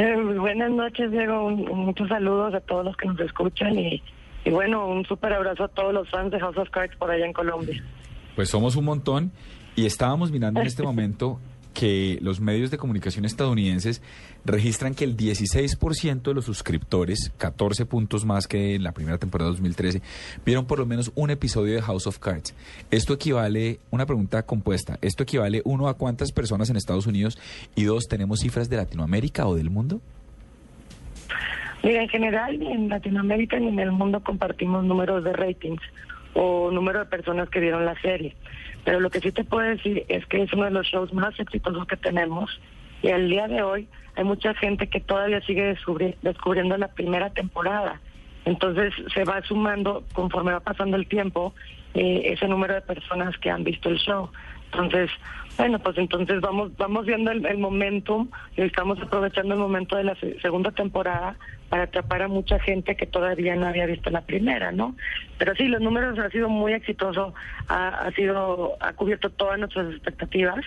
Buenas 0.38 0.70
noches, 0.70 1.10
Diego. 1.10 1.50
Muchos 1.50 2.08
saludos 2.08 2.54
a 2.54 2.60
todos 2.60 2.84
los 2.84 2.96
que 2.96 3.08
nos 3.08 3.20
escuchan 3.20 3.78
y, 3.78 4.02
y 4.44 4.50
bueno, 4.50 4.86
un 4.86 5.04
súper 5.04 5.32
abrazo 5.32 5.64
a 5.64 5.68
todos 5.68 5.92
los 5.92 6.08
fans 6.10 6.30
de 6.30 6.40
House 6.40 6.56
of 6.56 6.70
Cards 6.70 6.96
por 6.96 7.10
allá 7.10 7.26
en 7.26 7.32
Colombia. 7.32 7.82
Pues 8.36 8.48
somos 8.48 8.76
un 8.76 8.84
montón 8.84 9.32
y 9.76 9.86
estábamos 9.86 10.30
mirando 10.30 10.60
en 10.60 10.66
este 10.66 10.82
momento 10.82 11.40
que 11.74 12.18
los 12.20 12.40
medios 12.40 12.70
de 12.70 12.78
comunicación 12.78 13.24
estadounidenses 13.24 14.02
registran 14.44 14.94
que 14.94 15.04
el 15.04 15.16
16% 15.16 16.22
de 16.22 16.34
los 16.34 16.44
suscriptores, 16.44 17.32
14 17.38 17.86
puntos 17.86 18.24
más 18.24 18.46
que 18.46 18.74
en 18.74 18.82
la 18.82 18.92
primera 18.92 19.18
temporada 19.18 19.50
de 19.50 19.56
2013, 19.56 20.02
vieron 20.44 20.66
por 20.66 20.78
lo 20.78 20.86
menos 20.86 21.12
un 21.14 21.30
episodio 21.30 21.74
de 21.74 21.82
House 21.82 22.06
of 22.06 22.18
Cards. 22.18 22.54
Esto 22.90 23.14
equivale, 23.14 23.80
una 23.90 24.06
pregunta 24.06 24.44
compuesta, 24.44 24.98
¿esto 25.02 25.22
equivale 25.22 25.62
uno 25.64 25.88
a 25.88 25.94
cuántas 25.94 26.32
personas 26.32 26.70
en 26.70 26.76
Estados 26.76 27.06
Unidos 27.06 27.38
y 27.74 27.84
dos, 27.84 28.08
tenemos 28.08 28.40
cifras 28.40 28.68
de 28.68 28.76
Latinoamérica 28.76 29.46
o 29.46 29.54
del 29.54 29.70
mundo? 29.70 30.00
Mira, 31.82 32.02
en 32.02 32.08
general, 32.08 32.58
ni 32.58 32.72
en 32.72 32.88
Latinoamérica 32.88 33.58
ni 33.58 33.68
en 33.68 33.78
el 33.78 33.92
mundo 33.92 34.20
compartimos 34.20 34.84
números 34.84 35.24
de 35.24 35.32
ratings 35.32 35.80
o 36.34 36.70
número 36.70 37.00
de 37.00 37.06
personas 37.06 37.48
que 37.48 37.60
vieron 37.60 37.84
la 37.84 38.00
serie. 38.00 38.36
Pero 38.84 39.00
lo 39.00 39.10
que 39.10 39.20
sí 39.20 39.32
te 39.32 39.44
puedo 39.44 39.68
decir 39.68 40.04
es 40.08 40.24
que 40.26 40.42
es 40.42 40.52
uno 40.52 40.64
de 40.64 40.70
los 40.70 40.86
shows 40.86 41.12
más 41.12 41.38
exitosos 41.38 41.86
que 41.86 41.96
tenemos 41.96 42.60
y 43.02 43.08
al 43.10 43.28
día 43.28 43.46
de 43.48 43.62
hoy 43.62 43.88
hay 44.16 44.24
mucha 44.24 44.54
gente 44.54 44.88
que 44.88 45.00
todavía 45.00 45.40
sigue 45.42 45.74
descubri- 45.76 46.16
descubriendo 46.22 46.76
la 46.76 46.88
primera 46.88 47.30
temporada. 47.30 48.00
Entonces 48.44 48.94
se 49.12 49.24
va 49.24 49.42
sumando 49.42 50.04
conforme 50.12 50.52
va 50.52 50.60
pasando 50.60 50.96
el 50.96 51.06
tiempo 51.06 51.54
eh, 51.94 52.22
ese 52.24 52.48
número 52.48 52.74
de 52.74 52.80
personas 52.80 53.36
que 53.38 53.50
han 53.50 53.64
visto 53.64 53.88
el 53.88 53.98
show. 53.98 54.30
Entonces, 54.72 55.10
bueno, 55.60 55.78
pues 55.78 55.98
entonces 55.98 56.40
vamos 56.40 56.76
vamos 56.76 57.06
viendo 57.06 57.30
el, 57.30 57.44
el 57.46 57.58
momentum 57.58 58.28
y 58.56 58.62
estamos 58.62 58.98
aprovechando 59.00 59.54
el 59.54 59.60
momento 59.60 59.96
de 59.96 60.04
la 60.04 60.14
se- 60.16 60.38
segunda 60.40 60.70
temporada 60.72 61.36
para 61.68 61.84
atrapar 61.84 62.22
a 62.22 62.28
mucha 62.28 62.58
gente 62.58 62.96
que 62.96 63.06
todavía 63.06 63.54
no 63.54 63.66
había 63.66 63.86
visto 63.86 64.10
la 64.10 64.22
primera, 64.22 64.72
¿no? 64.72 64.96
Pero 65.38 65.54
sí, 65.54 65.68
los 65.68 65.80
números 65.80 66.18
han 66.18 66.30
sido 66.30 66.48
muy 66.48 66.72
exitosos, 66.72 67.32
ha, 67.68 68.10
sido 68.16 68.72
ha 68.80 68.92
cubierto 68.94 69.30
todas 69.30 69.58
nuestras 69.58 69.92
expectativas, 69.92 70.64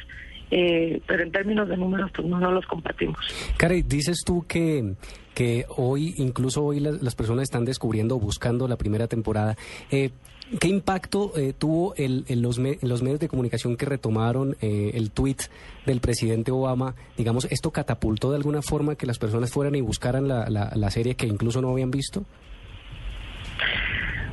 eh, 0.51 1.01
pero 1.05 1.23
en 1.23 1.31
términos 1.31 1.67
de 1.67 1.75
números 1.75 2.09
pues 2.15 2.25
no, 2.27 2.51
los 2.51 2.65
compartimos. 2.67 3.17
Cari, 3.57 3.81
dices 3.81 4.23
tú 4.25 4.45
que, 4.47 4.93
que 5.33 5.65
hoy, 5.75 6.13
incluso 6.17 6.63
hoy 6.63 6.79
las, 6.79 7.01
las 7.01 7.15
personas 7.15 7.43
están 7.43 7.65
descubriendo 7.65 8.17
buscando 8.17 8.67
la 8.67 8.77
primera 8.77 9.07
temporada. 9.07 9.55
Eh, 9.91 10.11
¿Qué 10.59 10.67
impacto 10.67 11.31
eh, 11.35 11.53
tuvo 11.57 11.95
el, 11.95 12.25
en 12.27 12.41
los, 12.41 12.59
medios 12.59 13.19
de 13.19 13.27
comunicación 13.27 13.75
que 13.75 13.85
retomaron 13.85 14.55
eh, 14.61 14.91
el 14.93 15.11
tweet 15.11 15.37
del 15.85 15.99
presidente 15.99 16.51
Obama? 16.51 16.95
Digamos, 17.17 17.45
¿esto 17.51 17.71
catapultó 17.71 18.29
de 18.29 18.37
alguna 18.37 18.61
forma 18.61 18.95
que 18.95 19.07
las 19.07 19.17
personas 19.17 19.51
fueran 19.51 19.75
y 19.75 19.81
buscaran 19.81 20.27
la, 20.27 20.49
la, 20.49 20.71
la 20.75 20.91
serie 20.91 21.15
que 21.15 21.25
incluso 21.25 21.61
no 21.61 21.71
habían 21.71 21.91
visto? 21.91 22.23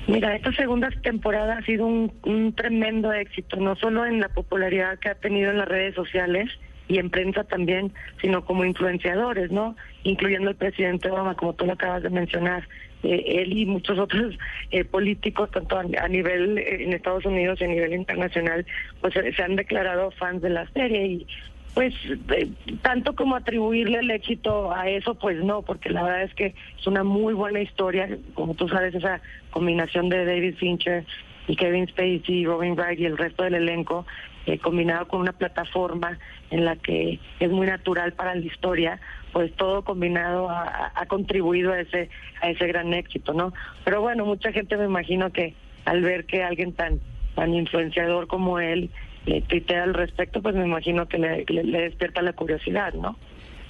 Mira, 0.09 0.35
esta 0.35 0.53
segunda 0.53 0.89
temporada 1.03 1.59
ha 1.59 1.63
sido 1.63 1.87
un, 1.87 2.13
un 2.25 2.53
tremendo 2.55 3.13
éxito, 3.13 3.57
no 3.57 3.77
solo 3.77 4.05
en 4.05 4.21
la 4.21 4.29
popularidad 4.29 4.99
que 4.99 5.09
ha 5.09 5.15
tenido 5.15 5.51
en 5.51 5.59
las 5.59 5.69
redes 5.69 5.95
sociales 5.95 6.51
y 6.89 6.99
en 6.99 7.09
prensa 7.09 7.45
también, 7.45 7.93
sino 8.21 8.45
como 8.45 8.65
influenciadores, 8.65 9.53
¿no? 9.53 9.77
Incluyendo 10.03 10.51
el 10.51 10.57
presidente 10.57 11.09
Obama, 11.11 11.37
como 11.37 11.53
tú 11.53 11.65
lo 11.65 11.75
acabas 11.75 12.03
de 12.03 12.11
mencionar, 12.11 12.67
eh, 13.03 13.25
él 13.27 13.57
y 13.57 13.67
muchos 13.67 13.99
otros 13.99 14.37
eh, 14.71 14.85
políticos, 14.85 15.51
tanto 15.51 15.79
a, 15.79 16.09
nivel 16.09 16.59
eh, 16.59 16.85
en 16.85 16.93
Estados 16.93 17.25
Unidos 17.25 17.61
y 17.61 17.65
a 17.65 17.69
nivel 17.69 17.95
internacional, 17.95 18.67
pues 19.01 19.15
se, 19.15 19.33
se 19.33 19.43
han 19.43 19.57
declarado 19.57 20.11
fans 20.13 20.43
de 20.43 20.51
la 20.51 20.67
serie 20.73 21.07
y 21.07 21.27
Pues 21.75 21.95
eh, 22.35 22.49
tanto 22.83 23.15
como 23.15 23.37
atribuirle 23.37 24.01
el 24.01 24.11
éxito 24.11 24.73
a 24.73 24.89
eso, 24.89 25.15
pues 25.15 25.43
no, 25.43 25.63
porque 25.63 25.91
la 25.91 26.03
verdad 26.03 26.23
es 26.25 26.35
que 26.35 26.55
es 26.79 26.87
una 26.87 27.05
muy 27.05 27.33
buena 27.33 27.61
historia, 27.61 28.09
como 28.35 28.55
tú 28.55 28.69
sabes, 28.69 28.95
esa 28.95 29.21
combinación 29.51 30.09
de 30.09 30.25
David 30.25 30.57
Fincher 30.57 31.05
y 31.47 31.57
Kevin 31.57 31.87
Spacey, 31.87 32.45
Robin 32.45 32.75
Wright 32.75 32.99
y 32.99 33.07
el 33.07 33.17
resto 33.17 33.45
del 33.45 33.55
elenco, 33.55 34.05
eh, 34.51 34.59
combinado 34.59 35.07
con 35.09 35.21
una 35.21 35.33
plataforma 35.33 36.19
en 36.51 36.65
la 36.65 36.77
que 36.77 37.21
es 37.39 37.51
muy 37.51 37.67
natural 37.67 38.13
para 38.13 38.35
la 38.35 38.45
historia, 38.45 39.01
pues 39.33 39.55
todo 39.55 39.83
combinado 39.83 40.51
ha, 40.51 41.07
contribuido 41.07 41.73
a 41.73 41.81
ese 41.81 42.09
a 42.43 42.51
ese 42.51 42.67
gran 42.67 42.93
éxito, 42.95 43.33
¿no? 43.33 43.53
Pero 43.85 44.01
bueno, 44.01 44.25
mucha 44.25 44.53
gente 44.53 44.77
me 44.77 44.85
imagino 44.85 45.31
que 45.31 45.55
al 45.85 46.03
ver 46.03 46.25
que 46.27 46.43
alguien 46.43 46.73
tan 46.73 47.01
tan 47.35 47.55
influenciador 47.55 48.27
como 48.27 48.59
él 48.59 48.91
le 49.27 49.43
tuitea 49.43 49.85
al 49.85 49.95
respecto, 49.95 50.43
pues 50.43 50.55
me 50.55 50.65
imagino 50.65 51.07
que 51.07 51.19
le 51.19 51.81
despierta 51.81 52.23
la 52.23 52.33
curiosidad, 52.33 52.93
¿no? 52.95 53.17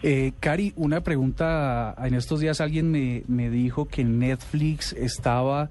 Eh, 0.03 0.33
Cari, 0.41 0.73
una 0.77 1.03
pregunta. 1.03 1.95
En 1.99 2.15
estos 2.15 2.41
días 2.41 2.61
alguien 2.61 2.91
me, 2.91 3.23
me 3.29 3.51
dijo 3.51 3.87
que 3.87 4.05
Netflix 4.05 4.95
estaba, 4.95 5.69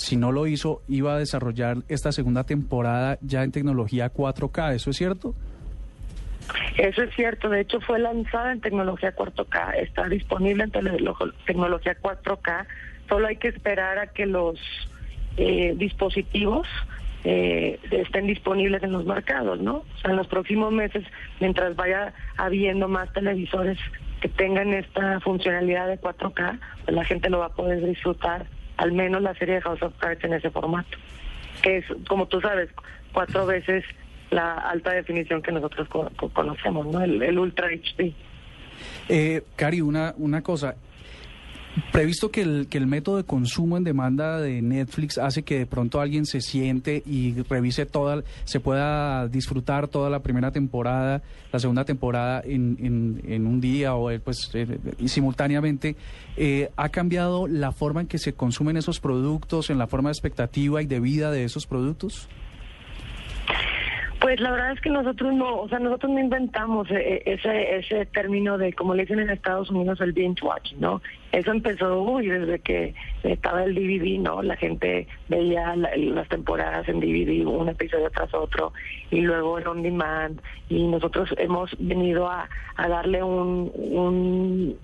si 0.00 0.16
no 0.16 0.32
lo 0.32 0.46
hizo, 0.46 0.82
iba 0.88 1.14
a 1.14 1.18
desarrollar 1.18 1.78
esta 1.88 2.12
segunda 2.12 2.44
temporada 2.44 3.18
ya 3.20 3.44
en 3.44 3.52
tecnología 3.52 4.12
4K. 4.12 4.74
¿Eso 4.74 4.90
es 4.90 4.96
cierto? 4.96 5.34
Eso 6.76 7.02
es 7.02 7.14
cierto, 7.14 7.48
de 7.48 7.60
hecho 7.60 7.80
fue 7.80 7.98
lanzada 7.98 8.52
en 8.52 8.60
tecnología 8.60 9.14
4K, 9.14 9.76
está 9.76 10.08
disponible 10.08 10.64
en 10.64 10.70
tecnología 10.70 11.96
4K, 12.00 12.66
solo 13.08 13.28
hay 13.28 13.36
que 13.36 13.48
esperar 13.48 13.98
a 13.98 14.08
que 14.08 14.26
los 14.26 14.58
eh, 15.36 15.74
dispositivos 15.76 16.66
eh, 17.22 17.78
estén 17.90 18.26
disponibles 18.26 18.82
en 18.82 18.92
los 18.92 19.04
mercados, 19.04 19.60
¿no? 19.60 19.76
O 19.76 19.98
sea, 20.00 20.10
en 20.10 20.16
los 20.16 20.26
próximos 20.26 20.72
meses, 20.72 21.04
mientras 21.38 21.76
vaya 21.76 22.14
habiendo 22.36 22.88
más 22.88 23.12
televisores 23.12 23.78
que 24.20 24.28
tengan 24.28 24.72
esta 24.72 25.20
funcionalidad 25.20 25.86
de 25.86 26.00
4K, 26.00 26.58
pues 26.84 26.96
la 26.96 27.04
gente 27.04 27.30
lo 27.30 27.38
va 27.38 27.46
a 27.46 27.54
poder 27.54 27.84
disfrutar, 27.84 28.46
al 28.80 28.92
menos 28.92 29.20
la 29.20 29.34
serie 29.34 29.56
de 29.56 29.60
House 29.60 29.82
of 29.82 29.92
Cards 29.98 30.24
en 30.24 30.32
ese 30.32 30.50
formato, 30.50 30.96
que 31.62 31.78
es, 31.78 31.84
como 32.08 32.26
tú 32.26 32.40
sabes, 32.40 32.70
cuatro 33.12 33.44
veces 33.44 33.84
la 34.30 34.54
alta 34.54 34.92
definición 34.92 35.42
que 35.42 35.52
nosotros 35.52 35.86
co- 35.88 36.10
co- 36.16 36.30
conocemos, 36.30 36.86
¿no? 36.86 37.02
El, 37.02 37.22
el 37.22 37.38
Ultra 37.38 37.68
HD. 37.68 38.14
Eh, 39.10 39.42
Cari, 39.56 39.82
una, 39.82 40.14
una 40.16 40.40
cosa. 40.42 40.76
Previsto 41.92 42.32
que 42.32 42.42
el, 42.42 42.66
que 42.68 42.78
el 42.78 42.88
método 42.88 43.16
de 43.16 43.24
consumo 43.24 43.76
en 43.76 43.84
demanda 43.84 44.40
de 44.40 44.60
Netflix 44.60 45.18
hace 45.18 45.44
que 45.44 45.60
de 45.60 45.66
pronto 45.66 46.00
alguien 46.00 46.26
se 46.26 46.40
siente 46.40 47.00
y 47.06 47.34
revise 47.48 47.86
toda, 47.86 48.24
se 48.44 48.58
pueda 48.58 49.28
disfrutar 49.28 49.86
toda 49.86 50.10
la 50.10 50.18
primera 50.20 50.50
temporada, 50.50 51.22
la 51.52 51.58
segunda 51.60 51.84
temporada 51.84 52.42
en, 52.44 52.76
en, 52.80 53.22
en 53.24 53.46
un 53.46 53.60
día 53.60 53.94
o 53.94 54.10
pues 54.18 54.50
eh, 54.54 54.78
simultáneamente, 55.06 55.94
eh, 56.36 56.70
¿ha 56.76 56.88
cambiado 56.88 57.46
la 57.46 57.70
forma 57.70 58.00
en 58.00 58.08
que 58.08 58.18
se 58.18 58.32
consumen 58.32 58.76
esos 58.76 58.98
productos, 58.98 59.70
en 59.70 59.78
la 59.78 59.86
forma 59.86 60.08
de 60.08 60.14
expectativa 60.14 60.82
y 60.82 60.86
de 60.86 60.98
vida 60.98 61.30
de 61.30 61.44
esos 61.44 61.66
productos? 61.66 62.28
Pues 64.20 64.38
la 64.38 64.50
verdad 64.50 64.72
es 64.72 64.80
que 64.82 64.90
nosotros 64.90 65.32
no, 65.32 65.60
o 65.62 65.68
sea, 65.70 65.78
nosotros 65.78 66.12
no 66.12 66.20
inventamos 66.20 66.90
eh, 66.90 67.22
eh, 67.24 67.38
ese 67.38 67.76
ese 67.78 68.04
término 68.04 68.58
de, 68.58 68.74
como 68.74 68.94
le 68.94 69.02
dicen 69.04 69.18
en 69.18 69.30
Estados 69.30 69.70
Unidos, 69.70 69.98
el 70.02 70.12
binge 70.12 70.44
watch, 70.44 70.74
¿no? 70.74 71.00
Eso 71.32 71.50
empezó 71.52 72.02
uy, 72.02 72.26
desde 72.28 72.58
que 72.58 72.94
estaba 73.22 73.64
el 73.64 73.74
DVD, 73.74 74.18
¿no? 74.20 74.42
La 74.42 74.56
gente 74.56 75.08
veía 75.28 75.74
la- 75.74 75.96
las 75.96 76.28
temporadas 76.28 76.86
en 76.90 77.00
DVD, 77.00 77.46
un 77.46 77.70
episodio 77.70 78.10
tras 78.10 78.34
otro, 78.34 78.74
y 79.10 79.22
luego 79.22 79.58
en 79.58 79.66
on 79.66 79.82
demand, 79.82 80.40
y 80.68 80.86
nosotros 80.86 81.30
hemos 81.38 81.70
venido 81.78 82.28
a, 82.28 82.46
a 82.76 82.88
darle 82.88 83.22
un, 83.22 83.72
un 83.74 84.78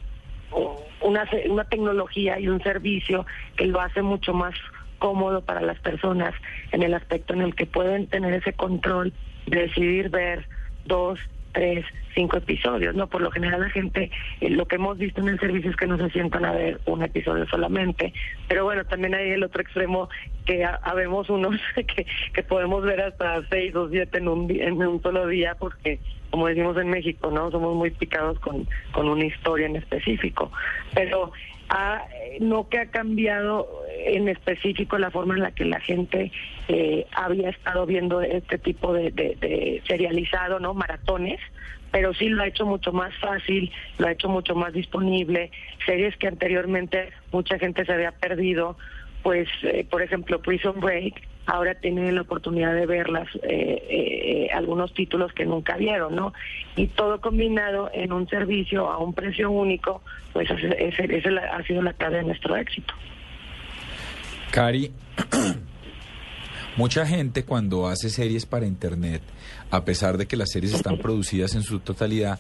una, 1.03 1.29
una 1.51 1.65
tecnología 1.65 2.41
y 2.41 2.49
un 2.49 2.63
servicio 2.63 3.27
que 3.57 3.67
lo 3.67 3.81
hace 3.81 4.01
mucho 4.01 4.33
más 4.33 4.55
cómodo 4.99 5.43
para 5.45 5.61
las 5.61 5.79
personas 5.81 6.35
en 6.73 6.83
el 6.83 6.95
aspecto 6.95 7.35
en 7.35 7.43
el 7.43 7.55
que 7.55 7.67
pueden 7.67 8.07
tener 8.07 8.35
ese 8.35 8.53
control 8.53 9.13
de 9.47 9.63
decidir 9.63 10.11
ver 10.11 10.47
dos, 10.85 11.19
tres, 11.53 11.85
cinco 12.15 12.37
episodios. 12.37 12.95
No, 12.95 13.07
por 13.09 13.23
lo 13.23 13.31
general 13.31 13.61
la 13.63 13.71
gente, 13.71 14.11
eh, 14.41 14.51
lo 14.51 14.67
que 14.67 14.77
hemos 14.77 14.99
visto 14.99 15.21
en 15.21 15.29
el 15.29 15.39
servicio 15.41 15.71
es 15.71 15.77
que 15.77 15.87
no 15.87 15.97
se 15.97 16.11
sientan 16.11 16.45
a 16.45 16.53
ver 16.53 16.81
un 16.87 17.03
episodio 17.03 17.47
solamente. 17.49 18.13
Pero 18.49 18.65
bueno, 18.65 18.85
también 18.85 19.15
hay 19.15 19.31
el 19.31 19.43
otro 19.45 19.63
extremo 19.63 20.09
que 20.45 20.65
ha- 20.65 20.81
habemos 20.83 21.29
unos 21.31 21.59
que, 21.75 22.07
que 22.35 22.43
podemos 22.43 22.83
ver 22.85 23.01
hasta 23.01 23.43
seis 23.49 23.75
o 23.75 23.89
siete 23.89 24.19
en 24.19 24.29
un, 24.29 24.51
en 24.51 24.75
un 24.83 25.03
solo 25.03 25.27
día 25.27 25.55
porque 25.59 25.99
como 26.31 26.49
decimos 26.49 26.77
en 26.77 26.91
México, 26.91 27.31
¿no? 27.31 27.51
Somos 27.51 27.75
muy 27.77 27.91
picados 27.91 28.39
con, 28.41 28.69
con 28.93 29.09
una 29.09 29.25
historia 29.25 29.67
en 29.67 29.77
específico. 29.77 30.51
Pero 30.95 31.33
no 32.41 32.69
que 32.69 32.79
ha 32.79 32.87
cambiado 32.91 33.67
en 34.05 34.29
específico 34.29 34.99
la 34.99 35.11
forma 35.11 35.35
en 35.35 35.43
la 35.43 35.51
que 35.53 35.65
la 35.65 35.81
gente 35.81 36.31
eh, 36.69 37.07
había 37.13 37.51
estado 37.51 37.87
viendo 37.87 38.21
este 38.21 38.59
tipo 38.59 38.93
de, 38.93 39.11
de- 39.11 39.37
de 39.41 39.83
serializado, 39.87 40.61
¿no? 40.61 40.75
Maratones, 40.75 41.41
pero 41.91 42.13
sí 42.15 42.29
lo 42.29 42.43
ha 42.43 42.47
hecho 42.47 42.67
mucho 42.67 42.93
más 42.93 43.15
fácil, 43.19 43.73
lo 43.99 44.07
ha 44.07 44.13
hecho 44.13 44.29
mucho 44.29 44.55
más 44.55 44.73
disponible. 44.75 45.51
Series 45.85 46.17
que 46.17 46.29
anteriormente 46.29 47.11
mucha 47.33 47.59
gente 47.59 47.85
se 47.85 47.93
había 47.93 48.13
perdido, 48.13 48.77
pues, 49.23 49.49
eh, 49.63 49.87
por 49.91 50.03
ejemplo, 50.03 50.41
Prison 50.43 50.79
Break, 50.81 51.15
ahora 51.47 51.75
tienen 51.77 52.15
la 52.15 52.23
oportunidad 52.23 52.75
de 52.75 52.87
verlas, 52.87 53.29
eh, 53.43 53.83
eh, 53.89 54.49
algunos 54.53 54.93
títulos 54.93 55.33
que 55.33 55.45
nunca 55.47 55.77
vieron, 55.77 56.15
¿no? 56.17 56.33
Y 56.77 56.89
todo 56.89 57.21
combinado 57.21 57.91
en 57.95 58.13
un 58.13 58.29
servicio 58.29 58.91
a 58.91 58.99
un 58.99 59.15
precio 59.15 59.51
único, 59.51 60.03
pues 60.33 60.51
ese, 60.51 60.77
ese- 61.17 61.39
ha 61.39 61.63
sido 61.63 61.83
la 61.83 61.93
clave 61.93 62.19
de 62.19 62.25
nuestro 62.25 62.57
éxito. 62.57 62.93
Cari, 64.51 64.91
mucha 66.77 67.07
gente 67.07 67.45
cuando 67.45 67.89
hace 67.89 68.11
series 68.11 68.47
para 68.47 68.67
internet, 68.67 69.23
a 69.71 69.85
pesar 69.85 70.19
de 70.19 70.27
que 70.27 70.37
las 70.37 70.51
series 70.51 70.75
están 70.75 70.99
producidas 70.99 71.55
en 71.55 71.63
su 71.63 71.81
totalidad, 71.81 72.39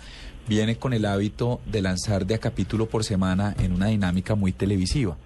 viene 0.48 0.76
con 0.76 0.92
el 0.92 1.04
hábito 1.06 1.60
de 1.66 1.82
lanzar 1.82 2.26
de 2.26 2.34
a 2.34 2.38
capítulo 2.38 2.86
por 2.86 3.04
semana 3.04 3.54
en 3.62 3.72
una 3.72 3.86
dinámica 3.86 4.34
muy 4.34 4.52
televisiva. 4.52 5.16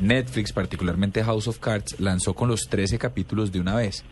Netflix, 0.00 0.52
particularmente 0.52 1.22
House 1.22 1.48
of 1.48 1.58
Cards, 1.58 2.00
lanzó 2.00 2.34
con 2.34 2.48
los 2.48 2.68
13 2.68 2.98
capítulos 2.98 3.52
de 3.52 3.60
una 3.60 3.76
vez. 3.76 4.04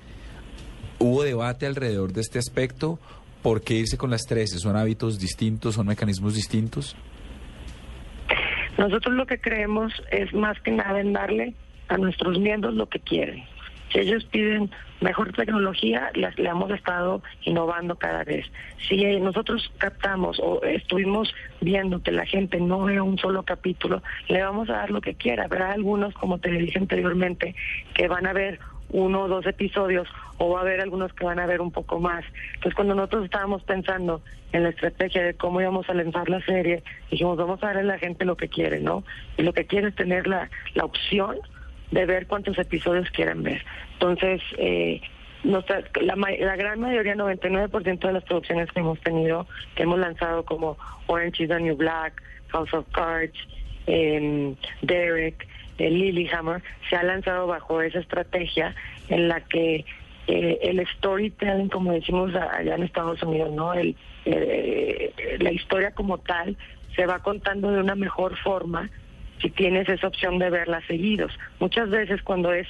¿Hubo 0.98 1.22
debate 1.22 1.66
alrededor 1.66 2.12
de 2.12 2.20
este 2.20 2.38
aspecto? 2.38 2.98
¿Por 3.42 3.62
qué 3.62 3.74
irse 3.74 3.96
con 3.96 4.10
las 4.10 4.26
13? 4.26 4.58
¿Son 4.58 4.76
hábitos 4.76 5.18
distintos? 5.18 5.76
¿Son 5.76 5.86
mecanismos 5.86 6.34
distintos? 6.34 6.96
Nosotros 8.76 9.14
lo 9.14 9.26
que 9.26 9.40
creemos 9.40 9.92
es 10.10 10.32
más 10.34 10.60
que 10.60 10.70
nada 10.70 11.00
en 11.00 11.12
darle 11.12 11.54
a 11.88 11.96
nuestros 11.96 12.38
miembros 12.38 12.74
lo 12.74 12.88
que 12.88 13.00
quieren. 13.00 13.44
Si 13.90 14.00
ellos 14.00 14.24
piden 14.24 14.70
mejor 15.00 15.32
tecnología, 15.32 16.10
las, 16.14 16.38
le 16.38 16.48
hemos 16.48 16.70
estado 16.70 17.22
innovando 17.44 17.96
cada 17.96 18.24
vez. 18.24 18.46
Si 18.88 19.04
eh, 19.04 19.20
nosotros 19.20 19.72
captamos 19.78 20.40
o 20.40 20.62
estuvimos 20.62 21.32
viendo 21.60 22.02
que 22.02 22.12
la 22.12 22.26
gente 22.26 22.60
no 22.60 22.84
ve 22.84 23.00
un 23.00 23.18
solo 23.18 23.42
capítulo, 23.44 24.02
le 24.28 24.42
vamos 24.42 24.68
a 24.70 24.74
dar 24.74 24.90
lo 24.90 25.00
que 25.00 25.14
quiera. 25.14 25.44
Habrá 25.44 25.72
algunos, 25.72 26.14
como 26.14 26.38
te 26.38 26.50
dije 26.50 26.78
anteriormente, 26.78 27.54
que 27.94 28.08
van 28.08 28.26
a 28.26 28.32
ver 28.32 28.58
uno 28.90 29.22
o 29.22 29.28
dos 29.28 29.46
episodios 29.46 30.08
o 30.38 30.50
va 30.50 30.60
a 30.60 30.62
haber 30.62 30.80
algunos 30.80 31.12
que 31.12 31.24
van 31.24 31.38
a 31.38 31.46
ver 31.46 31.60
un 31.60 31.70
poco 31.70 32.00
más. 32.00 32.24
Entonces 32.54 32.74
cuando 32.74 32.94
nosotros 32.94 33.24
estábamos 33.24 33.62
pensando 33.64 34.22
en 34.52 34.62
la 34.62 34.70
estrategia 34.70 35.22
de 35.22 35.34
cómo 35.34 35.60
íbamos 35.60 35.88
a 35.90 35.94
lanzar 35.94 36.28
la 36.28 36.40
serie, 36.42 36.82
dijimos 37.10 37.36
vamos 37.36 37.62
a 37.62 37.66
darle 37.66 37.82
a 37.82 37.84
la 37.84 37.98
gente 37.98 38.24
lo 38.24 38.36
que 38.36 38.48
quiere, 38.48 38.80
¿no? 38.80 39.04
Y 39.36 39.42
lo 39.42 39.52
que 39.52 39.66
quiere 39.66 39.88
es 39.88 39.94
tener 39.94 40.26
la, 40.26 40.48
la 40.74 40.84
opción 40.84 41.36
de 41.90 42.06
ver 42.06 42.26
cuántos 42.26 42.58
episodios 42.58 43.10
quieren 43.10 43.42
ver. 43.42 43.64
Entonces, 43.94 44.42
eh, 44.58 45.00
la, 45.44 46.16
la 46.16 46.56
gran 46.56 46.80
mayoría, 46.80 47.14
99% 47.14 47.98
de 47.98 48.12
las 48.12 48.24
producciones 48.24 48.70
que 48.72 48.80
hemos 48.80 49.00
tenido, 49.00 49.46
que 49.74 49.84
hemos 49.84 49.98
lanzado 49.98 50.44
como 50.44 50.76
Orange 51.06 51.44
is 51.44 51.48
the 51.48 51.60
New 51.60 51.76
Black, 51.76 52.22
House 52.48 52.72
of 52.74 52.86
Cards, 52.92 53.36
em, 53.86 54.56
Derek, 54.82 55.46
eh, 55.78 55.90
Lilyhammer, 55.90 56.62
se 56.88 56.96
ha 56.96 57.02
lanzado 57.02 57.46
bajo 57.46 57.80
esa 57.82 58.00
estrategia 58.00 58.74
en 59.08 59.28
la 59.28 59.40
que 59.40 59.84
eh, 60.26 60.58
el 60.62 60.86
storytelling, 60.96 61.68
como 61.68 61.92
decimos 61.92 62.34
allá 62.34 62.74
en 62.74 62.82
Estados 62.82 63.22
Unidos, 63.22 63.52
¿no? 63.52 63.72
El, 63.72 63.96
eh, 64.24 65.38
la 65.38 65.52
historia 65.52 65.92
como 65.92 66.18
tal 66.18 66.56
se 66.94 67.06
va 67.06 67.20
contando 67.20 67.70
de 67.70 67.80
una 67.80 67.94
mejor 67.94 68.36
forma 68.36 68.90
si 69.40 69.50
tienes 69.50 69.88
esa 69.88 70.06
opción 70.08 70.38
de 70.38 70.50
verla 70.50 70.80
seguidos. 70.86 71.32
Muchas 71.60 71.88
veces 71.90 72.22
cuando 72.22 72.52
es 72.52 72.66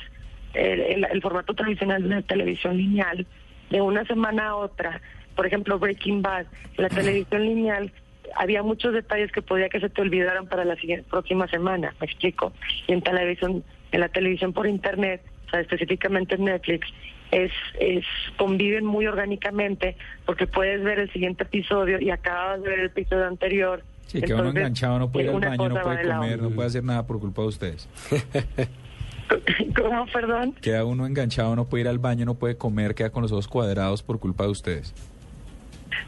el, 0.54 0.80
el- 0.80 1.06
el 1.10 1.22
formato 1.22 1.54
tradicional 1.54 2.08
de 2.08 2.22
televisión 2.22 2.76
lineal, 2.76 3.26
de 3.70 3.80
una 3.80 4.04
semana 4.06 4.48
a 4.48 4.56
otra, 4.56 5.00
por 5.36 5.46
ejemplo 5.46 5.78
Breaking 5.78 6.22
Bad, 6.22 6.46
la 6.76 6.88
televisión 6.88 7.42
lineal 7.44 7.92
había 8.36 8.62
muchos 8.62 8.92
detalles 8.92 9.32
que 9.32 9.42
podía 9.42 9.68
que 9.68 9.80
se 9.80 9.88
te 9.88 10.00
olvidaran 10.02 10.46
para 10.48 10.64
la 10.64 10.76
siguiente, 10.76 11.06
próxima 11.10 11.46
semana, 11.48 11.94
me 12.00 12.06
explico. 12.06 12.52
Y 12.86 12.92
en 12.92 13.02
televisión, 13.02 13.64
en 13.92 14.00
la 14.00 14.08
televisión 14.08 14.52
por 14.52 14.66
internet, 14.66 15.22
o 15.46 15.50
sea, 15.50 15.60
específicamente 15.60 16.34
en 16.34 16.44
Netflix, 16.44 16.86
es, 17.30 17.52
es 17.78 18.04
conviven 18.36 18.84
muy 18.86 19.06
orgánicamente 19.06 19.96
porque 20.24 20.46
puedes 20.46 20.82
ver 20.82 20.98
el 20.98 21.10
siguiente 21.12 21.44
episodio 21.44 22.00
y 22.00 22.10
acabas 22.10 22.62
de 22.62 22.68
ver 22.70 22.78
el 22.80 22.86
episodio 22.86 23.26
anterior. 23.26 23.82
Sí, 24.08 24.20
que 24.22 24.34
uno 24.34 24.48
enganchado 24.48 24.98
no 24.98 25.10
puede 25.12 25.26
ir 25.26 25.30
al 25.34 25.40
baño, 25.40 25.68
no 25.68 25.82
puede 25.82 26.02
comer, 26.02 26.42
no 26.42 26.50
puede 26.50 26.66
hacer 26.68 26.82
nada 26.82 27.06
por 27.06 27.20
culpa 27.20 27.42
de 27.42 27.48
ustedes. 27.48 27.88
¿Cómo, 29.76 30.06
perdón? 30.06 30.54
Queda 30.62 30.84
uno 30.84 31.06
enganchado, 31.06 31.54
no 31.54 31.66
puede 31.68 31.82
ir 31.82 31.88
al 31.88 31.98
baño, 31.98 32.24
no 32.24 32.34
puede 32.34 32.56
comer, 32.56 32.94
queda 32.94 33.10
con 33.10 33.22
los 33.22 33.32
ojos 33.32 33.46
cuadrados 33.48 34.02
por 34.02 34.18
culpa 34.18 34.44
de 34.44 34.50
ustedes. 34.50 34.94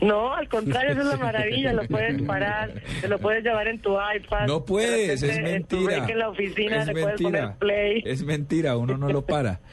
No, 0.00 0.32
al 0.34 0.48
contrario, 0.48 0.92
eso 0.92 1.02
es 1.02 1.06
la 1.08 1.16
maravilla, 1.24 1.72
lo 1.74 1.84
puedes 1.86 2.22
parar, 2.22 2.72
te 3.02 3.08
lo 3.08 3.18
puedes 3.18 3.44
llevar 3.44 3.68
en 3.68 3.80
tu 3.80 3.92
iPad. 3.92 4.46
No 4.46 4.64
puedes, 4.64 5.20
de 5.20 5.28
es 5.28 5.36
repente, 5.36 5.56
en 5.56 5.64
tu 5.64 5.76
mentira. 5.76 5.96
break 5.98 6.10
en 6.10 6.18
la 6.18 6.28
oficina 6.30 6.82
es 6.82 6.86
mentira. 6.86 7.14
poner 7.16 7.52
play. 7.58 8.02
Es 8.06 8.22
mentira, 8.24 8.76
uno 8.78 8.96
no 8.96 9.08
lo 9.10 9.26
para. 9.26 9.60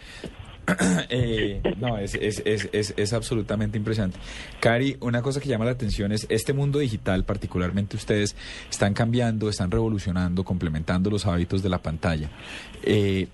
Eh, 1.10 1.62
no, 1.78 1.98
es, 1.98 2.16
es, 2.16 2.42
es, 2.44 2.94
es, 2.96 3.14
absolutamente 3.14 3.78
impresionante. 3.78 4.20
Cari, 4.60 4.98
una 5.00 5.22
cosa 5.22 5.40
que 5.40 5.48
llama 5.48 5.64
la 5.64 5.72
atención 5.72 6.12
es 6.12 6.26
este 6.30 6.52
mundo 6.52 6.80
digital, 6.80 7.24
particularmente 7.24 7.96
ustedes, 7.96 8.36
están 8.70 8.94
cambiando, 8.94 9.50
están 9.50 9.72
revolucionando, 9.72 10.44
complementando 10.44 11.10
los 11.10 11.26
hábitos 11.26 11.64
de 11.64 11.70
la 11.70 11.82
pantalla. 11.82 12.30
Eh, 12.84 13.28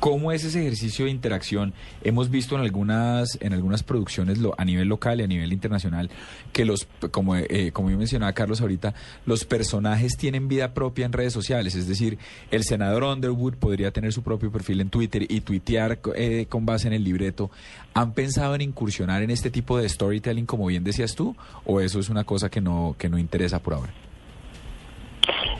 ¿Cómo 0.00 0.30
es 0.30 0.44
ese 0.44 0.60
ejercicio 0.60 1.06
de 1.06 1.10
interacción? 1.10 1.74
Hemos 2.04 2.30
visto 2.30 2.54
en 2.54 2.60
algunas, 2.60 3.36
en 3.40 3.52
algunas 3.52 3.82
producciones 3.82 4.38
lo- 4.38 4.54
a 4.56 4.64
nivel 4.64 4.86
local 4.86 5.20
y 5.20 5.24
a 5.24 5.26
nivel 5.26 5.52
internacional 5.52 6.08
que 6.52 6.64
los, 6.64 6.86
como, 7.10 7.34
eh, 7.34 7.72
como 7.72 7.90
yo 7.90 7.98
mencionaba 7.98 8.32
Carlos 8.32 8.60
ahorita, 8.60 8.94
los 9.26 9.44
personajes 9.44 10.16
tienen 10.16 10.46
vida 10.46 10.72
propia 10.72 11.04
en 11.04 11.12
redes 11.12 11.32
sociales. 11.32 11.74
Es 11.74 11.88
decir, 11.88 12.16
el 12.52 12.62
senador 12.62 13.02
Underwood 13.02 13.54
podría 13.54 13.90
tener 13.90 14.12
su 14.12 14.22
propio 14.22 14.52
perfil 14.52 14.80
en 14.82 14.88
Twitter 14.90 15.26
y 15.28 15.40
tuitear 15.40 15.98
eh, 16.14 16.46
con 16.48 16.64
base 16.64 16.86
en 16.86 16.92
el 16.94 17.02
libreto. 17.02 17.50
¿Han 17.94 18.12
pensado 18.12 18.54
en 18.54 18.60
incursionar 18.60 19.22
en 19.24 19.30
este 19.30 19.50
tipo 19.50 19.78
de 19.78 19.88
storytelling, 19.88 20.46
como 20.46 20.66
bien 20.66 20.84
decías 20.84 21.16
tú? 21.16 21.34
¿O 21.64 21.80
eso 21.80 21.98
es 21.98 22.08
una 22.08 22.22
cosa 22.22 22.48
que 22.48 22.60
no, 22.60 22.94
que 22.98 23.08
no 23.08 23.18
interesa 23.18 23.58
por 23.58 23.74
ahora? 23.74 23.92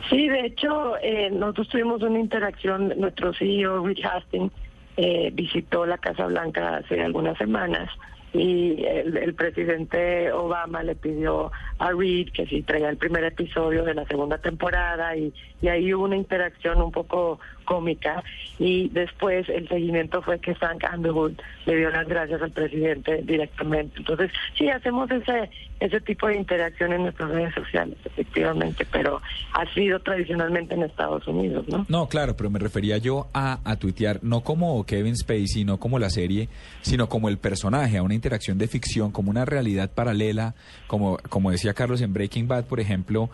Sí, 0.09 0.29
de 0.29 0.47
hecho, 0.47 0.97
eh, 1.03 1.31
nosotros 1.31 1.69
tuvimos 1.69 2.03
una 2.03 2.19
interacción, 2.19 2.95
nuestro 2.97 3.35
CEO, 3.35 3.87
Reed 3.87 4.05
Hastings, 4.05 4.53
eh, 4.97 5.31
visitó 5.33 5.87
la 5.87 5.99
Casa 5.99 6.27
Blanca 6.27 6.79
hace 6.79 7.01
algunas 7.03 7.37
semanas 7.39 7.91
y 8.33 8.85
el, 8.85 9.17
el 9.17 9.35
presidente 9.35 10.31
Obama 10.33 10.83
le 10.83 10.95
pidió 10.95 11.51
a 11.79 11.93
Reed 11.93 12.31
que 12.31 12.47
si 12.47 12.63
traía 12.63 12.89
el 12.91 12.97
primer 12.97 13.25
episodio 13.25 13.85
de 13.85 13.95
la 13.95 14.05
segunda 14.07 14.39
temporada 14.39 15.17
y, 15.17 15.33
y 15.61 15.69
ahí 15.69 15.93
hubo 15.93 16.05
una 16.05 16.17
interacción 16.17 16.81
un 16.81 16.93
poco 16.93 17.39
cómica 17.69 18.23
y 18.59 18.89
después 18.89 19.47
el 19.49 19.69
seguimiento 19.69 20.23
fue 20.23 20.41
que 20.41 20.55
Frank 20.55 20.85
Underwood 20.91 21.35
le 21.67 21.77
dio 21.77 21.91
las 21.91 22.09
gracias 22.09 22.41
al 22.41 22.51
presidente 22.51 23.23
directamente. 23.23 23.99
Entonces, 23.99 24.31
sí, 24.57 24.71
hacemos 24.71 25.11
ese, 25.11 25.51
ese 25.79 26.01
tipo 26.01 26.29
de 26.29 26.37
interacción 26.37 26.95
en 26.95 27.03
nuestras 27.03 27.29
redes 27.31 27.55
sociales, 27.55 27.99
efectivamente, 28.05 28.87
pero 28.91 29.21
ha 29.53 29.75
sido 29.75 30.01
tradicionalmente 30.01 30.75
en 30.75 30.85
Estados 30.85 31.27
Unidos, 31.29 31.69
¿no? 31.69 31.85
No, 31.89 32.09
claro, 32.09 32.37
pero 32.37 32.49
me 32.49 32.59
refería 32.59 32.97
yo 32.97 33.27
a, 33.35 33.61
a 33.65 33.77
tuitear, 33.77 34.21
no 34.23 34.41
como 34.41 34.85
Kevin 34.87 35.17
Spacey, 35.17 35.65
no 35.65 35.79
como 35.79 35.99
la 35.99 36.09
serie, 36.09 36.49
sino 36.81 37.09
como 37.09 37.29
el 37.29 37.37
personaje, 37.37 37.99
a 37.99 38.03
una 38.03 38.15
interacción 38.15 38.57
de 38.57 38.67
ficción, 38.67 39.13
como 39.13 39.31
una 39.31 39.45
realidad 39.45 39.91
paralela, 39.91 40.55
como, 40.87 41.19
como 41.29 41.51
decía 41.51 41.75
Carlos 41.75 42.01
en 42.01 42.15
Breaking 42.15 42.49
Bad, 42.49 42.65
por 42.65 42.81
ejemplo, 42.81 43.29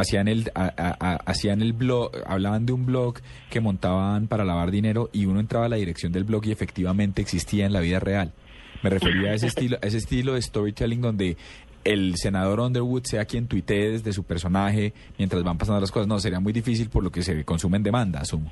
hacían 0.00 0.28
el, 0.28 0.50
a- 0.54 1.18
hacían 1.26 1.62
el 1.62 1.72
blog, 1.72 2.12
hablaban 2.26 2.66
de 2.66 2.72
un 2.72 2.86
blog 2.86 3.18
que 3.50 3.60
montaban 3.60 4.26
para 4.26 4.44
lavar 4.44 4.70
dinero 4.70 5.08
y 5.12 5.26
uno 5.26 5.40
entraba 5.40 5.66
a 5.66 5.68
la 5.68 5.76
dirección 5.76 6.12
del 6.12 6.24
blog 6.24 6.46
y 6.46 6.52
efectivamente 6.52 7.22
existía 7.22 7.66
en 7.66 7.72
la 7.72 7.80
vida 7.80 8.00
real. 8.00 8.32
Me 8.82 8.90
refería 8.90 9.30
a 9.30 9.34
ese 9.34 9.46
estilo, 9.46 9.78
ese 9.82 9.98
estilo 9.98 10.34
de 10.34 10.42
storytelling 10.42 11.00
donde 11.02 11.36
el 11.84 12.16
senador 12.16 12.60
Underwood 12.60 13.04
sea 13.04 13.24
quien 13.24 13.46
tuitee 13.46 13.90
desde 13.92 14.12
su 14.12 14.24
personaje 14.24 14.92
mientras 15.18 15.42
van 15.42 15.58
pasando 15.58 15.80
las 15.80 15.90
cosas. 15.90 16.06
No, 16.08 16.18
sería 16.18 16.40
muy 16.40 16.52
difícil 16.52 16.88
por 16.90 17.02
lo 17.04 17.10
que 17.10 17.22
se 17.22 17.44
consume 17.44 17.76
en 17.78 17.82
demanda, 17.82 18.20
asumo. 18.20 18.50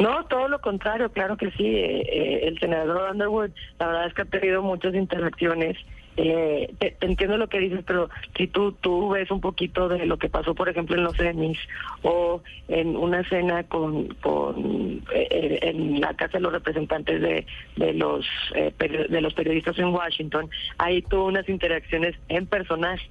No, 0.00 0.24
todo 0.26 0.48
lo 0.48 0.60
contrario, 0.60 1.10
claro 1.10 1.36
que 1.36 1.50
sí. 1.52 1.64
eh, 1.66 2.00
eh, 2.02 2.40
el 2.48 2.58
senador 2.58 3.10
Underwood, 3.12 3.50
la 3.78 3.86
verdad 3.86 4.06
es 4.06 4.14
que 4.14 4.22
ha 4.22 4.24
tenido 4.26 4.62
muchas 4.62 4.94
interacciones. 4.94 5.76
Eh, 6.20 6.74
te, 6.80 6.96
entiendo 7.00 7.36
lo 7.36 7.46
que 7.46 7.60
dices, 7.60 7.84
pero 7.86 8.10
si 8.36 8.48
tú, 8.48 8.72
tú 8.72 9.10
ves 9.10 9.30
un 9.30 9.40
poquito 9.40 9.88
de 9.88 10.04
lo 10.04 10.18
que 10.18 10.28
pasó, 10.28 10.52
por 10.52 10.68
ejemplo, 10.68 10.96
en 10.96 11.04
los 11.04 11.18
Emmys 11.20 11.60
o 12.02 12.42
en 12.66 12.96
una 12.96 13.20
escena 13.20 13.62
con, 13.62 14.08
con 14.14 15.04
eh, 15.14 15.60
en 15.62 16.00
la 16.00 16.14
Casa 16.14 16.38
de 16.38 16.40
los 16.40 16.52
Representantes 16.52 17.20
de, 17.20 17.46
de, 17.76 17.92
los, 17.92 18.26
eh, 18.56 18.74
de 19.08 19.20
los 19.20 19.32
periodistas 19.32 19.78
en 19.78 19.94
Washington, 19.94 20.50
ahí 20.78 21.02
tuvo 21.02 21.26
unas 21.26 21.48
interacciones 21.48 22.16
en 22.28 22.46
personaje. 22.46 23.08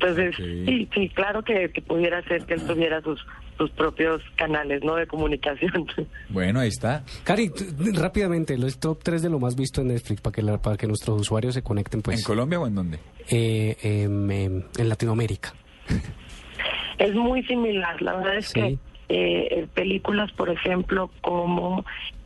Entonces, 0.00 0.34
sí, 0.36 0.88
sí, 0.94 1.08
claro 1.08 1.42
que, 1.42 1.70
que 1.70 1.82
pudiera 1.82 2.22
ser 2.22 2.44
que 2.46 2.54
él 2.54 2.62
tuviera 2.66 3.00
sus, 3.02 3.24
sus 3.56 3.68
propios 3.70 4.22
canales 4.36 4.84
no 4.84 4.94
de 4.94 5.06
comunicación. 5.06 5.86
Bueno, 6.30 6.60
ahí 6.60 6.68
está. 6.68 7.04
Cari, 7.24 7.50
rápidamente, 7.94 8.56
los 8.58 8.78
top 8.78 9.00
3 9.02 9.22
de 9.22 9.30
lo 9.30 9.40
más 9.40 9.56
visto 9.56 9.80
en 9.80 9.88
Netflix 9.88 10.20
para 10.20 10.34
que, 10.34 10.42
la- 10.42 10.58
para 10.62 10.76
que 10.76 10.86
nuestros 10.86 11.20
usuarios 11.20 11.54
se 11.54 11.62
conecten. 11.62 12.02
Pues. 12.02 12.18
¿En 12.18 12.24
Colombia 12.24 12.60
o 12.60 12.66
en 12.66 12.74
dónde? 12.76 12.98
Eh, 13.30 13.76
em, 13.82 14.30
em, 14.30 14.62
en 14.78 14.88
Latinoamérica. 14.88 15.52
Es 16.98 17.14
muy 17.14 17.44
similar, 17.44 18.00
la 18.02 18.16
verdad 18.16 18.36
es 18.38 18.48
Sí. 18.48 18.60
que 18.60 18.78
eh, 19.08 19.66
películas, 19.72 20.30
por 20.32 20.50
ejemplo, 20.50 21.10
como 21.20 21.84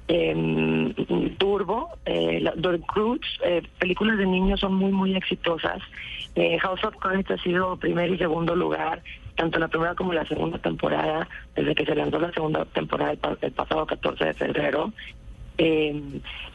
em, 0.08 0.94
Turbo, 1.38 1.90
eh, 2.06 2.42
Croods, 2.92 3.26
eh, 3.44 3.62
películas 3.78 4.16
de 4.18 4.26
niños 4.26 4.60
son 4.60 4.74
muy, 4.74 4.90
muy 4.90 5.14
exitosas. 5.14 5.80
Eh, 6.34 6.58
House 6.60 6.82
of 6.84 6.96
Cards 6.96 7.30
ha 7.30 7.36
sido 7.38 7.76
primer 7.76 8.10
y 8.10 8.18
segundo 8.18 8.56
lugar, 8.56 9.02
tanto 9.36 9.58
la 9.58 9.68
primera 9.68 9.94
como 9.94 10.12
la 10.14 10.24
segunda 10.26 10.58
temporada, 10.58 11.28
desde 11.54 11.74
que 11.74 11.84
se 11.84 11.94
lanzó 11.94 12.18
la 12.18 12.32
segunda 12.32 12.64
temporada 12.66 13.12
el, 13.12 13.18
pa- 13.18 13.36
el 13.40 13.52
pasado 13.52 13.86
14 13.86 14.24
de 14.24 14.32
febrero. 14.34 14.92
Eh, 15.58 16.00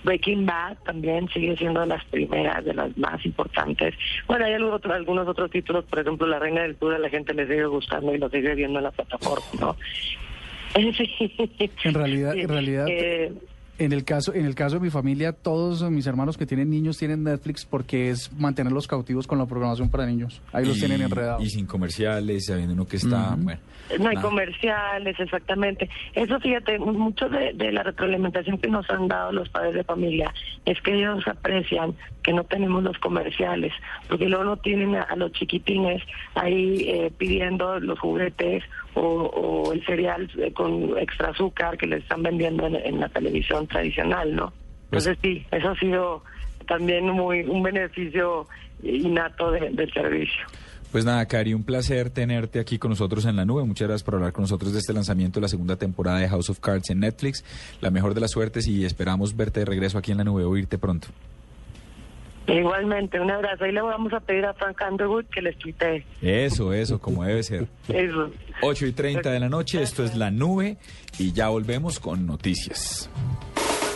Breaking 0.04 0.46
Bad 0.48 0.78
también 0.84 1.30
sigue 1.30 1.56
siendo 1.58 1.82
de 1.82 1.86
las 1.88 2.04
primeras, 2.06 2.66
de 2.66 2.74
las 2.74 2.98
más 2.98 3.24
importantes. 3.26 3.94
Bueno, 4.28 4.46
hay 4.46 4.56
otro- 4.56 4.94
algunos 4.94 5.28
otros 5.28 5.52
títulos, 5.52 5.86
por 5.86 6.00
ejemplo, 6.00 6.26
La 6.26 6.40
Reina 6.40 6.64
del 6.64 6.78
Sur, 6.80 6.96
a 6.96 7.00
la 7.00 7.10
gente 7.10 7.34
le 7.36 7.46
sigue 7.46 7.66
gustando 7.66 8.14
y 8.16 8.18
lo 8.18 8.30
sigue 8.30 8.56
viendo 8.56 8.80
en 8.80 8.84
la 8.86 8.92
plataforma, 8.92 9.46
¿no? 9.60 9.76
Sí. 9.76 10.18
En 11.84 11.94
realidad, 11.94 12.34
Sí, 12.34 12.42
en 12.42 12.50
realidad, 12.50 12.86
eh, 12.90 13.32
en 13.80 13.94
el 13.94 14.04
caso, 14.04 14.34
en 14.34 14.46
el 14.46 14.56
caso 14.56 14.76
de 14.76 14.82
mi 14.82 14.90
familia, 14.90 15.32
todos 15.34 15.82
mis 15.92 16.08
hermanos 16.08 16.38
que 16.38 16.46
tienen 16.46 16.70
niños 16.70 16.98
tienen 16.98 17.24
Netflix 17.24 17.66
porque 17.66 18.10
es 18.10 18.32
mantenerlos 18.34 18.88
cautivos 18.88 19.28
con 19.28 19.38
la 19.38 19.46
programación 19.46 19.90
para 19.90 20.06
niños. 20.06 20.42
Ahí 20.54 20.66
los 20.66 20.80
tienen 20.80 21.02
enredados. 21.02 21.44
Y 21.44 21.50
sin 21.50 21.66
comerciales, 21.66 22.46
sabiendo 22.46 22.74
uno 22.74 22.88
que 22.88 22.98
está. 22.98 23.36
Bueno, 23.38 23.60
No 24.00 24.10
hay 24.10 24.16
nada. 24.16 24.28
comerciales, 24.28 25.20
exactamente. 25.20 25.90
Eso 26.14 26.40
fíjate, 26.40 26.80
mucho 26.80 27.30
de, 27.30 27.54
de 27.54 27.72
la 27.72 27.84
retroalimentación 27.84 28.58
que 28.58 28.68
nos 28.70 28.90
han 28.90 29.08
dado 29.08 29.32
los 29.32 29.50
padres 29.50 29.76
de 29.76 29.84
familia 29.84 30.34
es 30.66 30.82
que 30.82 30.94
ellos 30.96 31.26
aprecian 31.28 31.94
que 32.24 32.34
no 32.34 32.44
tenemos 32.44 32.84
los 32.84 32.98
comerciales, 32.98 33.72
porque 34.10 34.28
luego 34.28 34.44
no 34.44 34.58
tienen 34.58 34.96
a, 34.96 35.04
a 35.04 35.16
los 35.16 35.32
chiquitines 35.34 36.02
ahí 36.36 36.84
eh, 36.90 37.12
pidiendo 37.18 37.80
los 37.80 37.98
juguetes 38.00 38.64
o, 38.98 39.26
o 39.68 39.74
el 39.74 39.86
cereal 39.86 40.30
eh, 40.38 40.52
con 40.54 40.98
extra 40.98 41.30
azúcar 41.30 41.78
que 41.78 41.88
les 41.88 42.02
están 42.04 42.24
vendiendo 42.24 42.66
en, 42.68 42.76
en 42.76 43.00
la 43.00 43.10
televisión 43.10 43.68
tradicional, 43.68 44.36
¿no? 44.36 44.54
Entonces 44.86 45.18
sí, 45.22 45.46
eso 45.52 45.70
ha 45.70 45.76
sido 45.80 46.24
también 46.68 47.06
muy 47.10 47.42
un 47.42 47.62
beneficio 47.64 48.48
innato 48.84 49.52
de- 49.52 49.70
del 49.72 49.92
servicio. 49.94 50.46
Pues 50.92 51.04
nada, 51.04 51.26
Cari, 51.26 51.54
un 51.54 51.64
placer 51.66 52.10
tenerte 52.10 52.60
aquí 52.60 52.78
con 52.80 52.90
nosotros 52.92 53.26
en 53.26 53.36
la 53.36 53.44
nube. 53.44 53.64
Muchas 53.66 53.90
gracias 53.90 54.04
por 54.04 54.16
hablar 54.16 54.32
con 54.32 54.44
nosotros 54.44 54.72
de 54.72 54.80
este 54.80 54.94
lanzamiento 54.94 55.40
de 55.40 55.44
la 55.44 55.48
segunda 55.50 55.76
temporada 55.76 56.20
de 56.20 56.30
House 56.30 56.50
of 56.50 56.60
Cards 56.62 56.90
en 56.90 57.02
Netflix. 57.02 57.44
La 57.82 57.92
mejor 57.92 58.14
de 58.14 58.22
las 58.22 58.32
suertes 58.32 58.68
y 58.68 58.86
esperamos 58.86 59.36
verte 59.36 59.60
de 59.60 59.66
regreso 59.66 59.98
aquí 59.98 60.12
en 60.14 60.20
la 60.20 60.24
nube, 60.24 60.46
oírte 60.46 60.78
pronto. 60.78 61.10
Igualmente, 62.48 63.20
un 63.20 63.30
abrazo. 63.30 63.66
Ahí 63.66 63.72
le 63.72 63.82
vamos 63.82 64.14
a 64.14 64.20
pedir 64.22 64.46
a 64.46 64.54
Frank 64.54 64.78
Underwood 64.90 65.26
que 65.26 65.42
les 65.42 65.58
tuitee. 65.58 66.06
Eso, 66.22 66.74
eso, 66.74 67.00
como 67.00 67.24
debe 67.24 67.44
ser. 67.44 67.68
Eso. 67.90 68.32
8 68.62 68.86
y 68.88 68.92
30 68.94 69.32
de 69.32 69.40
la 69.40 69.50
noche, 69.50 69.82
esto 69.82 70.04
es 70.04 70.16
La 70.16 70.32
Nube 70.32 70.78
y 71.20 71.34
ya 71.34 71.50
volvemos 71.50 72.00
con 72.00 72.26
noticias. 72.26 73.10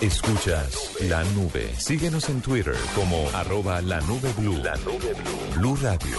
Escuchas 0.01 0.97
la 1.07 1.23
nube. 1.35 1.69
Síguenos 1.77 2.27
en 2.29 2.41
Twitter 2.41 2.73
como 2.95 3.29
arroba 3.35 3.81
la 3.81 4.01
nube 4.01 4.33
blue. 4.35 4.57
La 4.57 4.75
nube 4.77 5.13
blue. 5.13 5.59
Blue 5.59 5.77
Radio, 5.79 6.17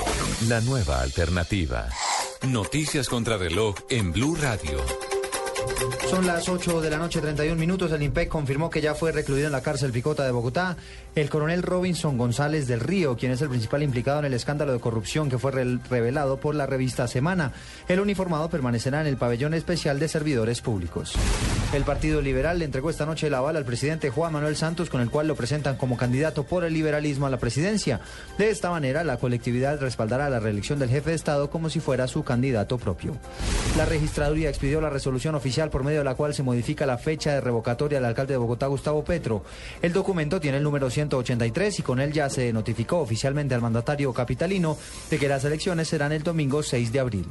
la 0.48 0.60
nueva 0.60 1.00
alternativa. 1.02 1.88
Noticias 2.48 3.08
contra 3.08 3.36
reloj 3.38 3.74
en 3.90 4.12
Blue 4.12 4.36
Radio. 4.40 4.78
Son 6.12 6.26
las 6.26 6.48
8 6.48 6.80
de 6.82 6.90
la 6.90 6.98
noche, 6.98 7.20
31 7.20 7.58
minutos. 7.58 7.90
El 7.90 8.02
IMPEC 8.02 8.28
confirmó 8.28 8.68
que 8.68 8.82
ya 8.82 8.94
fue 8.94 9.12
recluido 9.12 9.46
en 9.46 9.52
la 9.52 9.62
cárcel 9.62 9.92
Picota 9.92 10.24
de 10.24 10.30
Bogotá 10.30 10.76
el 11.14 11.28
coronel 11.28 11.62
Robinson 11.62 12.16
González 12.16 12.66
del 12.66 12.80
Río, 12.80 13.16
quien 13.16 13.32
es 13.32 13.42
el 13.42 13.48
principal 13.48 13.82
implicado 13.82 14.18
en 14.20 14.24
el 14.26 14.34
escándalo 14.34 14.72
de 14.72 14.80
corrupción 14.80 15.28
que 15.28 15.38
fue 15.38 15.52
revelado 15.52 16.38
por 16.38 16.54
la 16.54 16.66
revista 16.66 17.06
Semana. 17.06 17.52
El 17.88 18.00
uniformado 18.00 18.48
permanecerá 18.48 19.00
en 19.02 19.06
el 19.06 19.18
pabellón 19.18 19.52
especial 19.54 19.98
de 19.98 20.08
servidores 20.08 20.60
públicos. 20.60 21.14
El 21.74 21.84
Partido 21.84 22.20
Liberal 22.20 22.58
le 22.58 22.66
entregó 22.66 22.90
esta 22.90 23.06
noche 23.06 23.26
el 23.26 23.34
aval 23.34 23.56
al 23.56 23.64
presidente 23.64 24.10
Juan 24.10 24.32
Manuel 24.32 24.56
Santos, 24.56 24.90
con 24.90 25.00
el 25.00 25.10
cual 25.10 25.28
lo 25.28 25.36
presentan 25.36 25.76
como 25.76 25.96
candidato 25.96 26.44
por 26.44 26.64
el 26.64 26.74
liberalismo 26.74 27.26
a 27.26 27.30
la 27.30 27.38
presidencia. 27.38 28.00
De 28.36 28.50
esta 28.50 28.70
manera, 28.70 29.04
la 29.04 29.18
colectividad 29.18 29.80
respaldará 29.80 30.28
la 30.28 30.40
reelección 30.40 30.78
del 30.78 30.90
jefe 30.90 31.10
de 31.10 31.16
Estado 31.16 31.50
como 31.50 31.70
si 31.70 31.80
fuera 31.80 32.06
su 32.06 32.22
candidato 32.22 32.78
propio. 32.78 33.16
La 33.76 33.86
registraduría 33.86 34.50
expidió 34.50 34.80
la 34.80 34.90
resolución 34.90 35.34
oficial 35.34 35.51
por 35.70 35.84
medio 35.84 35.98
de 35.98 36.04
la 36.04 36.14
cual 36.14 36.34
se 36.34 36.42
modifica 36.42 36.86
la 36.86 36.98
fecha 36.98 37.34
de 37.34 37.40
revocatoria 37.40 37.98
del 37.98 38.06
alcalde 38.06 38.34
de 38.34 38.38
Bogotá, 38.38 38.66
Gustavo 38.66 39.04
Petro. 39.04 39.42
El 39.82 39.92
documento 39.92 40.40
tiene 40.40 40.56
el 40.58 40.64
número 40.64 40.88
183 40.88 41.78
y 41.78 41.82
con 41.82 42.00
él 42.00 42.12
ya 42.12 42.30
se 42.30 42.52
notificó 42.52 42.98
oficialmente 42.98 43.54
al 43.54 43.60
mandatario 43.60 44.12
capitalino 44.12 44.78
de 45.10 45.18
que 45.18 45.28
las 45.28 45.44
elecciones 45.44 45.88
serán 45.88 46.12
el 46.12 46.22
domingo 46.22 46.62
6 46.62 46.92
de 46.92 47.00
abril. 47.00 47.26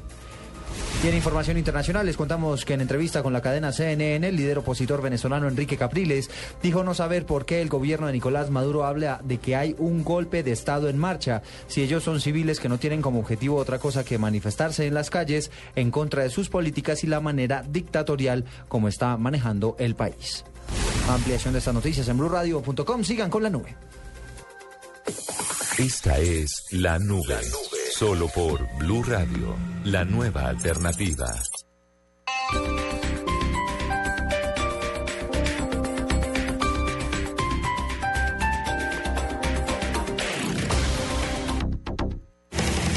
En 1.04 1.16
información 1.16 1.58
internacional 1.58 2.06
les 2.06 2.16
contamos 2.16 2.64
que 2.64 2.76
en 2.76 2.82
entrevista 2.82 3.24
con 3.24 3.34
la 3.34 3.42
cadena 3.42 3.72
CNN, 3.72 4.28
el 4.28 4.36
líder 4.36 4.60
opositor 4.60 5.02
venezolano 5.02 5.48
Enrique 5.48 5.76
Capriles 5.76 6.30
dijo 6.62 6.84
no 6.84 6.94
saber 6.94 7.26
por 7.26 7.46
qué 7.46 7.62
el 7.62 7.70
gobierno 7.70 8.06
de 8.06 8.14
Nicolás 8.14 8.52
Maduro 8.52 8.86
habla 8.86 9.20
de 9.24 9.40
que 9.40 9.56
hay 9.56 9.76
un 9.80 10.04
golpe 10.04 10.44
de 10.44 10.52
Estado 10.52 10.90
en 10.90 11.00
marcha, 11.00 11.42
si 11.68 11.82
ellos 11.82 12.04
son 12.04 12.22
civiles 12.22 12.60
que 12.60 12.70
no 12.70 12.78
tienen 12.78 13.02
como 13.02 13.20
objetivo 13.20 13.58
otra 13.58 13.80
cosa 13.80 14.04
que 14.04 14.20
manifestarse 14.20 14.86
en 14.86 14.94
las 14.94 15.10
calles 15.10 15.50
en 15.76 15.90
contra 15.90 16.22
de 16.22 16.30
sus 16.30 16.50
políticas 16.50 17.04
y 17.04 17.08
la 17.08 17.20
manera 17.20 17.64
dictatorial 17.68 18.46
como 18.68 18.88
está 18.88 19.18
manejando 19.18 19.76
el 19.80 19.96
país. 19.96 20.46
Ampliación 21.10 21.54
de 21.54 21.60
estas 21.60 21.74
noticias 21.74 22.08
en 22.08 22.18
blurradio.com. 22.18 23.04
Sigan 23.04 23.30
con 23.30 23.44
la 23.44 23.50
nube. 23.50 23.76
Esta 25.78 26.18
es 26.20 26.66
la 26.72 27.00
nube. 27.00 27.40
Solo 28.02 28.28
por 28.30 28.68
Blue 28.80 29.04
Radio, 29.04 29.56
la 29.84 30.04
nueva 30.04 30.48
alternativa. 30.48 31.28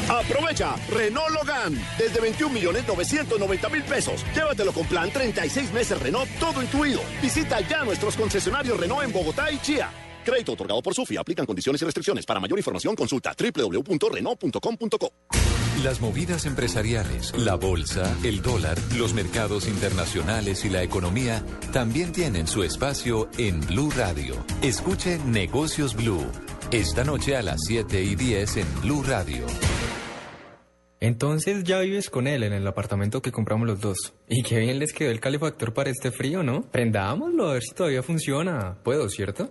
Aprovecha 0.08 0.74
Renault 0.88 1.28
Logan 1.32 1.78
desde 1.98 2.20
21 2.22 2.54
millones 2.54 2.88
990 2.88 3.68
mil 3.68 3.82
pesos. 3.82 4.24
Llévatelo 4.34 4.72
con 4.72 4.86
plan 4.86 5.10
36 5.10 5.70
meses 5.74 6.00
Renault 6.00 6.30
todo 6.40 6.62
incluido. 6.62 7.02
Visita 7.20 7.60
ya 7.60 7.84
nuestros 7.84 8.16
concesionarios 8.16 8.80
Renault 8.80 9.04
en 9.04 9.12
Bogotá 9.12 9.52
y 9.52 9.58
Chía. 9.58 9.90
Crédito 10.24 10.52
otorgado 10.52 10.82
por 10.82 10.94
Sufi. 10.94 11.16
Aplican 11.16 11.46
condiciones 11.46 11.82
y 11.82 11.84
restricciones. 11.84 12.26
Para 12.26 12.40
mayor 12.40 12.58
información 12.58 12.96
consulta 12.96 13.34
www.renault.com.co. 13.38 15.12
Las 15.82 16.00
movidas 16.00 16.46
empresariales, 16.46 17.36
la 17.36 17.56
bolsa, 17.56 18.16
el 18.22 18.42
dólar, 18.42 18.78
los 18.96 19.12
mercados 19.12 19.66
internacionales 19.66 20.64
y 20.64 20.70
la 20.70 20.82
economía 20.82 21.44
también 21.72 22.12
tienen 22.12 22.46
su 22.46 22.62
espacio 22.62 23.28
en 23.38 23.60
Blue 23.60 23.90
Radio. 23.90 24.36
Escuche 24.62 25.18
Negocios 25.18 25.94
Blue. 25.94 26.24
Esta 26.70 27.04
noche 27.04 27.36
a 27.36 27.42
las 27.42 27.60
7 27.66 28.02
y 28.02 28.14
10 28.14 28.56
en 28.58 28.80
Blue 28.82 29.02
Radio. 29.02 29.44
Entonces 31.00 31.64
ya 31.64 31.80
vives 31.80 32.08
con 32.08 32.26
él 32.26 32.44
en 32.44 32.54
el 32.54 32.66
apartamento 32.66 33.20
que 33.20 33.30
compramos 33.30 33.66
los 33.66 33.80
dos. 33.80 34.14
Y 34.28 34.42
qué 34.42 34.60
bien 34.60 34.78
les 34.78 34.92
quedó 34.94 35.10
el 35.10 35.20
calefactor 35.20 35.74
para 35.74 35.90
este 35.90 36.10
frío, 36.10 36.42
¿no? 36.42 36.62
Prendámoslo 36.70 37.50
a 37.50 37.52
ver 37.54 37.62
si 37.62 37.74
todavía 37.74 38.02
funciona. 38.02 38.78
Puedo, 38.82 39.10
¿cierto? 39.10 39.50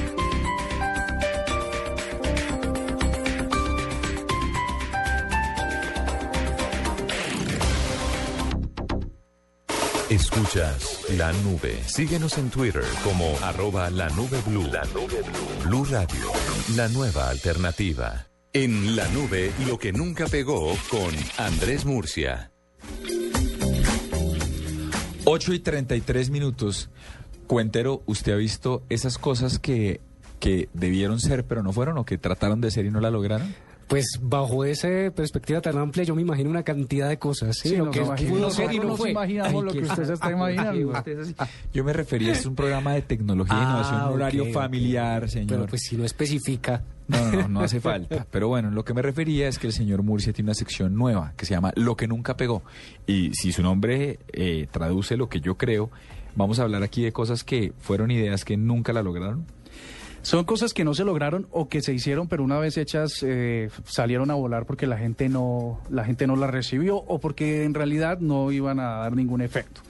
Escuchas 10.11 11.05
la 11.17 11.31
nube. 11.31 11.81
Síguenos 11.85 12.37
en 12.37 12.49
Twitter 12.49 12.83
como 13.01 13.33
arroba 13.43 13.89
la 13.89 14.09
nube 14.09 14.41
blue. 14.45 14.67
La 14.69 14.83
nube 14.93 15.21
blue. 15.63 15.85
Radio, 15.85 16.25
la 16.75 16.89
nueva 16.89 17.29
alternativa. 17.29 18.27
En 18.51 18.97
la 18.97 19.07
nube, 19.07 19.53
lo 19.65 19.79
que 19.79 19.93
nunca 19.93 20.27
pegó 20.27 20.75
con 20.89 21.15
Andrés 21.37 21.85
Murcia. 21.85 22.51
8 25.23 25.53
y 25.53 25.59
33 25.59 26.29
minutos. 26.29 26.89
Cuentero, 27.47 28.03
¿usted 28.05 28.33
ha 28.33 28.35
visto 28.35 28.83
esas 28.89 29.17
cosas 29.17 29.59
que, 29.59 30.01
que 30.41 30.67
debieron 30.73 31.21
ser 31.21 31.45
pero 31.45 31.63
no 31.63 31.71
fueron 31.71 31.97
o 31.97 32.03
que 32.03 32.17
trataron 32.17 32.59
de 32.59 32.71
ser 32.71 32.85
y 32.85 32.91
no 32.91 32.99
la 32.99 33.11
lograron? 33.11 33.55
Pues 33.91 34.21
bajo 34.21 34.63
esa 34.63 34.87
perspectiva 35.13 35.59
tan 35.59 35.77
amplia, 35.77 36.05
yo 36.05 36.15
me 36.15 36.21
imagino 36.21 36.49
una 36.49 36.63
cantidad 36.63 37.09
de 37.09 37.19
cosas. 37.19 37.57
Sí, 37.57 37.75
lo 37.75 37.91
que 37.91 37.99
pudo 37.99 38.49
ser 38.49 38.71
y 38.71 38.79
no 38.79 38.95
fue. 38.95 39.11
imaginamos 39.11 39.65
lo 39.65 39.73
que 39.73 39.79
usted 39.79 40.05
se 40.05 40.13
está 40.13 40.31
imaginando. 40.31 40.93
Yo 41.73 41.83
me 41.83 41.91
refería, 41.91 42.31
es 42.31 42.45
un 42.45 42.55
programa 42.55 42.93
de 42.93 43.01
tecnología 43.01 43.53
e 43.53 43.61
innovación, 43.61 44.01
un 44.01 44.13
horario 44.13 44.45
familiar, 44.53 45.29
señor. 45.29 45.49
Pero 45.49 45.65
pues 45.65 45.81
si 45.81 45.97
no 45.97 46.05
especifica. 46.05 46.81
No, 47.09 47.31
no, 47.31 47.31
no, 47.41 47.47
no 47.49 47.59
hace 47.59 47.81
falta. 47.81 48.25
Pero 48.31 48.47
bueno, 48.47 48.71
lo 48.71 48.85
que 48.85 48.93
me 48.93 49.01
refería 49.01 49.49
es 49.49 49.59
que 49.59 49.67
el 49.67 49.73
señor 49.73 50.03
Murcia 50.03 50.31
tiene 50.31 50.51
una 50.51 50.53
sección 50.53 50.95
nueva 50.95 51.33
que 51.35 51.45
se 51.45 51.53
llama 51.53 51.73
Lo 51.75 51.97
que 51.97 52.07
nunca 52.07 52.37
pegó. 52.37 52.63
Y 53.05 53.33
si 53.33 53.51
su 53.51 53.61
nombre 53.61 54.19
eh, 54.31 54.69
traduce 54.71 55.17
lo 55.17 55.27
que 55.27 55.41
yo 55.41 55.57
creo, 55.57 55.91
vamos 56.37 56.59
a 56.59 56.63
hablar 56.63 56.81
aquí 56.83 57.03
de 57.03 57.11
cosas 57.11 57.43
que 57.43 57.73
fueron 57.77 58.09
ideas 58.09 58.45
que 58.45 58.55
nunca 58.55 58.93
la 58.93 59.03
lograron 59.03 59.45
son 60.21 60.45
cosas 60.45 60.73
que 60.73 60.83
no 60.83 60.93
se 60.93 61.03
lograron 61.03 61.47
o 61.51 61.67
que 61.67 61.81
se 61.81 61.93
hicieron, 61.93 62.27
pero 62.27 62.43
una 62.43 62.59
vez 62.59 62.77
hechas 62.77 63.23
eh, 63.23 63.69
salieron 63.85 64.31
a 64.31 64.35
volar 64.35 64.65
porque 64.65 64.87
la 64.87 64.97
gente 64.97 65.29
no 65.29 65.79
la 65.89 66.03
gente 66.03 66.27
no 66.27 66.35
las 66.35 66.49
recibió 66.49 66.97
o 66.97 67.19
porque 67.19 67.63
en 67.63 67.73
realidad 67.73 68.19
no 68.19 68.51
iban 68.51 68.79
a 68.79 68.97
dar 68.97 69.15
ningún 69.15 69.41
efecto. 69.41 69.81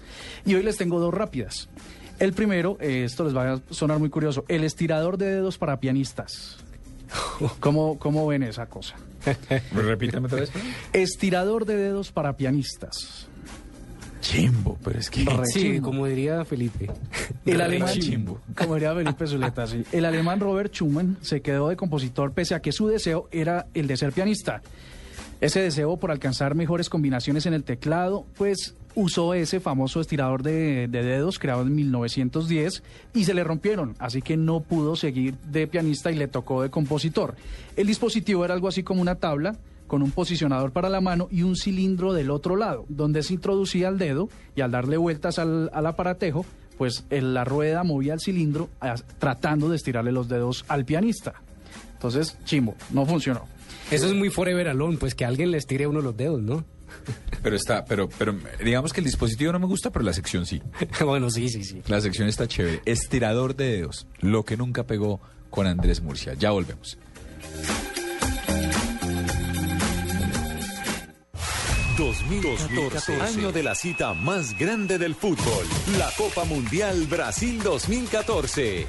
Y 0.45 0.55
hoy 0.55 0.63
les 0.63 0.77
tengo 0.77 0.99
dos 0.99 1.13
rápidas. 1.13 1.69
El 2.19 2.33
primero, 2.33 2.77
eh, 2.79 3.03
esto 3.03 3.23
les 3.23 3.35
va 3.35 3.53
a 3.53 3.61
sonar 3.71 3.99
muy 3.99 4.09
curioso, 4.09 4.45
el 4.47 4.63
estirador 4.63 5.17
de 5.17 5.25
dedos 5.25 5.57
para 5.57 5.79
pianistas. 5.79 6.57
¿Cómo, 7.59 7.97
cómo 7.97 8.27
ven 8.27 8.43
esa 8.43 8.67
cosa? 8.67 8.95
Repítame 9.73 10.27
otra 10.27 10.41
vez. 10.41 10.51
Estirador 10.93 11.65
de 11.65 11.75
dedos 11.75 12.11
para 12.11 12.37
pianistas. 12.37 13.27
Chimbo, 14.21 14.77
pero 14.83 14.99
es 14.99 15.09
que... 15.09 15.25
Sí, 15.45 15.79
como 15.81 16.05
diría 16.05 16.45
Felipe. 16.45 16.89
El 17.45 17.59
alemán, 17.59 17.93
chimbo. 17.99 18.39
como 18.55 18.75
diría 18.75 18.93
Felipe 18.93 19.27
Zuleta, 19.27 19.67
sí. 19.67 19.83
El 19.91 20.05
alemán 20.05 20.39
Robert 20.39 20.71
Schumann 20.73 21.17
se 21.21 21.41
quedó 21.41 21.69
de 21.69 21.75
compositor 21.75 22.31
pese 22.31 22.55
a 22.55 22.61
que 22.61 22.71
su 22.71 22.87
deseo 22.87 23.27
era 23.31 23.65
el 23.73 23.87
de 23.87 23.97
ser 23.97 24.13
pianista. 24.13 24.61
Ese 25.41 25.59
deseo 25.59 25.97
por 25.97 26.11
alcanzar 26.11 26.53
mejores 26.53 26.87
combinaciones 26.87 27.47
en 27.47 27.55
el 27.55 27.63
teclado, 27.63 28.27
pues 28.37 28.75
usó 28.93 29.33
ese 29.33 29.59
famoso 29.59 29.99
estirador 29.99 30.43
de, 30.43 30.87
de, 30.87 31.03
dedos 31.03 31.39
creado 31.39 31.63
en 31.63 31.73
1910 31.73 32.83
y 33.15 33.23
se 33.23 33.33
le 33.33 33.43
rompieron, 33.43 33.95
así 33.97 34.21
que 34.21 34.37
no 34.37 34.59
pudo 34.59 34.95
seguir 34.95 35.35
de 35.51 35.65
pianista 35.65 36.11
y 36.11 36.15
le 36.15 36.27
tocó 36.27 36.61
de 36.61 36.69
compositor. 36.69 37.35
El 37.75 37.87
dispositivo 37.87 38.45
era 38.45 38.53
algo 38.53 38.67
así 38.67 38.83
como 38.83 39.01
una 39.01 39.15
tabla 39.15 39.55
con 39.91 40.03
un 40.03 40.11
posicionador 40.11 40.71
para 40.71 40.87
la 40.87 41.01
mano 41.01 41.27
y 41.29 41.41
un 41.41 41.57
cilindro 41.57 42.13
del 42.13 42.31
otro 42.31 42.55
lado, 42.55 42.85
donde 42.87 43.23
se 43.23 43.33
introducía 43.33 43.89
el 43.89 43.97
dedo 43.97 44.29
y 44.55 44.61
al 44.61 44.71
darle 44.71 44.95
vueltas 44.95 45.37
al, 45.37 45.69
aparatejo, 45.73 46.45
pues 46.77 47.03
la 47.09 47.43
rueda 47.43 47.83
movía 47.83 48.13
el 48.13 48.21
cilindro 48.21 48.69
tratando 49.19 49.67
de 49.67 49.75
estirarle 49.75 50.13
los 50.13 50.29
dedos 50.29 50.63
al 50.69 50.85
pianista. 50.85 51.33
Entonces, 51.91 52.37
chimbo, 52.45 52.73
no 52.91 53.05
funcionó. 53.05 53.45
Eso 53.91 54.07
es 54.07 54.13
muy 54.13 54.29
forever 54.29 54.69
alone, 54.69 54.95
pues 54.95 55.13
que 55.13 55.25
alguien 55.25 55.51
le 55.51 55.57
estire 55.57 55.87
uno 55.87 55.99
los 55.99 56.15
dedos, 56.15 56.41
¿no? 56.41 56.63
Pero 57.43 57.57
está, 57.57 57.83
pero, 57.83 58.07
pero 58.07 58.37
digamos 58.63 58.93
que 58.93 59.01
el 59.01 59.05
dispositivo 59.05 59.51
no 59.51 59.59
me 59.59 59.65
gusta, 59.65 59.89
pero 59.91 60.05
la 60.05 60.13
sección 60.13 60.45
sí. 60.45 60.61
bueno, 61.05 61.29
sí, 61.31 61.49
sí, 61.49 61.65
sí. 61.65 61.81
La 61.87 61.99
sección 61.99 62.29
está 62.29 62.47
chévere. 62.47 62.81
Estirador 62.85 63.57
de 63.57 63.71
dedos, 63.71 64.07
lo 64.21 64.45
que 64.45 64.55
nunca 64.55 64.85
pegó 64.85 65.19
con 65.49 65.67
Andrés 65.67 66.01
Murcia. 66.01 66.33
Ya 66.35 66.51
volvemos. 66.51 66.97
2014, 72.01 73.21
año 73.21 73.51
de 73.51 73.61
la 73.61 73.75
cita 73.75 74.15
más 74.15 74.57
grande 74.57 74.97
del 74.97 75.13
fútbol, 75.13 75.67
la 75.99 76.09
Copa 76.17 76.45
Mundial 76.45 77.05
Brasil 77.05 77.61
2014. 77.61 78.87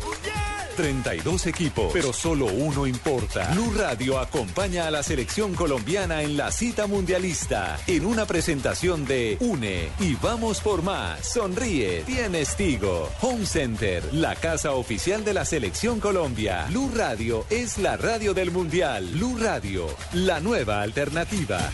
32 0.79 1.47
equipos, 1.49 1.93
pero 1.93 2.15
solo 2.15 2.47
uno 2.47 2.87
importa. 2.87 3.51
Blue 3.53 3.71
Radio 3.77 4.19
acompaña 4.19 4.87
a 4.87 4.91
la 4.91 5.03
selección 5.03 5.53
colombiana 5.55 6.23
en 6.23 6.39
la 6.39 6.51
cita 6.51 6.87
mundialista 6.87 7.79
en 7.87 8.07
una 8.07 8.25
presentación 8.25 9.05
de 9.05 9.37
UNE 9.41 9.91
y 10.01 10.15
vamos 10.15 10.61
por 10.61 10.83
más. 10.83 11.21
Sonríe, 11.29 12.05
tienes 12.07 12.57
Tigo. 12.57 13.11
Home 13.21 13.45
Center, 13.45 14.03
la 14.15 14.37
casa 14.37 14.73
oficial 14.73 15.23
de 15.23 15.35
la 15.35 15.45
selección 15.45 16.01
Colombia. 16.01 16.65
Blue 16.71 16.91
Radio 16.95 17.45
es 17.51 17.77
la 17.77 17.99
radio 17.99 18.33
del 18.33 18.51
mundial. 18.51 19.07
Blue 19.13 19.37
Radio, 19.39 19.87
la 20.15 20.41
nueva 20.41 20.81
alternativa. 20.81 21.71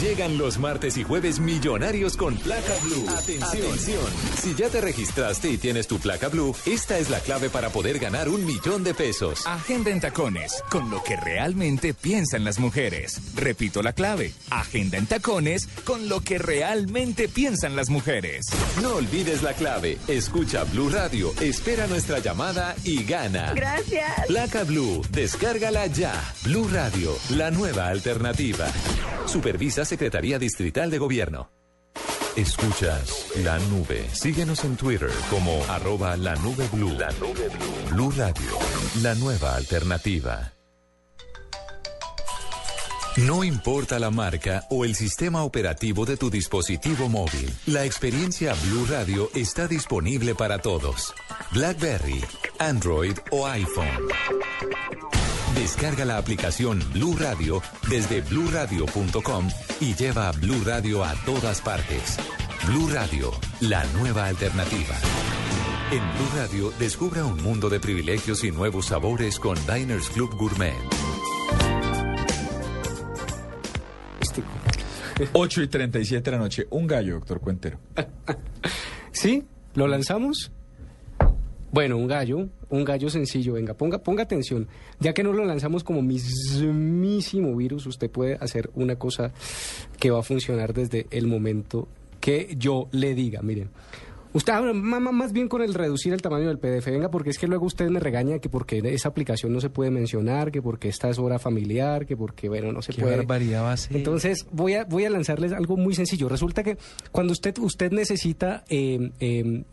Llegan 0.00 0.38
los 0.38 0.58
martes 0.58 0.96
y 0.96 1.04
jueves 1.04 1.40
millonarios 1.40 2.16
con 2.16 2.34
placa 2.34 2.72
blue. 2.84 3.06
Atención. 3.10 4.06
Si 4.40 4.54
ya 4.54 4.70
te 4.70 4.80
registraste 4.80 5.50
y 5.50 5.58
tienes 5.58 5.88
tu 5.88 5.98
placa 5.98 6.28
blue, 6.28 6.56
esta 6.64 6.98
es 6.98 7.10
la 7.10 7.20
clave 7.20 7.50
para 7.50 7.68
poder 7.68 7.98
ganar 7.98 8.30
un 8.30 8.46
millón 8.46 8.82
de 8.82 8.94
pesos. 8.94 9.46
Agenda 9.46 9.90
en 9.90 10.00
tacones, 10.00 10.64
con 10.70 10.88
lo 10.88 11.02
que 11.02 11.16
realmente 11.16 11.92
piensan 11.92 12.44
las 12.44 12.58
mujeres. 12.58 13.20
Repito 13.34 13.82
la 13.82 13.92
clave. 13.92 14.32
Agenda 14.48 14.96
en 14.96 15.04
tacones, 15.04 15.68
con 15.84 16.08
lo 16.08 16.22
que 16.22 16.38
realmente 16.38 17.28
piensan 17.28 17.76
las 17.76 17.90
mujeres. 17.90 18.46
No 18.80 18.94
olvides 18.94 19.42
la 19.42 19.52
clave. 19.52 19.98
Escucha 20.08 20.64
Blue 20.64 20.88
Radio, 20.88 21.34
espera 21.42 21.86
nuestra 21.88 22.20
llamada 22.20 22.74
y 22.84 23.04
gana. 23.04 23.52
Gracias. 23.52 24.26
Placa 24.28 24.64
Blue, 24.64 25.02
descárgala 25.10 25.88
ya. 25.88 26.14
Blue 26.44 26.68
Radio, 26.72 27.14
la 27.28 27.50
nueva 27.50 27.88
alternativa. 27.88 28.66
Supervisa 29.26 29.84
Secretaría 29.90 30.38
Distrital 30.38 30.88
de 30.88 30.98
Gobierno. 30.98 31.50
Escuchas 32.36 33.26
la 33.42 33.58
nube. 33.58 34.08
Síguenos 34.12 34.62
en 34.62 34.76
Twitter 34.76 35.10
como 35.28 35.64
arroba 35.64 36.16
la 36.16 36.36
nube 36.36 36.68
blue. 36.72 36.96
La 36.96 37.10
nube 37.14 37.48
blue. 37.48 37.90
Blue 37.90 38.12
Radio, 38.16 38.52
la 39.02 39.16
nueva 39.16 39.56
alternativa. 39.56 40.52
No 43.16 43.42
importa 43.42 43.98
la 43.98 44.12
marca 44.12 44.64
o 44.70 44.84
el 44.84 44.94
sistema 44.94 45.42
operativo 45.42 46.06
de 46.06 46.16
tu 46.16 46.30
dispositivo 46.30 47.08
móvil, 47.08 47.52
la 47.66 47.84
experiencia 47.84 48.54
Blue 48.66 48.86
Radio 48.88 49.28
está 49.34 49.66
disponible 49.66 50.36
para 50.36 50.60
todos. 50.60 51.12
BlackBerry, 51.50 52.24
Android 52.60 53.16
o 53.32 53.44
iPhone. 53.48 54.06
Descarga 55.60 56.06
la 56.06 56.16
aplicación 56.16 56.80
Blue 56.94 57.14
Radio 57.18 57.60
desde 57.90 58.22
bluradio.com 58.22 59.46
y 59.78 59.94
lleva 59.94 60.30
a 60.30 60.32
Blue 60.32 60.64
Radio 60.64 61.04
a 61.04 61.12
todas 61.26 61.60
partes. 61.60 62.16
Blue 62.66 62.88
Radio, 62.88 63.30
la 63.60 63.84
nueva 63.98 64.24
alternativa. 64.24 64.94
En 65.92 65.98
Blue 65.98 66.30
Radio 66.34 66.72
descubra 66.78 67.26
un 67.26 67.42
mundo 67.42 67.68
de 67.68 67.78
privilegios 67.78 68.42
y 68.42 68.50
nuevos 68.50 68.86
sabores 68.86 69.38
con 69.38 69.54
Diners 69.66 70.08
Club 70.08 70.34
Gourmet. 70.34 70.72
8 75.34 75.62
y 75.62 75.68
37 75.68 76.30
de 76.30 76.36
la 76.38 76.42
noche. 76.42 76.66
Un 76.70 76.86
gallo, 76.86 77.16
doctor 77.16 77.38
Cuentero. 77.38 77.78
¿Sí? 79.12 79.44
¿Lo 79.74 79.86
lanzamos? 79.86 80.52
Bueno, 81.72 81.96
un 81.96 82.08
gallo, 82.08 82.48
un 82.68 82.84
gallo 82.84 83.08
sencillo, 83.08 83.52
venga, 83.52 83.74
ponga, 83.74 83.98
ponga 83.98 84.24
atención. 84.24 84.66
Ya 84.98 85.14
que 85.14 85.22
no 85.22 85.32
lo 85.32 85.44
lanzamos 85.44 85.84
como 85.84 86.02
mismísimo 86.02 87.54
virus, 87.54 87.86
usted 87.86 88.10
puede 88.10 88.34
hacer 88.40 88.70
una 88.74 88.96
cosa 88.96 89.32
que 89.98 90.10
va 90.10 90.18
a 90.18 90.22
funcionar 90.24 90.74
desde 90.74 91.06
el 91.12 91.28
momento 91.28 91.86
que 92.20 92.56
yo 92.58 92.88
le 92.90 93.14
diga. 93.14 93.40
Miren, 93.42 93.70
Usted 94.32 94.52
habla 94.52 94.72
más 94.72 95.32
bien 95.32 95.48
con 95.48 95.60
el 95.60 95.74
reducir 95.74 96.12
el 96.12 96.22
tamaño 96.22 96.46
del 96.46 96.58
PDF, 96.58 96.86
venga, 96.86 97.10
porque 97.10 97.30
es 97.30 97.38
que 97.38 97.48
luego 97.48 97.66
usted 97.66 97.88
me 97.90 97.98
regaña 97.98 98.38
que 98.38 98.48
porque 98.48 98.80
esa 98.84 99.08
aplicación 99.08 99.52
no 99.52 99.60
se 99.60 99.70
puede 99.70 99.90
mencionar, 99.90 100.52
que 100.52 100.62
porque 100.62 100.88
esta 100.88 101.08
es 101.10 101.18
hora 101.18 101.40
familiar, 101.40 102.06
que 102.06 102.16
porque, 102.16 102.48
bueno, 102.48 102.70
no 102.72 102.80
se 102.80 102.92
¿Qué 102.92 103.02
puede. 103.02 103.16
barbaridad 103.16 103.64
va 103.64 103.72
a 103.72 103.76
ser? 103.76 103.96
Entonces, 103.96 104.46
voy 104.52 104.74
a, 104.74 104.84
voy 104.84 105.04
a 105.04 105.10
lanzarles 105.10 105.52
algo 105.52 105.76
muy 105.76 105.94
sencillo. 105.94 106.28
Resulta 106.28 106.62
que 106.62 106.78
cuando 107.10 107.32
usted, 107.32 107.58
usted 107.58 107.90
necesita 107.90 108.64
eh, 108.68 109.10
eh, 109.18 109.64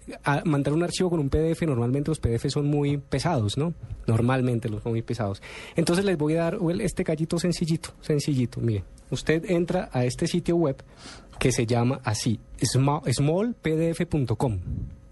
mandar 0.46 0.74
un 0.74 0.84
archivo 0.84 1.12
con 1.12 1.20
un 1.20 1.30
PDF, 1.30 1.62
normalmente 1.64 2.10
los 2.10 2.20
PDF 2.20 2.50
son 2.50 2.66
muy 2.66 2.98
pesados, 2.98 3.58
¿no? 3.58 3.76
Normalmente 4.08 4.70
los 4.70 4.82
son 4.82 4.94
muy 4.94 5.04
pesados. 5.04 5.42
Entonces 5.76 6.04
les 6.04 6.18
voy 6.18 6.36
a 6.36 6.44
dar 6.44 6.58
este 6.80 7.04
callito 7.04 7.38
sencillito, 7.38 7.92
sencillito. 8.02 8.60
Mire, 8.60 8.84
usted 9.12 9.50
entra 9.50 9.90
a 9.94 10.06
este 10.06 10.26
sitio 10.26 10.56
web 10.56 10.78
que 11.40 11.52
se 11.52 11.66
llama 11.66 12.00
así, 12.04 12.40
sma- 12.60 13.02
smallpdf.com. 13.12 14.60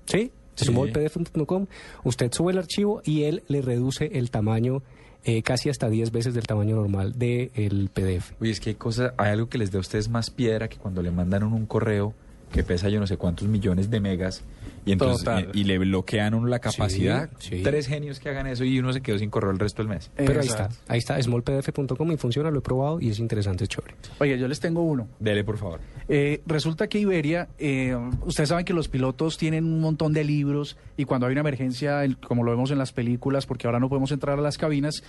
¿Sí? 0.06 0.32
Sí. 0.56 0.66
Smallpdf.com. 0.66 1.66
Usted 2.04 2.32
sube 2.32 2.52
el 2.54 2.58
archivo 2.60 3.02
y 3.04 3.24
él 3.24 3.44
le 3.48 3.62
reduce 3.62 4.06
el 4.14 4.32
tamaño 4.32 4.84
eh, 5.26 5.42
casi 5.42 5.70
hasta 5.70 5.90
10 5.90 6.12
veces 6.12 6.34
del 6.34 6.46
tamaño 6.48 6.76
normal 6.76 7.18
del 7.18 7.90
PDF. 7.94 8.34
Oye, 8.40 8.52
es 8.52 8.60
que 8.60 8.70
hay 8.70 8.76
cosas, 8.76 9.14
hay 9.18 9.32
algo 9.32 9.50
que 9.50 9.58
les 9.58 9.72
da 9.72 9.80
a 9.80 9.82
ustedes 9.82 10.08
más 10.08 10.30
piedra 10.30 10.70
que 10.70 10.78
cuando 10.78 11.02
le 11.02 11.12
mandan 11.12 11.44
un 11.44 11.66
correo 11.66 12.14
que 12.52 12.64
pesa 12.64 12.90
yo 12.90 13.00
no 13.00 13.08
sé 13.08 13.18
cuántos 13.18 13.48
millones 13.48 13.90
de 13.90 14.00
megas 14.00 14.44
y 14.86 14.92
entonces 14.92 15.28
y, 15.54 15.62
y 15.62 15.64
le 15.64 15.78
bloquean 15.80 16.34
a 16.34 16.38
uno 16.38 16.48
la 16.48 16.60
capacidad. 16.60 17.30
Sí, 17.40 17.58
sí. 17.58 17.64
Tres 17.64 17.88
genios 17.88 18.20
que 18.20 18.30
hagan 18.30 18.48
eso 18.48 18.64
y 18.64 18.78
uno 18.80 18.94
se 18.94 19.02
quedó 19.02 19.18
sin 19.18 19.30
correo 19.30 19.52
el 19.52 19.60
resto 19.60 19.82
del 19.82 19.90
mes. 19.90 20.12
Pero 20.16 20.40
ahí 20.42 20.48
está, 20.48 20.70
ahí 20.88 21.00
está, 21.00 21.22
smallpdf.com 21.22 22.12
y 22.12 22.18
funciona, 22.18 22.52
lo 22.52 22.60
he 22.60 22.62
probado 22.62 23.00
y 23.02 23.10
es 23.10 23.20
interesante, 23.20 23.64
es 23.64 23.70
chévere. 23.70 23.96
Oye, 24.20 24.38
yo 24.38 24.48
les 24.48 24.60
tengo 24.60 24.82
uno. 24.84 25.08
Dele, 25.20 25.44
por 25.44 25.58
favor. 25.58 25.80
Eh, 26.08 26.42
resulta 26.46 26.88
que 26.88 27.00
Iberia, 27.00 27.48
eh, 27.58 27.98
ustedes 28.26 28.50
saben 28.50 28.64
que 28.66 28.74
los 28.74 28.88
pilotos 28.88 29.38
tienen 29.38 29.66
un 29.66 29.80
montón 29.82 30.14
de 30.14 30.24
libros 30.24 30.78
y 30.98 31.06
cuando 31.06 31.26
hay 31.28 31.32
una 31.32 31.42
emergencia, 31.42 32.04
el- 32.04 32.18
como 32.18 32.44
lo 32.44 32.52
vemos 32.52 32.70
en 32.72 32.78
las 32.78 32.92
películas, 32.92 33.46
porque 33.46 33.68
ahora 33.68 33.80
no 33.80 33.90
podemos 33.90 34.12
entrar 34.12 34.38
a 34.38 34.42
las 34.42 34.58
cabinas, 34.58 35.04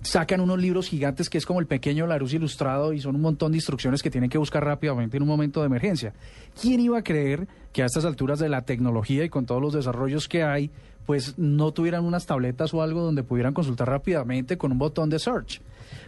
sacan 0.00 0.40
unos 0.40 0.58
libros 0.60 0.88
gigantes 0.88 1.28
que 1.28 1.38
es 1.38 1.44
como 1.46 1.60
el 1.60 1.66
pequeño 1.66 2.06
Larus 2.06 2.32
ilustrado 2.32 2.92
y 2.92 3.00
son 3.00 3.16
un 3.16 3.20
montón 3.20 3.52
de 3.52 3.58
instrucciones 3.58 4.02
que 4.02 4.10
tienen 4.10 4.30
que 4.30 4.38
buscar 4.38 4.64
rápidamente 4.64 5.16
en 5.16 5.22
un 5.22 5.28
momento 5.28 5.60
de 5.60 5.66
emergencia. 5.66 6.12
¿Quién 6.60 6.80
iba 6.80 6.98
a 6.98 7.02
creer 7.02 7.46
que 7.72 7.82
a 7.82 7.86
estas 7.86 8.04
alturas 8.04 8.38
de 8.38 8.48
la 8.48 8.62
tecnología 8.62 9.24
y 9.24 9.28
con 9.28 9.46
todos 9.46 9.60
los 9.60 9.72
desarrollos 9.72 10.28
que 10.28 10.42
hay, 10.42 10.70
pues 11.06 11.38
no 11.38 11.72
tuvieran 11.72 12.04
unas 12.04 12.26
tabletas 12.26 12.74
o 12.74 12.82
algo 12.82 13.02
donde 13.02 13.22
pudieran 13.22 13.54
consultar 13.54 13.88
rápidamente 13.88 14.58
con 14.58 14.72
un 14.72 14.78
botón 14.78 15.08
de 15.08 15.18
search? 15.18 15.60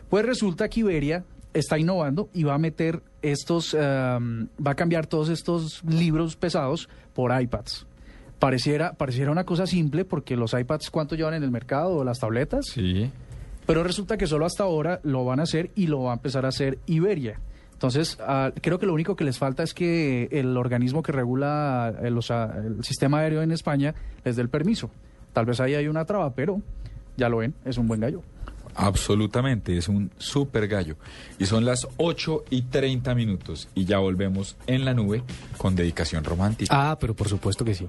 Pues 0.09 0.27
resulta 0.27 0.69
que 0.69 0.81
Iberia 0.81 1.25
está 1.55 1.79
innovando 1.79 2.29
y 2.33 2.45
va 2.45 2.55
a 2.55 2.59
meter 2.59 3.03
estos, 3.23 3.75
um, 3.75 4.47
va 4.65 4.73
a 4.73 4.75
cambiar 4.75 5.07
todos 5.07 5.29
estos 5.29 5.83
libros 5.85 6.37
pesados 6.37 6.89
por 7.15 7.39
iPads. 7.39 7.87
Pareciera, 8.39 8.93
pareciera 8.93 9.31
una 9.31 9.45
cosa 9.45 9.67
simple 9.67 10.05
porque 10.05 10.37
los 10.37 10.55
iPads, 10.55 10.91
¿cuánto 10.91 11.15
llevan 11.15 11.35
en 11.35 11.43
el 11.43 11.51
mercado? 11.51 11.97
¿O 11.97 12.05
las 12.05 12.19
tabletas? 12.19 12.67
Sí. 12.73 13.11
Pero 13.67 13.85
resulta 13.85 14.17
que 14.17 14.27
solo 14.27 14.47
hasta 14.47 14.65
ahora 14.65 15.01
lo 15.03 15.25
van 15.25 15.41
a 15.41 15.45
hacer 15.45 15.71
y 15.75 15.87
lo 15.87 16.03
va 16.03 16.13
a 16.13 16.15
empezar 16.15 16.45
a 16.45 16.49
hacer 16.49 16.79
Iberia. 16.87 17.39
Entonces, 17.81 18.19
ah, 18.21 18.53
creo 18.61 18.79
que 18.79 18.85
lo 18.85 18.93
único 18.93 19.17
que 19.17 19.25
les 19.25 19.39
falta 19.39 19.63
es 19.63 19.73
que 19.73 20.29
el 20.33 20.55
organismo 20.59 21.03
que 21.03 21.13
regula 21.13 21.95
el, 22.03 22.19
o 22.19 22.21
sea, 22.21 22.53
el 22.63 22.85
sistema 22.85 23.21
aéreo 23.21 23.41
en 23.41 23.53
España 23.53 23.95
les 24.23 24.37
dé 24.37 24.43
el 24.43 24.51
permiso. 24.51 24.91
Tal 25.33 25.47
vez 25.47 25.61
ahí 25.61 25.75
hay 25.75 25.89
una 25.89 26.05
traba, 26.05 26.35
pero 26.35 26.61
ya 27.17 27.31
lo 27.31 27.39
ven, 27.39 27.55
es 27.65 27.79
un 27.79 27.89
buen 27.89 28.03
gallo. 28.03 28.21
Absolutamente, 28.75 29.79
es 29.79 29.89
un 29.89 30.11
super 30.19 30.69
gallo. 30.69 30.97
Y 31.39 31.47
son 31.47 31.65
las 31.65 31.89
8 31.97 32.45
y 32.51 32.63
30 32.63 33.15
minutos 33.15 33.71
y 33.75 33.87
ya 33.87 33.97
volvemos 33.97 34.59
en 34.67 34.85
la 34.85 34.93
nube 34.93 35.23
con 35.57 35.75
dedicación 35.75 36.23
romántica. 36.23 36.75
Ah, 36.91 36.99
pero 37.01 37.15
por 37.15 37.31
supuesto 37.31 37.65
que 37.65 37.75
sí. 37.75 37.89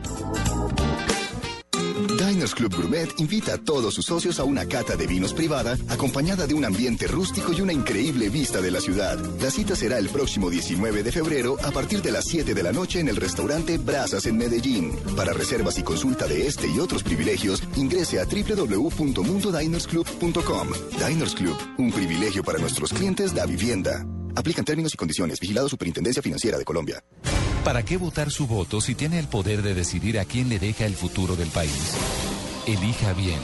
Club 2.53 2.75
Gourmet 2.75 3.09
invita 3.17 3.53
a 3.53 3.57
todos 3.57 3.93
sus 3.93 4.05
socios 4.05 4.39
a 4.39 4.43
una 4.43 4.65
cata 4.65 4.95
de 4.95 5.07
vinos 5.07 5.33
privada, 5.33 5.77
acompañada 5.89 6.47
de 6.47 6.53
un 6.53 6.65
ambiente 6.65 7.07
rústico 7.07 7.53
y 7.53 7.61
una 7.61 7.73
increíble 7.73 8.29
vista 8.29 8.61
de 8.61 8.71
la 8.71 8.81
ciudad. 8.81 9.19
La 9.39 9.51
cita 9.51 9.75
será 9.75 9.97
el 9.97 10.09
próximo 10.09 10.49
19 10.49 11.03
de 11.03 11.11
febrero 11.11 11.57
a 11.63 11.71
partir 11.71 12.01
de 12.01 12.11
las 12.11 12.25
7 12.25 12.53
de 12.53 12.63
la 12.63 12.71
noche 12.71 12.99
en 12.99 13.09
el 13.09 13.15
restaurante 13.15 13.77
Brazas 13.77 14.25
en 14.25 14.37
Medellín. 14.37 14.91
Para 15.15 15.33
reservas 15.33 15.77
y 15.77 15.83
consulta 15.83 16.27
de 16.27 16.47
este 16.47 16.67
y 16.67 16.79
otros 16.79 17.03
privilegios, 17.03 17.61
ingrese 17.75 18.19
a 18.19 18.25
www.mundodinersclub.com. 18.25 20.67
Diners 21.07 21.35
Club, 21.35 21.57
un 21.77 21.91
privilegio 21.91 22.43
para 22.43 22.59
nuestros 22.59 22.93
clientes 22.93 23.33
da 23.33 23.45
vivienda. 23.45 24.05
Aplican 24.35 24.65
términos 24.65 24.93
y 24.93 24.97
condiciones. 24.97 25.39
Vigilado 25.39 25.69
Superintendencia 25.69 26.21
Financiera 26.21 26.57
de 26.57 26.65
Colombia. 26.65 27.01
¿Para 27.63 27.83
qué 27.83 27.97
votar 27.97 28.31
su 28.31 28.47
voto 28.47 28.81
si 28.81 28.95
tiene 28.95 29.19
el 29.19 29.27
poder 29.27 29.61
de 29.61 29.75
decidir 29.75 30.19
a 30.19 30.25
quién 30.25 30.49
le 30.49 30.57
deja 30.57 30.85
el 30.85 30.95
futuro 30.95 31.35
del 31.35 31.49
país? 31.49 31.95
Elija 32.67 33.13
bien. 33.13 33.39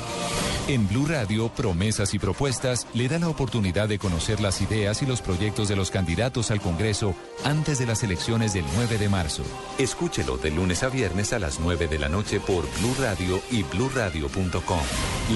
En 0.67 0.85
Blue 0.87 1.05
Radio, 1.05 1.47
Promesas 1.47 2.13
y 2.13 2.19
Propuestas 2.19 2.87
le 2.93 3.07
da 3.07 3.19
la 3.19 3.29
oportunidad 3.29 3.87
de 3.87 3.99
conocer 3.99 4.41
las 4.41 4.61
ideas 4.61 5.01
y 5.01 5.05
los 5.05 5.21
proyectos 5.21 5.69
de 5.69 5.77
los 5.77 5.91
candidatos 5.91 6.51
al 6.51 6.59
Congreso 6.59 7.15
antes 7.45 7.79
de 7.79 7.85
las 7.85 8.03
elecciones 8.03 8.53
del 8.53 8.65
9 8.75 8.97
de 8.97 9.07
marzo. 9.07 9.43
Escúchelo 9.77 10.37
de 10.37 10.51
lunes 10.51 10.83
a 10.83 10.89
viernes 10.89 11.31
a 11.31 11.39
las 11.39 11.61
9 11.61 11.87
de 11.87 11.99
la 11.99 12.09
noche 12.09 12.41
por 12.41 12.65
Blue 12.79 12.95
Radio 12.99 13.39
y 13.49 13.63
bluradio.com. 13.63 14.81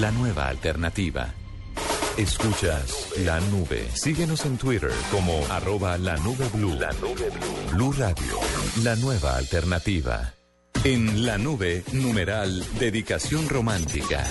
La 0.00 0.10
nueva 0.10 0.48
alternativa. 0.48 1.32
Escuchas 2.18 3.08
la 3.24 3.40
nube. 3.40 3.88
Síguenos 3.94 4.44
en 4.44 4.58
Twitter 4.58 4.92
como 5.10 5.46
arroba 5.50 5.96
la 5.96 6.18
nube 6.18 6.46
blue. 6.52 6.74
La 6.74 6.92
nube 6.92 7.30
blue. 7.30 7.72
Blue 7.72 7.92
Radio, 7.92 8.38
la 8.82 8.96
nueva 8.96 9.36
alternativa. 9.36 10.34
En 10.84 11.24
la 11.24 11.38
nube, 11.38 11.84
numeral, 11.92 12.60
dedicación 12.80 13.48
romántica. 13.48 14.24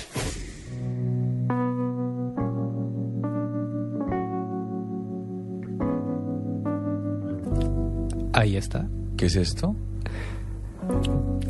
Ahí 8.34 8.58
está. 8.58 8.86
¿Qué 9.16 9.28
es 9.28 9.38
esto? 9.38 9.78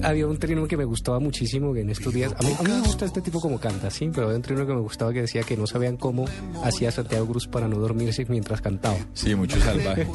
Había 0.03 0.25
un 0.27 0.37
trino 0.37 0.67
que 0.67 0.75
me 0.77 0.83
gustaba 0.83 1.19
muchísimo 1.19 1.73
que 1.73 1.81
en 1.81 1.89
estos 1.91 2.11
días. 2.13 2.33
A 2.37 2.41
mí, 2.43 2.53
a 2.57 2.63
mí 2.63 2.69
me 2.71 2.79
gusta 2.81 3.05
este 3.05 3.21
tipo 3.21 3.39
como 3.39 3.59
canta, 3.59 3.89
sí, 3.91 4.09
pero 4.13 4.25
había 4.27 4.37
un 4.37 4.41
trino 4.41 4.65
que 4.65 4.73
me 4.73 4.79
gustaba 4.81 5.13
que 5.13 5.21
decía 5.21 5.43
que 5.43 5.55
no 5.55 5.67
sabían 5.67 5.95
cómo 5.97 6.25
hacía 6.63 6.91
Santiago 6.91 7.27
Cruz 7.27 7.47
para 7.47 7.67
no 7.67 7.77
dormirse 7.77 8.25
mientras 8.27 8.61
cantaba. 8.61 8.97
Sí, 9.13 9.35
mucho 9.35 9.59
salvaje. 9.59 10.07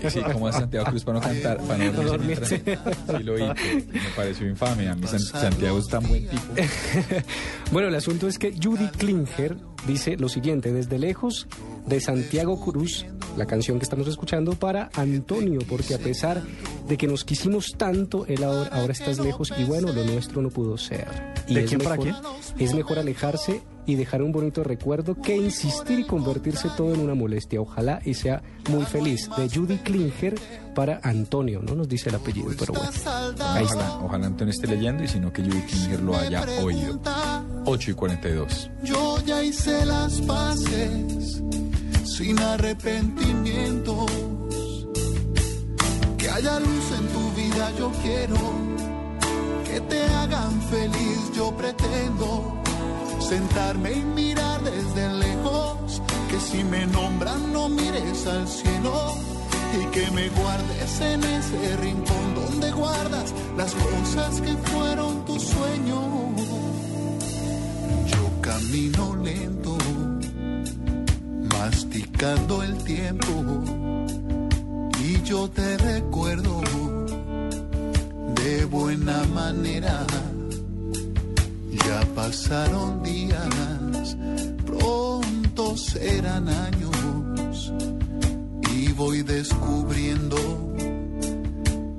sí, 0.00 0.10
sí, 0.10 0.20
como 0.32 0.48
hace 0.48 0.60
Santiago 0.60 0.86
Cruz 0.86 1.04
para 1.04 1.18
no 1.20 1.24
cantar, 1.24 1.58
para 1.58 1.84
no 1.92 2.02
dormirse. 2.02 2.62
mientras- 2.64 2.96
Sí, 3.18 3.22
lo 3.22 3.34
oí. 3.34 3.52
que 3.54 3.84
Me 3.92 4.00
pareció 4.16 4.48
infame. 4.48 4.88
A 4.88 4.94
mí 4.94 5.06
San- 5.06 5.20
Santiago 5.20 5.78
es 5.78 5.86
tan 5.88 6.06
buen 6.08 6.26
tipo. 6.28 6.42
Bueno, 7.72 7.88
el 7.88 7.94
asunto 7.96 8.28
es 8.28 8.38
que 8.38 8.52
Judy 8.52 8.86
Klinger 8.96 9.56
dice 9.86 10.16
lo 10.16 10.28
siguiente, 10.28 10.72
desde 10.72 10.98
lejos 10.98 11.46
de 11.86 12.00
Santiago 12.00 12.60
Cruz, 12.60 13.06
la 13.36 13.46
canción 13.46 13.78
que 13.78 13.84
estamos 13.84 14.08
escuchando, 14.08 14.52
para 14.54 14.90
Antonio, 14.94 15.60
porque 15.68 15.94
a 15.94 15.98
pesar 15.98 16.42
de 16.88 16.96
que 16.96 17.06
nos 17.06 17.24
quisimos 17.24 17.74
tanto, 17.76 18.26
él 18.26 18.42
ahora, 18.44 18.70
ahora 18.72 18.92
estás 18.92 19.18
lejos 19.18 19.52
y 19.58 19.64
bueno, 19.64 19.92
lo 19.92 20.04
nuestro 20.04 20.42
no 20.42 20.50
pudo 20.50 20.76
ser. 20.78 21.06
Y 21.48 21.54
¿De 21.54 21.62
es 21.64 21.68
quién 21.68 21.80
para 21.80 21.96
mejor- 21.96 22.22
Es 22.58 22.74
mejor 22.74 22.98
alejarse 22.98 23.62
y 23.88 23.94
dejar 23.94 24.20
un 24.22 24.32
bonito 24.32 24.64
recuerdo 24.64 25.14
que 25.14 25.36
insistir 25.36 26.00
y 26.00 26.04
convertirse 26.04 26.68
todo 26.76 26.92
en 26.92 27.00
una 27.00 27.14
molestia. 27.14 27.60
Ojalá 27.60 28.00
y 28.04 28.14
sea 28.14 28.42
muy 28.68 28.84
feliz. 28.84 29.30
De 29.36 29.48
Judy 29.48 29.76
Klinger 29.78 30.34
para 30.74 30.98
Antonio, 31.04 31.62
no 31.62 31.76
nos 31.76 31.88
dice 31.88 32.08
el 32.08 32.16
apellido, 32.16 32.48
pero 32.58 32.72
bueno. 32.72 32.88
Ahí 33.54 33.64
está. 33.64 33.76
Ojalá, 33.92 34.04
ojalá 34.04 34.26
Antonio 34.26 34.52
esté 34.52 34.66
leyendo 34.66 35.04
y 35.04 35.08
si 35.08 35.20
no 35.20 35.32
que 35.32 35.42
Judy 35.44 35.60
Klinger 35.62 36.00
lo 36.02 36.16
haya 36.16 36.44
oído. 36.64 37.00
8 37.68 37.90
y 37.90 37.94
42. 37.94 38.70
Yo 38.84 39.18
ya 39.26 39.42
hice 39.42 39.84
las 39.84 40.20
paces 40.20 41.42
sin 42.04 42.38
arrepentimientos. 42.38 44.10
Que 46.16 46.30
haya 46.30 46.60
luz 46.60 46.92
en 46.96 47.08
tu 47.08 47.32
vida, 47.32 47.72
yo 47.76 47.90
quiero. 48.02 48.36
Que 49.64 49.80
te 49.80 50.00
hagan 50.00 50.62
feliz, 50.62 51.32
yo 51.34 51.50
pretendo. 51.56 52.62
Sentarme 53.18 53.92
y 53.94 54.04
mirar 54.04 54.62
desde 54.62 55.12
lejos. 55.14 56.00
Que 56.30 56.38
si 56.38 56.62
me 56.62 56.86
nombran, 56.86 57.52
no 57.52 57.68
mires 57.68 58.26
al 58.28 58.46
cielo. 58.46 59.12
Y 59.80 59.86
que 59.86 60.08
me 60.12 60.28
guardes 60.28 61.00
en 61.00 61.24
ese 61.24 61.76
rincón 61.78 62.34
donde 62.36 62.70
guardas 62.70 63.34
las 63.56 63.74
cosas 63.74 64.40
que 64.40 64.56
fueron 64.56 65.24
tus 65.24 65.42
sueños. 65.42 66.75
Camino 68.46 69.16
lento, 69.24 69.76
masticando 71.52 72.62
el 72.62 72.76
tiempo, 72.84 73.64
y 75.02 75.20
yo 75.24 75.50
te 75.50 75.76
recuerdo 75.78 76.60
de 78.36 78.64
buena 78.66 79.24
manera. 79.34 80.06
Ya 81.72 82.00
pasaron 82.14 83.02
días, 83.02 84.16
pronto 84.64 85.76
serán 85.76 86.48
años, 86.48 87.72
y 88.76 88.92
voy 88.92 89.22
descubriendo 89.22 90.36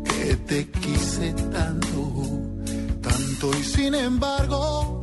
que 0.06 0.38
te 0.48 0.70
quise 0.70 1.34
tanto, 1.34 2.14
tanto 3.02 3.52
y 3.60 3.64
sin 3.66 3.96
embargo 3.96 4.97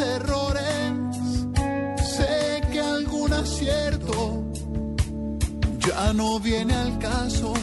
errores, 0.00 0.92
sé 2.16 2.60
que 2.72 2.80
algún 2.80 3.32
acierto 3.32 4.42
ya 5.86 6.12
no 6.12 6.40
viene 6.40 6.74
al 6.74 6.98
caso, 6.98 7.54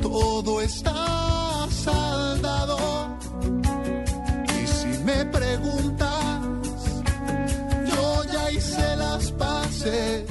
todo 0.00 0.60
está 0.60 1.66
saldado. 1.70 2.78
Y 4.60 4.66
si 4.66 4.86
me 5.04 5.24
preguntas, 5.26 6.40
yo 7.90 8.24
ya 8.32 8.50
hice 8.50 8.96
las 8.96 9.30
paces 9.32 10.24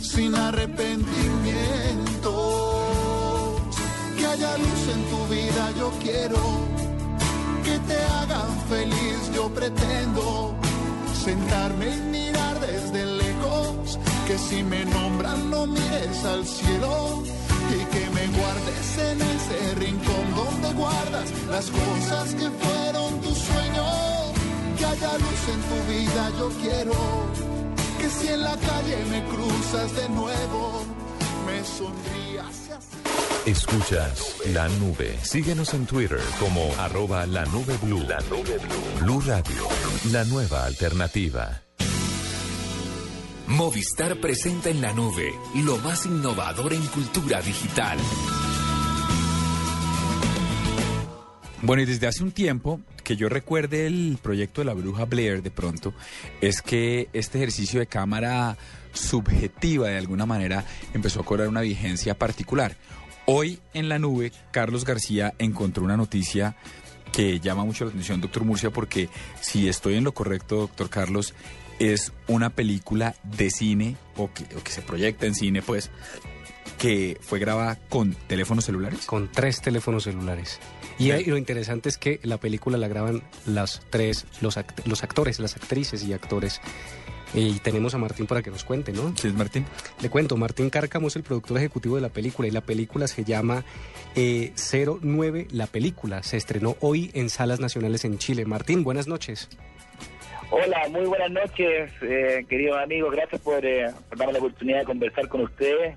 sin 0.00 0.34
arrepentimiento. 0.34 2.32
Que 4.16 4.26
haya 4.26 4.58
luz 4.58 4.88
en 4.94 5.02
tu 5.10 5.26
vida, 5.34 5.70
yo 5.78 5.90
quiero 6.02 6.40
que 7.64 7.78
te 7.78 7.98
hagan 8.18 8.50
feliz, 8.68 9.30
yo 9.34 9.48
pretendo 9.48 10.54
sentarme 11.30 11.86
y 11.94 12.00
mirar 12.18 12.58
desde 12.58 13.06
lejos, 13.06 13.98
que 14.26 14.36
si 14.36 14.64
me 14.64 14.84
nombran 14.84 15.48
no 15.48 15.64
mires 15.64 16.24
al 16.24 16.44
cielo 16.44 17.22
y 17.76 17.80
que 17.92 18.04
me 18.16 18.24
guardes 18.38 18.88
en 19.10 19.18
ese 19.34 19.58
rincón 19.76 20.26
donde 20.34 20.68
guardas 20.82 21.28
las 21.48 21.66
cosas 21.70 22.34
que 22.34 22.48
fueron 22.62 23.20
tus 23.20 23.38
sueños, 23.48 23.94
que 24.76 24.84
haya 24.86 25.12
luz 25.24 25.42
en 25.54 25.60
tu 25.70 25.78
vida, 25.92 26.22
yo 26.40 26.48
quiero 26.62 26.98
que 28.00 28.08
si 28.08 28.26
en 28.28 28.42
la 28.42 28.56
calle 28.68 28.98
me 29.12 29.20
cruzas 29.32 29.88
de 30.00 30.08
nuevo, 30.08 30.82
me 31.46 31.58
sonrías 31.76 32.56
y 32.68 32.72
así. 32.72 33.29
Escuchas 33.46 34.36
la 34.52 34.68
nube. 34.68 35.16
Síguenos 35.22 35.72
en 35.72 35.86
Twitter 35.86 36.20
como 36.38 36.74
arroba 36.78 37.24
la 37.26 37.46
nube 37.46 37.74
blue. 37.82 38.04
La 38.06 38.20
nube 38.28 38.58
blue. 38.58 39.00
Blue 39.00 39.20
Radio, 39.22 39.66
la 40.12 40.24
nueva 40.24 40.66
alternativa. 40.66 41.62
Movistar 43.46 44.20
presenta 44.20 44.68
en 44.68 44.82
la 44.82 44.92
nube 44.92 45.32
lo 45.54 45.78
más 45.78 46.04
innovador 46.04 46.74
en 46.74 46.86
cultura 46.88 47.40
digital. 47.40 47.98
Bueno, 51.62 51.82
y 51.82 51.86
desde 51.86 52.06
hace 52.06 52.22
un 52.22 52.32
tiempo, 52.32 52.80
que 53.02 53.16
yo 53.16 53.28
recuerde 53.28 53.86
el 53.86 54.18
proyecto 54.22 54.60
de 54.60 54.66
la 54.66 54.74
bruja 54.74 55.06
Blair 55.06 55.42
de 55.42 55.50
pronto, 55.50 55.94
es 56.40 56.60
que 56.62 57.08
este 57.12 57.38
ejercicio 57.38 57.80
de 57.80 57.86
cámara 57.86 58.56
subjetiva 58.92 59.88
de 59.88 59.98
alguna 59.98 60.26
manera 60.26 60.64
empezó 60.94 61.20
a 61.20 61.24
cobrar 61.24 61.48
una 61.48 61.60
vigencia 61.60 62.18
particular. 62.18 62.76
Hoy 63.32 63.60
en 63.74 63.88
la 63.88 63.98
nube, 64.00 64.32
Carlos 64.50 64.84
García 64.84 65.34
encontró 65.38 65.84
una 65.84 65.96
noticia 65.96 66.56
que 67.12 67.38
llama 67.38 67.64
mucho 67.64 67.84
la 67.84 67.90
atención, 67.90 68.20
doctor 68.20 68.44
Murcia, 68.44 68.70
porque 68.70 69.08
si 69.40 69.68
estoy 69.68 69.94
en 69.94 70.02
lo 70.04 70.12
correcto, 70.12 70.56
doctor 70.56 70.90
Carlos, 70.90 71.34
es 71.78 72.12
una 72.26 72.50
película 72.50 73.14
de 73.22 73.50
cine 73.50 73.96
o 74.16 74.32
que, 74.32 74.44
o 74.56 74.62
que 74.64 74.72
se 74.72 74.82
proyecta 74.82 75.26
en 75.26 75.34
cine, 75.36 75.62
pues, 75.62 75.90
que 76.78 77.18
fue 77.20 77.38
grabada 77.38 77.76
con 77.88 78.14
teléfonos 78.26 78.64
celulares. 78.64 79.06
Con 79.06 79.30
tres 79.30 79.60
teléfonos 79.60 80.04
celulares. 80.04 80.58
Y 80.98 81.12
ahí 81.12 81.24
lo 81.24 81.36
interesante 81.36 81.88
es 81.88 81.98
que 81.98 82.18
la 82.24 82.38
película 82.38 82.78
la 82.78 82.88
graban 82.88 83.22
las 83.46 83.80
tres, 83.90 84.26
los, 84.40 84.56
act- 84.58 84.84
los 84.86 85.02
actores, 85.04 85.38
las 85.38 85.56
actrices 85.56 86.02
y 86.04 86.12
actores. 86.12 86.60
Y 87.32 87.60
tenemos 87.60 87.94
a 87.94 87.98
Martín 87.98 88.26
para 88.26 88.42
que 88.42 88.50
nos 88.50 88.64
cuente, 88.64 88.92
¿no? 88.92 89.14
¿Quién 89.14 89.32
es 89.32 89.38
Martín? 89.38 89.64
Le 90.02 90.10
cuento, 90.10 90.36
Martín 90.36 90.68
Cárcamo 90.68 91.08
es 91.08 91.16
el 91.16 91.22
productor 91.22 91.58
ejecutivo 91.58 91.94
de 91.96 92.02
la 92.02 92.08
película 92.08 92.48
y 92.48 92.50
la 92.50 92.60
película 92.60 93.06
se 93.06 93.24
llama 93.24 93.64
eh, 94.16 94.52
09 95.00 95.48
La 95.52 95.66
Película. 95.66 96.22
Se 96.22 96.36
estrenó 96.36 96.76
hoy 96.80 97.10
en 97.14 97.30
salas 97.30 97.60
nacionales 97.60 98.04
en 98.04 98.18
Chile. 98.18 98.44
Martín, 98.46 98.82
buenas 98.82 99.06
noches. 99.06 99.48
Hola, 100.52 100.88
muy 100.90 101.06
buenas 101.06 101.30
noches, 101.30 101.92
eh, 102.02 102.44
queridos 102.48 102.78
amigos. 102.78 103.12
Gracias 103.12 103.40
por, 103.40 103.64
eh, 103.64 103.86
por 104.08 104.18
darme 104.18 104.32
la 104.32 104.40
oportunidad 104.40 104.80
de 104.80 104.84
conversar 104.84 105.28
con 105.28 105.42
ustedes. 105.42 105.96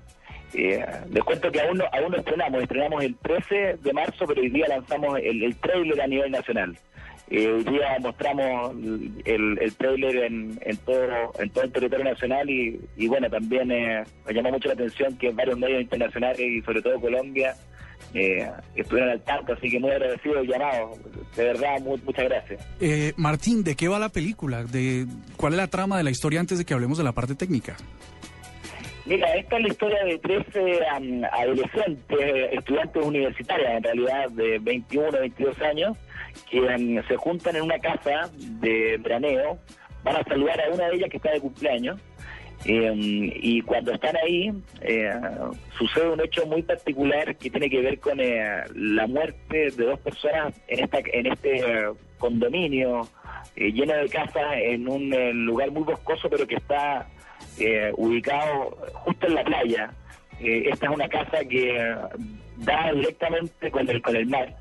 Eh, 0.54 0.86
les 1.10 1.24
cuento 1.24 1.50
que 1.50 1.60
aún 1.60 1.78
no, 1.78 1.84
aún 1.92 2.12
no 2.12 2.18
estrenamos. 2.18 2.62
Estrenamos 2.62 3.02
el 3.02 3.16
13 3.16 3.78
de 3.82 3.92
marzo, 3.92 4.24
pero 4.28 4.40
hoy 4.40 4.50
día 4.50 4.68
lanzamos 4.68 5.18
el, 5.18 5.42
el 5.42 5.56
trailer 5.56 6.00
a 6.00 6.06
nivel 6.06 6.30
nacional. 6.30 6.78
Eh, 7.30 7.48
hoy 7.48 7.64
día 7.64 7.96
mostramos 8.00 8.74
el, 9.24 9.58
el 9.60 9.74
trailer 9.76 10.24
en, 10.24 10.58
en, 10.62 10.76
todo, 10.78 11.32
en 11.38 11.50
todo 11.50 11.64
el 11.64 11.72
territorio 11.72 12.04
nacional 12.04 12.48
y, 12.50 12.78
y 12.96 13.08
bueno, 13.08 13.30
también 13.30 13.70
eh, 13.72 14.04
me 14.26 14.34
llamó 14.34 14.50
mucho 14.50 14.68
la 14.68 14.74
atención 14.74 15.16
que 15.16 15.30
varios 15.30 15.58
medios 15.58 15.80
internacionales 15.80 16.40
y 16.40 16.60
sobre 16.62 16.82
todo 16.82 17.00
Colombia 17.00 17.54
eh, 18.12 18.46
estuvieron 18.76 19.10
al 19.12 19.20
tanto, 19.22 19.54
así 19.54 19.70
que 19.70 19.80
muy 19.80 19.90
agradecido 19.90 20.36
del 20.36 20.46
llamado. 20.48 20.92
De 21.34 21.44
verdad, 21.44 21.80
mu- 21.80 21.98
muchas 22.04 22.24
gracias. 22.26 22.62
Eh, 22.80 23.12
Martín, 23.16 23.64
¿de 23.64 23.74
qué 23.74 23.88
va 23.88 23.98
la 23.98 24.10
película? 24.10 24.62
¿De 24.64 25.06
¿Cuál 25.36 25.54
es 25.54 25.56
la 25.56 25.66
trama 25.68 25.96
de 25.96 26.04
la 26.04 26.10
historia 26.10 26.40
antes 26.40 26.58
de 26.58 26.64
que 26.66 26.74
hablemos 26.74 26.98
de 26.98 27.04
la 27.04 27.12
parte 27.12 27.34
técnica? 27.34 27.74
Mira, 29.06 29.34
esta 29.34 29.56
es 29.56 29.62
la 29.62 29.68
historia 29.68 30.04
de 30.04 30.18
tres 30.18 30.44
eh, 30.54 30.78
am, 30.90 31.22
adolescentes, 31.30 32.18
eh, 32.20 32.50
estudiantes 32.52 33.04
universitarios, 33.04 33.68
en 33.70 33.82
realidad 33.82 34.30
de 34.30 34.58
21, 34.60 35.10
22 35.12 35.60
años, 35.62 35.98
am, 36.68 37.06
se 37.06 37.16
juntan 37.16 37.56
en 37.56 37.62
una 37.62 37.78
casa 37.78 38.30
de 38.36 38.98
veraneo 38.98 39.58
van 40.02 40.16
a 40.16 40.24
saludar 40.24 40.60
a 40.60 40.70
una 40.70 40.88
de 40.88 40.96
ellas 40.96 41.10
que 41.10 41.16
está 41.16 41.32
de 41.32 41.40
cumpleaños. 41.40 41.98
Eh, 42.66 43.32
y 43.42 43.60
cuando 43.62 43.92
están 43.92 44.16
ahí, 44.16 44.52
eh, 44.80 45.12
sucede 45.76 46.10
un 46.10 46.20
hecho 46.20 46.46
muy 46.46 46.62
particular 46.62 47.36
que 47.36 47.50
tiene 47.50 47.68
que 47.68 47.80
ver 47.80 47.98
con 48.00 48.20
eh, 48.20 48.64
la 48.74 49.06
muerte 49.06 49.70
de 49.70 49.84
dos 49.84 49.98
personas 50.00 50.54
en, 50.68 50.84
esta, 50.84 50.98
en 51.12 51.26
este 51.26 51.62
condominio 52.18 53.08
eh, 53.56 53.70
lleno 53.70 53.94
de 53.94 54.08
casas 54.08 54.54
en 54.56 54.88
un 54.88 55.12
eh, 55.12 55.32
lugar 55.32 55.70
muy 55.70 55.84
boscoso, 55.84 56.28
pero 56.28 56.46
que 56.46 56.56
está 56.56 57.06
eh, 57.58 57.92
ubicado 57.96 58.76
justo 58.94 59.26
en 59.26 59.34
la 59.34 59.44
playa. 59.44 59.90
Esta 60.40 60.86
es 60.86 60.92
una 60.92 61.08
casa 61.08 61.44
que 61.48 61.94
da 62.56 62.92
directamente 62.92 63.70
con 63.70 63.88
el, 63.88 64.02
con 64.02 64.16
el 64.16 64.26
mar. 64.26 64.56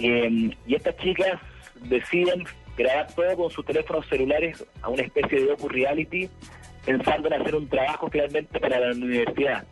Eh, 0.00 0.50
y 0.66 0.74
estas 0.74 0.96
chicas 0.98 1.40
deciden 1.82 2.44
grabar 2.76 3.06
todo 3.14 3.36
con 3.36 3.50
sus 3.50 3.64
teléfonos 3.64 4.06
celulares 4.06 4.64
a 4.82 4.88
una 4.88 5.02
especie 5.02 5.40
de 5.40 5.46
docu-reality, 5.46 6.28
pensando 6.84 7.28
en 7.28 7.40
hacer 7.40 7.54
un 7.54 7.68
trabajo 7.68 8.08
finalmente 8.10 8.60
para 8.60 8.78
la 8.80 8.92
universidad. 8.92 9.64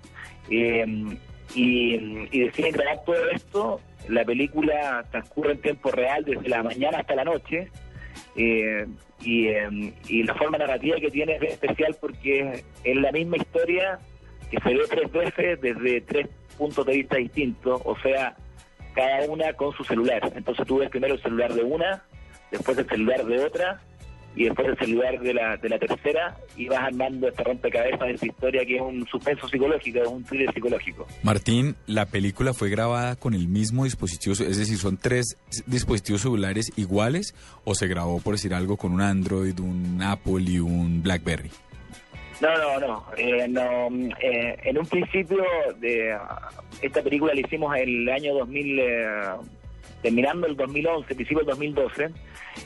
Eh, 0.51 1.16
y, 1.55 2.39
deciden 2.39 2.72
grabar 2.72 3.05
todo 3.05 3.31
esto. 3.31 3.81
La 4.09 4.24
película 4.24 5.05
transcurre 5.11 5.53
en 5.53 5.61
tiempo 5.61 5.91
real 5.91 6.24
desde 6.24 6.49
la 6.49 6.62
mañana 6.62 6.99
hasta 6.99 7.14
la 7.14 7.24
noche. 7.24 7.70
Eh, 8.37 8.87
y, 9.22 9.49
eh, 9.49 9.95
y 10.09 10.22
la 10.22 10.35
forma 10.35 10.59
narrativa 10.59 10.97
que 11.01 11.11
tiene 11.11 11.37
es 11.37 11.53
especial 11.55 11.97
porque 12.01 12.64
es 12.85 12.97
la 12.97 13.12
misma 13.12 13.37
historia 13.37 13.99
que 14.51 14.59
se 14.61 14.74
ve 14.74 14.83
tres 14.89 15.12
veces 15.12 15.61
desde 15.61 16.01
tres 16.03 16.29
puntos 16.57 16.87
de 16.87 16.93
vista 16.95 17.16
distintos, 17.16 17.81
o 17.85 17.97
sea, 17.99 18.37
cada 18.97 19.30
una 19.30 19.53
con 19.53 19.72
su 19.76 19.84
celular. 19.84 20.32
Entonces 20.34 20.66
tú 20.66 20.78
ves 20.78 20.90
primero 20.90 21.14
el 21.14 21.22
celular 21.22 21.53
de 21.53 21.62
una, 21.62 22.03
después 22.51 22.78
el 22.78 22.88
celular 22.88 23.24
de 23.24 23.44
otra, 23.44 23.80
y 24.34 24.44
después 24.44 24.68
el 24.68 24.78
celular 24.78 25.18
de 25.20 25.34
la, 25.34 25.57
de 25.57 25.68
la 25.68 25.78
tercera, 25.78 26.36
y 26.57 26.66
vas 26.68 26.80
armando 26.80 27.28
esta 27.28 27.42
rompecabezas 27.44 28.01
de 28.01 28.12
esta 28.12 28.26
historia 28.26 28.64
que 28.66 28.76
es 28.76 28.82
un 28.82 29.07
suspenso 29.07 29.49
psicológico, 29.49 29.99
es 29.99 30.09
un 30.09 30.24
thriller 30.24 30.53
psicológico. 30.53 31.07
Martín, 31.22 31.76
la 31.86 32.07
película 32.07 32.53
fue 32.53 32.68
grabada 32.68 33.16
con 33.16 33.34
el 33.34 33.49
mismo 33.49 33.84
dispositivo, 33.84 34.32
es 34.32 34.59
decir, 34.59 34.76
son 34.78 34.99
tres 34.99 35.36
dispositivos 35.66 36.22
celulares 36.22 36.70
iguales 36.76 37.34
o 37.64 37.74
se 37.74 37.86
grabó, 37.86 38.20
por 38.20 38.34
decir 38.34 38.53
algo, 38.55 38.76
con 38.76 38.92
un 38.92 39.01
Android, 39.03 39.59
un 39.59 40.03
Apple 40.03 40.42
y 40.47 40.59
un 40.59 41.03
BlackBerry. 41.03 41.51
No, 42.41 42.57
no, 42.57 42.80
no. 42.80 43.05
Eh, 43.16 43.47
no 43.49 43.89
eh, 44.20 44.57
en 44.64 44.78
un 44.78 44.87
principio, 44.87 45.43
de 45.78 46.16
esta 46.82 47.03
película 47.03 47.34
la 47.34 47.41
hicimos 47.41 47.74
el 47.76 48.09
año 48.09 48.34
2000, 48.34 48.78
eh, 48.78 49.20
terminando 50.03 50.47
el 50.47 50.57
2011, 50.57 51.14
principio 51.14 51.39
del 51.39 51.49
2012. 51.49 52.11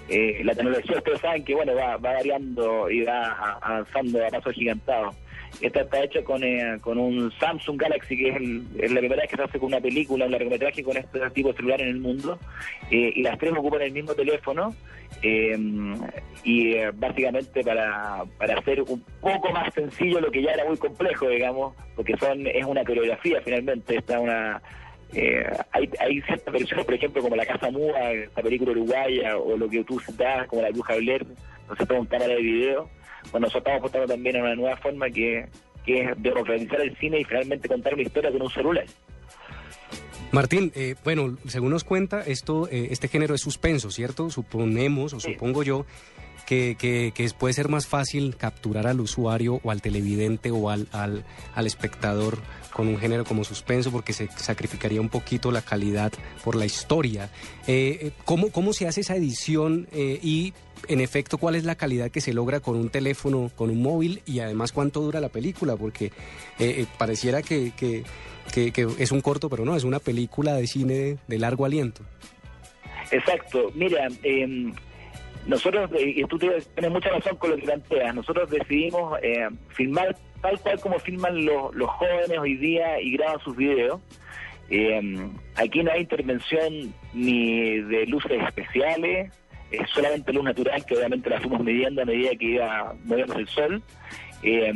Eh, 0.09 0.43
la 0.45 0.55
tecnología, 0.55 0.99
ustedes 0.99 1.21
saben 1.21 1.45
que 1.45 1.55
bueno 1.55 1.75
va, 1.75 1.97
va 1.97 2.13
variando 2.13 2.91
y 2.91 3.03
va 3.03 3.59
avanzando 3.61 4.25
a 4.25 4.29
pasos 4.29 4.55
gigantados. 4.55 5.15
Esta 5.61 5.81
está 5.83 6.03
hecha 6.03 6.23
con, 6.25 6.43
eh, 6.43 6.79
con 6.81 6.97
un 6.99 7.31
Samsung 7.39 7.77
Galaxy, 7.81 8.17
que 8.17 8.29
es, 8.31 8.37
el- 8.37 8.67
es 8.79 8.91
la 8.93 9.01
primera 9.01 9.23
vez 9.23 9.31
que 9.31 9.37
se 9.37 9.43
hace 9.43 9.59
con 9.59 9.69
una 9.69 9.81
película, 9.81 10.25
un 10.27 10.31
largometraje 10.33 10.83
con 10.83 10.97
este 10.97 11.19
tipo 11.31 11.51
de 11.51 11.57
celular 11.57 11.81
en 11.83 11.89
el 11.89 11.99
mundo. 12.01 12.39
Eh, 12.91 13.13
y 13.17 13.23
las 13.23 13.39
tres 13.39 13.53
ocupan 13.53 13.83
el 13.83 13.93
mismo 13.93 14.15
teléfono. 14.15 14.75
eh, 15.23 15.59
y 16.45 16.73
eh, 16.75 16.91
básicamente 16.95 17.63
para, 17.63 18.25
para 18.39 18.59
hacer 18.59 18.81
un 18.83 19.05
poco 19.21 19.51
más 19.53 19.75
sencillo 19.75 20.21
lo 20.21 20.31
que 20.31 20.41
ya 20.43 20.53
era 20.53 20.65
muy 20.65 20.79
complejo, 20.79 21.29
digamos, 21.29 21.75
porque 21.95 22.17
son 22.19 22.47
es 22.47 22.65
una 22.65 22.85
coreografía 22.85 23.41
finalmente, 23.45 23.97
está 23.99 24.19
una... 24.21 24.63
eh, 25.13 25.45
hay, 25.73 25.91
hay 25.99 26.21
ciertas 26.23 26.55
versiones, 26.55 26.87
por 26.87 26.95
ejemplo, 26.95 27.21
como 27.23 27.37
La 27.37 27.45
Casa 27.45 27.71
Muda, 27.71 28.13
esta 28.13 28.41
película 28.41 28.71
uruguaya, 28.71 29.37
o 29.37 29.57
lo 29.59 29.69
que 29.69 29.85
tú 29.85 29.99
citabas, 30.01 30.47
como 30.47 30.63
La 30.63 30.71
Bruja 30.71 30.95
Blair, 30.97 31.27
no 31.69 31.77
sé, 31.77 31.93
un 31.93 32.07
cámara 32.07 32.35
de 32.35 32.41
video. 32.43 32.89
Bueno, 33.31 33.47
nosotros 33.47 33.63
estamos 33.63 33.79
apostando 33.81 34.09
también 34.09 34.37
a 34.37 34.41
una 34.41 34.55
nueva 34.55 34.77
forma 34.77 35.11
que, 35.11 35.47
que 35.85 36.01
es 36.03 36.23
democratizar 36.23 36.81
el 36.81 36.97
cine 36.97 37.21
y 37.21 37.25
finalmente 37.25 37.69
contar 37.69 37.95
una 37.95 38.03
historia 38.03 38.31
con 38.31 38.43
un 38.43 38.51
celular. 38.51 38.85
Martín, 40.33 40.71
eh, 40.77 40.95
bueno, 41.05 41.37
según 41.49 41.71
nos 41.71 41.85
cuenta, 41.85 42.21
esto, 42.23 42.69
eh, 42.71 42.89
este 42.91 43.09
género 43.09 43.35
es 43.35 43.41
suspenso, 43.41 43.91
¿cierto? 43.91 44.31
Suponemos 44.31 45.13
o 45.13 45.21
supongo 45.21 45.63
yo 45.65 45.87
que, 46.47 46.77
que- 46.79 47.13
que 47.15 47.29
puede 47.31 47.53
ser 47.55 47.69
más 47.69 47.87
fácil 47.87 48.37
capturar 48.37 48.87
al 48.87 49.01
usuario 49.01 49.61
o 49.65 49.71
al 49.73 49.83
televidente 49.83 50.51
o 50.53 50.71
al, 50.71 50.87
al, 50.93 51.25
al 51.55 51.67
espectador 51.67 52.39
con 52.73 52.87
un 52.87 52.99
género 52.99 53.25
como 53.25 53.43
suspenso 53.43 53.91
porque 53.91 54.13
se 54.13 54.29
sacrificaría 54.37 55.01
un 55.01 55.09
poquito 55.09 55.51
la 55.51 55.63
calidad 55.63 56.13
por 56.45 56.55
la 56.55 56.65
historia. 56.65 57.31
Eh, 57.67 57.99
eh, 58.01 58.11
¿cómo, 58.25 58.51
¿Cómo 58.51 58.73
se 58.73 58.87
hace 58.87 59.01
esa 59.01 59.17
edición 59.17 59.89
eh, 59.91 60.21
y, 60.23 60.55
en 60.87 61.01
efecto, 61.01 61.39
cuál 61.39 61.57
es 61.57 61.65
la 61.65 61.75
calidad 61.75 62.11
que 62.13 62.21
se 62.21 62.33
logra 62.33 62.61
con 62.61 62.77
un 62.77 62.89
teléfono, 62.89 63.51
con 63.57 63.71
un 63.71 63.83
móvil 63.83 64.23
y 64.27 64.39
además 64.39 64.71
cuánto 64.71 65.01
dura 65.01 65.21
la 65.21 65.29
película? 65.29 65.75
Porque 65.77 66.07
eh, 66.07 66.13
eh, 66.61 66.87
pareciera 66.99 67.43
que, 67.43 67.73
que, 67.77 68.05
que- 68.51 68.73
es 68.99 69.13
un 69.13 69.21
corto, 69.21 69.49
pero 69.49 69.65
no, 69.65 69.77
es 69.77 69.85
una 69.85 69.99
película 69.99 70.55
de 70.55 70.67
cine 70.67 71.17
de, 71.27 71.39
largo 71.39 71.65
aliento. 71.65 72.03
Exacto. 73.11 73.71
Mira, 73.75 74.09
eh, 74.23 74.73
nosotros, 75.47 75.91
y 75.99 76.23
tú 76.25 76.39
tienes 76.39 76.69
mucha 76.91 77.09
razón 77.11 77.37
con 77.37 77.51
lo 77.51 77.57
que 77.57 77.63
planteas, 77.63 78.15
nosotros 78.15 78.51
decidimos 78.51 79.19
eh, 79.23 79.49
filmar 79.71 80.17
tal 80.41 80.59
cual 80.61 80.81
como 80.81 80.99
filman 80.99 81.45
los, 81.45 81.75
los 81.75 81.89
jóvenes 81.91 82.39
hoy 82.39 82.57
día 82.57 83.01
y 83.01 83.13
graban 83.13 83.41
sus 83.41 83.57
videos. 83.57 84.01
Eh, 84.71 85.01
aquí 85.57 85.83
no 85.83 85.91
hay 85.91 86.03
intervención 86.03 86.95
ni 87.13 87.79
de 87.81 88.07
luces 88.07 88.41
especiales, 88.47 89.33
es 89.71 89.89
solamente 89.91 90.33
luz 90.33 90.45
natural, 90.45 90.85
que 90.85 90.97
obviamente 90.97 91.31
la 91.31 91.41
fuimos 91.41 91.63
midiendo 91.65 92.03
a 92.03 92.05
medida 92.05 92.31
que 92.37 92.47
iba 92.47 92.95
moviendo 93.05 93.35
el 93.39 93.49
sol. 93.49 93.83
Eh, 94.43 94.73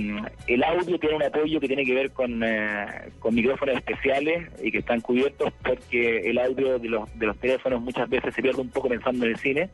el 0.47 0.63
audio 0.63 0.99
tiene 0.99 1.17
un 1.17 1.23
apoyo 1.23 1.59
que 1.59 1.67
tiene 1.67 1.85
que 1.85 1.95
ver 1.95 2.11
con, 2.11 2.43
eh, 2.45 2.87
con 3.19 3.35
micrófonos 3.35 3.77
especiales 3.77 4.51
y 4.63 4.71
que 4.71 4.79
están 4.79 5.01
cubiertos 5.01 5.53
porque 5.65 6.19
el 6.29 6.39
audio 6.39 6.79
de 6.79 6.89
los, 6.89 7.19
de 7.19 7.27
los 7.27 7.39
teléfonos 7.39 7.81
muchas 7.81 8.09
veces 8.11 8.35
se 8.35 8.43
pierde 8.43 8.61
un 8.61 8.69
poco 8.69 8.89
pensando 8.89 9.25
en 9.25 9.33
el 9.33 9.39
cine. 9.39 9.71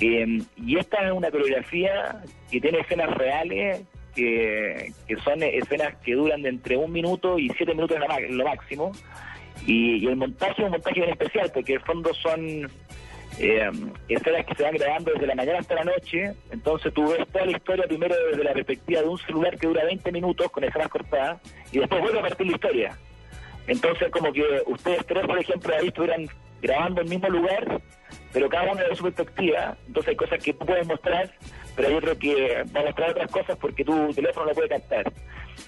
Eh, 0.00 0.42
y 0.56 0.76
esta 0.76 1.06
es 1.06 1.12
una 1.12 1.30
coreografía 1.30 2.22
que 2.50 2.60
tiene 2.60 2.80
escenas 2.80 3.14
reales, 3.14 3.82
que, 4.14 4.92
son 5.22 5.42
escenas 5.42 5.94
que 6.04 6.14
duran 6.14 6.42
de 6.42 6.48
entre 6.48 6.76
un 6.76 6.90
minuto 6.90 7.38
y 7.38 7.48
siete 7.50 7.74
minutos 7.74 7.98
en 8.18 8.36
lo 8.36 8.44
máximo. 8.44 8.90
Y, 9.66 9.98
y 9.98 10.06
el 10.06 10.16
montaje 10.16 10.54
es 10.58 10.64
un 10.64 10.72
montaje 10.72 11.00
bien 11.00 11.10
especial, 11.10 11.50
porque 11.54 11.74
en 11.74 11.78
el 11.78 11.84
fondo 11.84 12.12
son 12.14 12.68
eh, 13.38 13.70
escenas 14.08 14.46
que 14.46 14.54
se 14.54 14.62
van 14.62 14.74
grabando 14.74 15.12
desde 15.12 15.26
la 15.26 15.34
mañana 15.34 15.58
hasta 15.58 15.74
la 15.74 15.84
noche. 15.84 16.32
Entonces 16.50 16.92
tú 16.92 17.08
ves 17.08 17.26
toda 17.28 17.46
la 17.46 17.52
historia 17.52 17.86
primero 17.86 18.14
desde 18.30 18.44
la 18.44 18.52
perspectiva 18.52 19.00
de 19.00 19.08
un 19.08 19.18
celular 19.18 19.58
que 19.58 19.66
dura 19.66 19.84
20 19.84 20.12
minutos 20.12 20.50
con 20.50 20.64
escenas 20.64 20.88
cortadas 20.88 21.40
y 21.70 21.78
después 21.78 22.00
vuelve 22.00 22.18
a 22.18 22.22
partir 22.22 22.46
la 22.46 22.52
historia. 22.52 22.98
Entonces 23.66 24.10
como 24.10 24.32
que 24.32 24.44
ustedes 24.66 25.06
tres, 25.06 25.26
por 25.26 25.38
ejemplo, 25.38 25.74
ahí 25.74 25.88
estuvieran 25.88 26.28
grabando 26.60 27.00
el 27.00 27.08
mismo 27.08 27.28
lugar, 27.28 27.80
pero 28.32 28.48
cada 28.48 28.72
uno 28.72 28.82
de 28.82 28.96
su 28.96 29.02
perspectiva. 29.04 29.76
Entonces 29.86 30.10
hay 30.10 30.16
cosas 30.16 30.42
que 30.42 30.52
tú 30.52 30.64
puedes 30.64 30.86
mostrar, 30.86 31.30
pero 31.74 31.88
hay 31.88 31.94
otro 31.94 32.18
que 32.18 32.64
va 32.74 32.80
a 32.80 32.84
mostrar 32.84 33.10
otras 33.10 33.30
cosas 33.30 33.56
porque 33.60 33.84
tu 33.84 34.12
teléfono 34.14 34.46
no 34.46 34.52
puede 34.52 34.68
captar. 34.68 35.12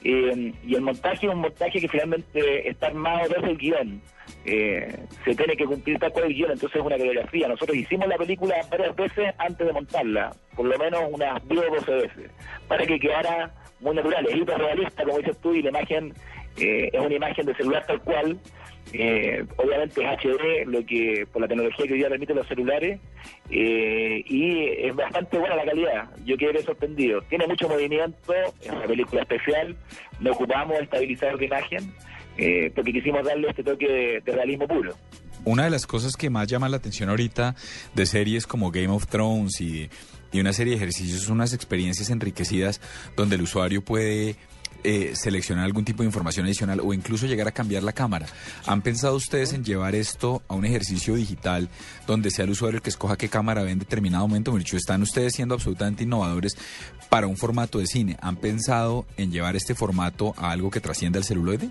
Eh, 0.03 0.53
y 0.67 0.75
el 0.75 0.83
montaje 0.83 1.27
es 1.27 1.33
un 1.33 1.41
montaje 1.41 1.81
que 1.81 1.89
finalmente 1.89 2.69
está 2.69 2.89
armado 2.89 3.29
desde 3.29 3.51
el 3.51 3.57
guion. 3.57 4.03
Eh, 4.45 4.95
se 5.25 5.35
tiene 5.35 5.57
que 5.57 5.65
cumplir 5.65 5.99
tal 5.99 6.13
cual 6.13 6.27
el 6.27 6.35
guion, 6.35 6.53
entonces 6.53 6.79
es 6.79 6.87
una 6.87 6.97
coreografía. 6.97 7.49
Nosotros 7.49 7.77
hicimos 7.77 8.09
la 8.09 8.17
película 8.17 8.55
varias 8.71 8.95
veces 8.95 9.35
antes 9.39 9.67
de 9.67 9.73
montarla, 9.73 10.35
por 10.55 10.67
lo 10.67 10.79
menos 10.79 11.01
unas 11.11 11.47
10 11.49 11.61
o 11.61 11.75
12 11.77 11.93
veces, 11.93 12.31
para 12.69 12.87
que 12.87 12.99
quedara 12.99 13.55
muy 13.81 13.95
natural. 13.95 14.27
Es 14.29 14.37
hiperrealista, 14.37 15.05
como 15.05 15.19
dices 15.19 15.39
tú, 15.41 15.55
y 15.55 15.63
la 15.63 15.71
imagen 15.71 16.13
eh, 16.57 16.91
es 16.93 17.01
una 17.01 17.15
imagen 17.15 17.47
de 17.47 17.55
celular 17.55 17.85
tal 17.87 18.01
cual. 18.03 18.39
Eh, 18.93 19.45
obviamente 19.57 20.03
es 20.03 20.07
HD, 20.07 20.67
lo 20.67 20.85
que 20.85 21.27
por 21.33 21.43
la 21.43 21.49
tecnología 21.49 21.87
que 21.87 21.93
hoy 21.95 21.99
día 21.99 22.09
permiten 22.09 22.37
los 22.37 22.47
celulares, 22.47 23.01
eh, 23.51 24.23
y 24.27 24.69
es 24.69 24.95
bastante 24.95 25.39
buena 25.39 25.57
la 25.57 25.65
calidad. 25.65 26.11
Yo 26.25 26.37
quedé 26.37 26.63
sorprendido. 26.63 27.21
Tiene 27.23 27.47
mucho 27.47 27.69
movimiento, 27.69 28.33
es 28.61 28.71
una 28.71 28.87
película 28.87 29.23
especial, 29.23 29.77
no 30.21 30.33
ocupamos 30.33 30.79
estabilizador 30.81 31.39
de 31.39 31.47
imagen, 31.47 31.95
eh, 32.37 32.71
porque 32.75 32.93
quisimos 32.93 33.25
darle 33.25 33.49
este 33.49 33.65
toque 33.65 33.89
de, 33.89 34.21
de 34.21 34.33
realismo 34.33 34.69
puro. 34.69 34.95
Una 35.45 35.65
de 35.65 35.71
las 35.71 35.87
cosas 35.87 36.17
que 36.17 36.31
más 36.31 36.49
llama 36.49 36.69
la 36.69 36.79
atención 36.79 37.11
ahorita 37.11 37.55
de 37.95 38.07
series 38.07 38.47
como 38.47 38.71
Game 38.71 38.89
of 38.89 39.07
Thrones 39.09 39.61
y, 39.61 39.91
y 40.33 40.41
una 40.41 40.53
serie 40.53 40.73
de 40.73 40.77
ejercicios 40.79 41.23
son 41.23 41.37
unas 41.37 41.53
experiencias 41.53 42.11
enriquecidas 42.11 42.81
donde 43.15 43.37
el 43.37 43.43
usuario 43.43 43.83
puede 43.85 44.37
eh, 44.85 45.13
seleccionar 45.15 45.65
algún 45.65 45.85
tipo 45.85 46.03
de 46.03 46.07
información 46.07 46.47
adicional 46.47 46.81
o 46.81 46.93
incluso 46.93 47.27
llegar 47.27 47.49
a 47.49 47.53
cambiar 47.53 47.83
la 47.83 47.93
cámara. 47.93 48.27
¿Han 48.67 48.83
pensado 48.83 49.17
ustedes 49.17 49.53
en 49.53 49.65
llevar 49.65 49.95
esto 49.95 50.43
a 50.47 50.55
un 50.55 50.65
ejercicio 50.65 51.15
digital 51.15 51.69
donde 52.07 52.31
sea 52.31 52.45
el 52.45 52.51
usuario 52.51 52.77
el 52.77 52.83
que 52.83 52.91
escoja 52.91 53.17
qué 53.17 53.29
cámara 53.29 53.63
ve 53.63 53.71
en 53.71 53.79
determinado 53.79 54.29
momento? 54.29 54.55
Están 54.59 55.03
ustedes 55.03 55.35
siendo 55.35 55.55
absolutamente 55.55 56.05
innovadores 56.05 56.57
para 57.09 57.27
un 57.27 57.37
formato 57.37 57.79
de 57.79 57.87
cine. 57.87 58.17
¿Han 58.21 58.37
pensado 58.37 59.07
en 59.17 59.31
llevar 59.31 59.57
este 59.57 59.75
formato 59.75 60.35
a 60.37 60.51
algo 60.51 60.71
que 60.71 60.81
trascienda 60.81 61.19
el 61.19 61.25
celuloide? 61.25 61.71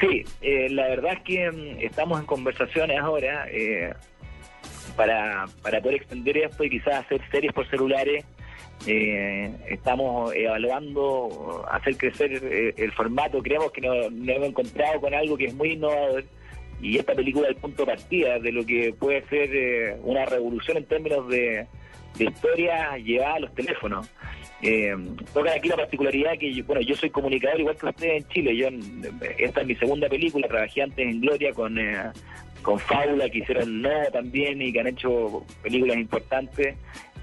Sí, 0.00 0.24
eh, 0.42 0.68
la 0.70 0.88
verdad 0.88 1.14
es 1.14 1.22
que 1.22 1.50
mm, 1.50 1.80
estamos 1.80 2.18
en 2.20 2.26
conversaciones 2.26 2.98
ahora 2.98 3.46
eh, 3.50 3.92
para, 4.96 5.46
para 5.62 5.80
poder 5.80 5.96
extender 5.96 6.38
esto 6.38 6.64
y 6.64 6.70
quizás 6.70 7.04
hacer 7.04 7.20
series 7.30 7.52
por 7.52 7.68
celulares 7.68 8.24
Eh, 8.86 9.50
estamos 9.68 10.34
evaluando 10.34 11.64
hacer 11.70 11.96
crecer 11.96 12.32
eh, 12.44 12.74
el 12.76 12.92
formato. 12.92 13.42
Creemos 13.42 13.72
que 13.72 13.80
nos, 13.80 14.06
hemos 14.06 14.48
encontrado 14.48 15.00
con 15.00 15.14
algo 15.14 15.36
que 15.36 15.46
es 15.46 15.54
muy 15.54 15.72
innovador 15.72 16.24
y 16.80 16.98
esta 16.98 17.14
película 17.14 17.48
es 17.48 17.54
el 17.54 17.60
punto 17.60 17.84
de 17.84 17.92
partida 17.92 18.38
de 18.38 18.52
lo 18.52 18.64
que 18.64 18.94
puede 18.98 19.22
ser 19.28 19.48
eh, 19.54 19.96
una 20.02 20.26
revolución 20.26 20.76
en 20.76 20.84
términos 20.84 21.28
de, 21.28 21.66
historia 22.18 22.96
llevada 22.98 23.34
a 23.34 23.40
los 23.40 23.54
teléfonos. 23.54 24.08
Eh, 24.62 24.94
toca 25.32 25.52
aquí 25.52 25.68
la 25.68 25.76
particularidad 25.76 26.38
que, 26.38 26.62
bueno, 26.62 26.80
yo 26.82 26.94
soy 26.94 27.10
comunicador 27.10 27.58
igual 27.58 27.76
que 27.76 27.86
usted 27.86 28.16
en 28.16 28.28
Chile. 28.28 28.56
Yo 28.56 28.68
Esta 29.38 29.62
es 29.62 29.66
mi 29.66 29.74
segunda 29.76 30.08
película, 30.08 30.46
trabajé 30.46 30.82
antes 30.82 30.98
en 30.98 31.20
Gloria 31.20 31.52
con, 31.52 31.78
eh, 31.78 32.12
con 32.62 32.78
Fábula, 32.78 33.28
que 33.30 33.38
hicieron 33.38 33.82
No 33.82 33.90
también 34.12 34.62
y 34.62 34.72
que 34.72 34.80
han 34.80 34.86
hecho 34.88 35.44
películas 35.62 35.96
importantes 35.96 36.76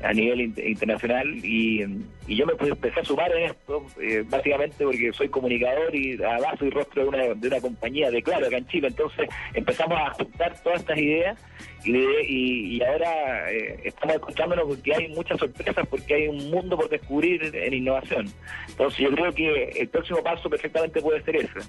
a 0.03 0.13
nivel 0.13 0.41
in- 0.41 0.55
internacional 0.65 1.27
y, 1.45 1.83
y 2.27 2.35
yo 2.35 2.45
me 2.45 2.55
pude 2.55 2.69
empezar 2.71 2.99
a 3.01 3.05
sumar 3.05 3.31
en 3.35 3.43
esto 3.51 3.85
eh, 4.01 4.23
básicamente 4.27 4.83
porque 4.83 5.11
soy 5.13 5.29
comunicador 5.29 5.95
y 5.95 6.13
además 6.23 6.57
soy 6.59 6.69
rostro 6.71 7.03
de 7.03 7.09
una, 7.09 7.23
de 7.35 7.47
una 7.47 7.61
compañía 7.61 8.09
de 8.11 8.21
Claro 8.23 8.47
acá 8.47 8.57
en 8.57 8.67
Chile. 8.67 8.87
Entonces 8.87 9.27
empezamos 9.53 9.97
a 9.99 10.11
juntar 10.13 10.61
todas 10.63 10.79
estas 10.81 10.97
ideas 10.97 11.37
y, 11.83 11.91
de- 11.93 12.23
y, 12.27 12.75
y 12.77 12.83
ahora 12.83 13.51
eh, 13.51 13.79
estamos 13.85 14.15
escuchándonos 14.15 14.65
porque 14.67 14.93
hay 14.95 15.07
muchas 15.09 15.37
sorpresas 15.39 15.87
porque 15.87 16.13
hay 16.15 16.27
un 16.27 16.49
mundo 16.49 16.75
por 16.77 16.89
descubrir 16.89 17.43
en 17.55 17.73
innovación. 17.73 18.25
Entonces 18.69 18.99
yo 18.99 19.11
creo 19.11 19.31
que 19.33 19.63
el 19.79 19.87
próximo 19.89 20.21
paso 20.23 20.49
perfectamente 20.49 21.01
puede 21.01 21.21
ser 21.23 21.35
ese. 21.37 21.59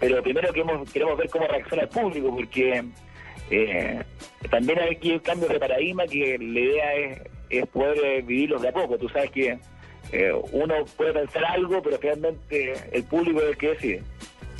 Pero 0.00 0.22
primero 0.22 0.52
queremos, 0.52 0.92
queremos 0.92 1.16
ver 1.16 1.28
cómo 1.28 1.46
reacciona 1.46 1.84
el 1.84 1.88
público 1.88 2.34
porque 2.34 2.82
eh, 3.50 4.02
también 4.50 4.78
hay 4.80 4.94
aquí 4.96 5.18
cambios 5.20 5.50
de 5.52 5.58
paradigma 5.60 6.06
que 6.06 6.38
la 6.38 6.60
idea 6.60 6.94
es, 6.94 7.20
es 7.58 7.66
poder 7.68 7.98
eh, 8.04 8.22
vivirlos 8.22 8.62
de 8.62 8.68
a 8.68 8.72
poco. 8.72 8.96
Tú 8.98 9.08
sabes 9.08 9.30
que 9.30 9.58
eh, 10.12 10.32
uno 10.52 10.74
puede 10.96 11.12
pensar 11.12 11.44
algo, 11.44 11.80
pero 11.82 11.98
finalmente 11.98 12.72
el 12.92 13.04
público 13.04 13.40
es 13.40 13.48
el 13.50 13.56
que 13.56 13.68
decide. 13.68 14.02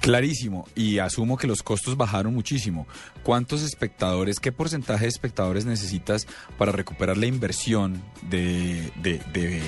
Clarísimo, 0.00 0.66
y 0.74 0.98
asumo 0.98 1.36
que 1.36 1.46
los 1.46 1.62
costos 1.62 1.96
bajaron 1.96 2.34
muchísimo. 2.34 2.88
¿Cuántos 3.22 3.62
espectadores, 3.62 4.40
qué 4.40 4.50
porcentaje 4.50 5.02
de 5.04 5.08
espectadores 5.08 5.64
necesitas 5.64 6.26
para 6.58 6.72
recuperar 6.72 7.16
la 7.16 7.26
inversión 7.26 8.02
de, 8.28 8.90
de, 8.96 9.20
de 9.32 9.60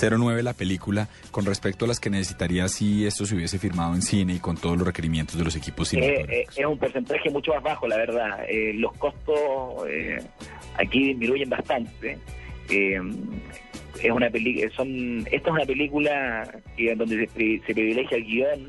09 0.00 0.42
la 0.42 0.54
película 0.54 1.08
con 1.30 1.44
respecto 1.44 1.84
a 1.84 1.88
las 1.88 2.00
que 2.00 2.08
necesitaría 2.08 2.68
si 2.68 3.04
esto 3.04 3.26
se 3.26 3.34
hubiese 3.34 3.58
firmado 3.58 3.94
en 3.94 4.00
cine 4.00 4.32
y 4.36 4.38
con 4.38 4.56
todos 4.56 4.78
los 4.78 4.86
requerimientos 4.86 5.36
de 5.36 5.44
los 5.44 5.54
equipos 5.56 5.88
Eh, 5.92 5.96
cinematográficos? 6.00 6.56
eh, 6.56 6.60
es 6.62 6.66
un 6.66 6.78
porcentaje 6.78 7.30
mucho 7.30 7.52
más 7.52 7.62
bajo, 7.62 7.86
la 7.86 7.96
verdad. 7.98 8.38
Eh, 8.48 8.72
los 8.76 8.94
costos 8.96 9.86
eh, 9.90 10.16
aquí 10.78 11.08
disminuyen 11.08 11.50
bastante. 11.50 12.18
Eh, 12.70 13.00
es 14.02 14.10
una 14.10 14.30
película, 14.30 14.70
son, 14.76 15.26
esta 15.30 15.48
es 15.48 15.54
una 15.54 15.64
película 15.64 16.60
que, 16.76 16.94
donde 16.94 17.28
se, 17.28 17.66
se 17.66 17.74
privilegia 17.74 18.16
el 18.18 18.24
guion, 18.24 18.68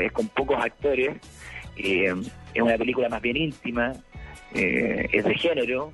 es 0.00 0.12
con 0.12 0.28
pocos 0.28 0.58
actores, 0.62 1.16
eh, 1.76 2.14
es 2.54 2.62
una 2.62 2.76
película 2.76 3.08
más 3.08 3.22
bien 3.22 3.36
íntima, 3.36 3.92
eh, 4.54 5.08
es 5.12 5.24
de 5.24 5.34
género, 5.34 5.92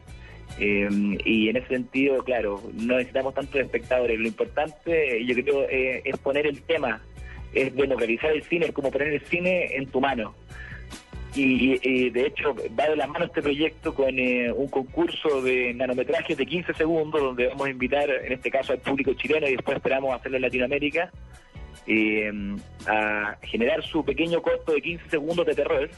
eh, 0.59 0.89
y 1.25 1.49
en 1.49 1.57
ese 1.57 1.69
sentido, 1.69 2.23
claro, 2.25 2.63
no 2.75 2.97
necesitamos 2.97 3.35
tantos 3.35 3.61
espectadores. 3.61 4.19
Lo 4.19 4.29
importante, 4.29 5.25
yo 5.25 5.35
creo, 5.35 5.67
es 5.69 6.17
poner 6.19 6.47
el 6.47 6.63
tema, 6.63 7.03
es 7.53 7.75
democratizar 7.75 8.31
el 8.33 8.43
cine, 8.45 8.67
es 8.67 8.73
como 8.73 8.91
poner 8.91 9.09
el 9.09 9.21
cine 9.23 9.77
en 9.77 9.87
tu 9.87 10.01
mano. 10.01 10.35
Y, 11.37 11.79
y- 11.83 12.11
de 12.11 12.27
hecho 12.27 12.55
va 12.79 12.89
de 12.89 12.95
la 12.97 13.07
mano 13.09 13.25
este 13.25 13.43
proyecto 13.43 13.93
con 13.93 14.17
eh, 14.19 14.53
un 14.53 14.69
concurso 14.69 15.43
de 15.43 15.75
nanometrajes 15.75 16.37
de 16.37 16.47
15 16.47 16.75
segundos 16.75 17.21
donde 17.21 17.49
vamos 17.49 17.67
a 17.67 17.71
invitar 17.71 18.09
en 18.09 18.33
este 18.33 18.51
caso 18.51 18.73
al 18.73 18.79
público 18.79 19.13
chileno 19.15 19.49
y 19.49 19.53
después 19.57 19.77
esperamos 19.77 20.15
hacerlo 20.15 20.37
en 20.37 20.43
Latinoamérica 20.43 21.11
eh, 21.89 22.31
a 22.87 23.37
generar 23.43 23.83
su 23.83 24.05
pequeño 24.05 24.41
corto 24.43 24.73
de 24.73 24.81
15 24.81 25.11
segundos 25.11 25.45
de 25.45 25.55
terror 25.55 25.91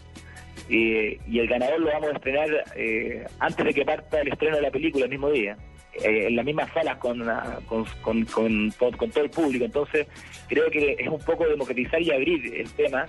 eh, 0.71 1.19
y 1.29 1.39
el 1.39 1.47
ganador 1.49 1.81
lo 1.81 1.89
vamos 1.93 2.09
a 2.11 2.17
estrenar 2.17 2.49
eh, 2.75 3.25
antes 3.39 3.65
de 3.65 3.75
que 3.75 3.85
parta 3.85 4.21
el 4.23 4.29
estreno 4.29 4.57
de 4.57 4.63
la 4.63 4.71
película 4.71 5.05
el 5.05 5.11
mismo 5.11 5.31
día 5.31 5.57
eh, 6.03 6.27
en 6.29 6.37
las 6.37 6.45
mismas 6.45 6.73
salas 6.73 6.97
con, 6.99 7.25
con, 7.67 7.85
con, 8.27 8.71
con- 8.71 9.11
todo 9.11 9.25
el 9.25 9.31
público. 9.31 9.65
Entonces 9.65 10.07
creo 10.49 10.71
que 10.71 10.97
es 10.99 11.09
un 11.09 11.21
poco 11.21 11.47
democratizar 11.47 12.01
y 12.03 12.11
abrir 12.11 12.55
el 12.55 12.71
tema 12.73 13.07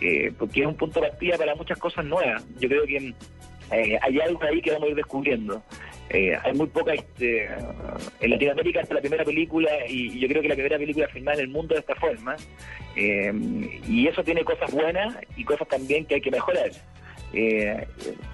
eh, 0.00 0.32
porque 0.38 0.62
es 0.62 0.66
un 0.66 0.76
punto 0.76 1.00
de 1.00 1.08
partida 1.08 1.36
para 1.38 1.54
muchas 1.54 1.78
cosas 1.78 2.04
nuevas. 2.04 2.44
Yo 2.60 2.68
creo 2.68 2.84
que 2.86 3.14
eh, 3.72 3.98
hay 4.02 4.20
algo 4.20 4.42
ahí 4.44 4.60
que 4.60 4.70
vamos 4.72 4.88
a 4.88 4.90
ir 4.90 4.96
descubriendo. 4.96 5.62
Eh, 6.10 6.36
hay 6.44 6.52
muy 6.52 6.66
poca 6.66 6.92
este, 6.92 7.46
en 8.20 8.30
Latinoamérica 8.30 8.80
es 8.82 8.90
la 8.90 9.00
primera 9.00 9.24
película 9.24 9.70
y, 9.88 10.12
y 10.12 10.20
yo 10.20 10.28
creo 10.28 10.42
que 10.42 10.48
la 10.48 10.54
primera 10.54 10.76
película 10.78 11.08
filmada 11.08 11.38
en 11.38 11.44
el 11.44 11.48
mundo 11.48 11.74
de 11.74 11.80
esta 11.80 11.94
forma. 11.94 12.36
Eh, 12.94 13.32
y 13.88 14.06
eso 14.06 14.22
tiene 14.22 14.44
cosas 14.44 14.70
buenas 14.70 15.16
y 15.36 15.44
cosas 15.44 15.66
también 15.66 16.04
que 16.04 16.16
hay 16.16 16.20
que 16.20 16.30
mejorar 16.30 16.70
eh, 17.34 17.86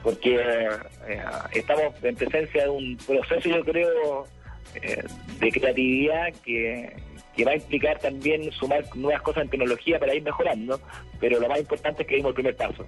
porque 0.02 0.36
eh, 0.36 1.22
estamos 1.52 1.94
en 2.02 2.14
presencia 2.16 2.64
de 2.64 2.68
un 2.68 2.96
proceso 2.98 3.48
yo 3.48 3.64
creo 3.64 4.26
eh, 4.74 5.02
de 5.40 5.50
creatividad 5.50 6.32
que, 6.44 6.96
que 7.34 7.44
va 7.44 7.52
a 7.52 7.56
implicar 7.56 7.98
también 7.98 8.52
sumar 8.52 8.84
nuevas 8.94 9.22
cosas 9.22 9.44
en 9.44 9.50
tecnología 9.50 9.98
para 9.98 10.14
ir 10.14 10.22
mejorando 10.22 10.80
pero 11.18 11.40
lo 11.40 11.48
más 11.48 11.60
importante 11.60 12.02
es 12.02 12.08
que 12.08 12.16
dimos 12.16 12.30
el 12.30 12.34
primer 12.34 12.56
paso 12.56 12.86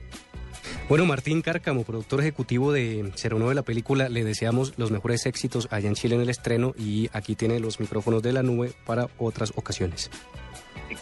Bueno, 0.89 1.07
Martín 1.07 1.41
Cárcamo, 1.41 1.83
productor 1.85 2.21
ejecutivo 2.21 2.73
de 2.73 3.11
09 3.17 3.55
la 3.55 3.63
película, 3.63 4.11
le 4.11 4.23
deseamos 4.23 4.79
los 4.79 4.91
mejores 4.91 5.25
éxitos 5.25 5.69
allá 5.71 5.89
en 5.89 5.95
Chile 5.95 6.17
en 6.17 6.21
el 6.21 6.29
estreno 6.29 6.75
y 6.79 7.09
aquí 7.15 7.37
tiene 7.37 7.59
los 7.59 7.81
micrófonos 7.81 8.23
de 8.23 8.33
la 8.33 8.43
nube 8.43 8.73
para 8.85 9.09
otras 9.17 9.55
ocasiones. 9.57 10.11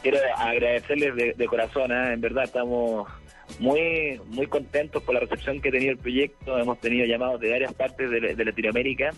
quiero 0.03 0.19
agradecerles 0.37 1.17
de, 1.17 1.35
de 1.37 1.47
corazón, 1.47 1.91
¿eh? 1.91 2.13
en 2.13 2.21
verdad 2.21 2.45
estamos 2.45 3.09
muy 3.59 4.21
muy 4.27 4.47
contentos 4.47 5.03
por 5.03 5.15
la 5.15 5.21
recepción 5.21 5.61
que 5.61 5.69
ha 5.69 5.73
tenido 5.73 5.93
el 5.93 5.99
proyecto, 5.99 6.59
hemos 6.59 6.81
tenido 6.81 7.07
llamados 7.07 7.41
de 7.41 7.51
varias 7.51 7.73
partes 7.75 8.11
de, 8.11 8.45
Latinoamérica 8.45 9.11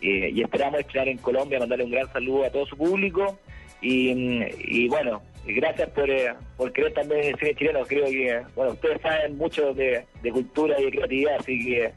eh, 0.00 0.30
y 0.32 0.42
esperamos 0.42 0.80
estrenar 0.80 1.08
en 1.08 1.18
Colombia, 1.18 1.58
mandarle 1.58 1.84
un 1.84 1.90
gran 1.90 2.10
saludo 2.12 2.44
a 2.44 2.50
todo 2.50 2.66
su 2.66 2.76
público 2.76 3.38
y, 3.80 4.14
mm, 4.14 4.44
y 4.58 4.88
bueno, 4.88 5.22
gracias 5.46 5.88
por, 5.90 6.10
eh, 6.10 6.32
por 6.56 6.72
creer 6.72 6.92
también 6.92 7.20
en 7.22 7.28
el 7.30 7.38
cine 7.38 7.54
chileno, 7.54 7.80
creo 7.86 8.06
que, 8.06 8.42
bueno, 8.54 8.72
ustedes 8.72 9.00
saben 9.00 9.36
mucho 9.36 9.72
de, 9.74 10.04
de 10.22 10.30
cultura 10.30 10.80
y 10.80 10.84
de 10.84 10.90
creatividad, 10.90 11.36
así 11.40 11.64
que 11.64 11.92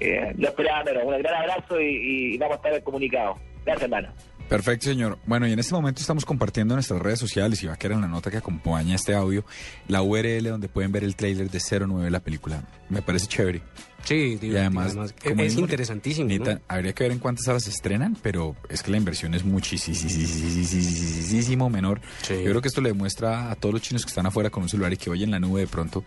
eh, 0.00 0.32
lo 0.36 0.48
esperaba 0.48 0.84
menos, 0.84 1.04
un 1.04 1.18
gran 1.18 1.34
abrazo 1.34 1.80
y, 1.80 2.34
y 2.34 2.38
vamos 2.38 2.54
a 2.54 2.68
estar 2.68 2.82
comunicados. 2.82 3.38
Gracias 3.64 3.84
hermano. 3.84 4.08
Perfecto, 4.48 4.86
señor. 4.86 5.18
Bueno, 5.26 5.46
y 5.46 5.52
en 5.52 5.58
este 5.58 5.74
momento 5.74 6.00
estamos 6.00 6.24
compartiendo 6.24 6.72
en 6.72 6.76
nuestras 6.76 7.02
redes 7.02 7.18
sociales 7.18 7.62
y 7.62 7.66
va 7.66 7.74
a 7.74 7.76
quedar 7.76 7.92
en 7.96 8.00
la 8.00 8.08
nota 8.08 8.30
que 8.30 8.38
acompaña 8.38 8.94
este 8.94 9.14
audio 9.14 9.44
la 9.88 10.00
URL 10.02 10.44
donde 10.44 10.68
pueden 10.68 10.90
ver 10.90 11.04
el 11.04 11.16
tráiler 11.16 11.50
de 11.50 11.60
09 11.60 12.10
la 12.10 12.20
película. 12.20 12.62
Me 12.88 13.02
parece 13.02 13.26
chévere. 13.26 13.60
Sí, 14.04 14.38
y 14.40 14.56
además, 14.56 14.96
es 15.22 15.56
interesantísimo, 15.56 16.30
Habría 16.66 16.94
que 16.94 17.04
ver 17.04 17.12
en 17.12 17.18
cuántas 17.18 17.44
salas 17.44 17.64
se 17.64 17.70
estrenan, 17.70 18.16
pero 18.22 18.56
es 18.70 18.82
que 18.82 18.90
la 18.90 18.96
inversión 18.96 19.34
es 19.34 19.44
muchísimo 19.44 19.98
menor. 21.68 22.00
Yo 22.28 22.36
creo 22.42 22.62
que 22.62 22.68
esto 22.68 22.80
le 22.80 22.88
demuestra 22.90 23.50
a 23.50 23.56
todos 23.56 23.74
los 23.74 23.82
chinos 23.82 24.04
que 24.04 24.08
están 24.08 24.24
afuera 24.24 24.48
con 24.50 24.62
un 24.62 24.68
celular 24.70 24.92
y 24.92 24.96
que 24.96 25.10
oyen 25.10 25.30
la 25.30 25.40
nube 25.40 25.60
de 25.60 25.66
pronto 25.66 26.04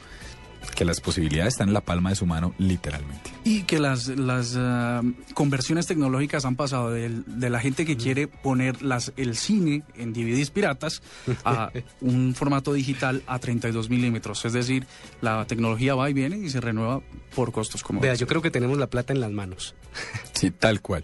que 0.76 0.86
las 0.86 1.01
posibilidades 1.01 1.55
están 1.55 1.70
en 1.70 1.74
la 1.74 1.82
palma 1.82 2.09
de 2.09 2.16
su 2.16 2.26
mano, 2.26 2.53
literalmente. 2.57 3.32
Y 3.43 3.64
que 3.64 3.80
las, 3.80 4.07
las 4.07 4.55
ah, 4.57 5.01
conversiones 5.34 5.88
tecnológicas 5.88 6.45
han 6.45 6.55
pasado 6.55 6.91
de, 6.91 7.09
la 7.49 7.59
gente 7.59 7.86
que 7.86 7.97
quiere 7.97 8.28
poner 8.28 8.82
las, 8.82 9.14
el 9.18 9.36
cine 9.36 9.84
en 9.95 10.14
DVDs 10.14 10.49
piratas 10.51 11.01
a 11.43 11.72
un 12.01 12.34
formato 12.36 12.74
digital 12.74 13.24
a 13.28 13.39
32 13.39 13.89
milímetros. 13.89 14.45
Es 14.45 14.53
decir, 14.53 14.86
la 15.22 15.45
tecnología 15.45 15.95
va 15.95 16.09
y 16.09 16.14
viene 16.14 16.38
y 16.38 16.49
se 16.49 16.62
renueva 16.62 17.01
por 17.36 17.51
costos 17.51 17.84
como 17.84 17.99
Vea, 17.99 18.16
yo 18.16 18.28
creo 18.28 18.41
que 18.41 18.51
tenemos 18.51 18.78
la 18.78 18.88
plata 18.88 19.14
en 19.14 19.22
las 19.22 19.32
manos. 19.32 19.76
Sí, 20.34 20.51
tal 20.51 20.82
cual. 20.82 21.03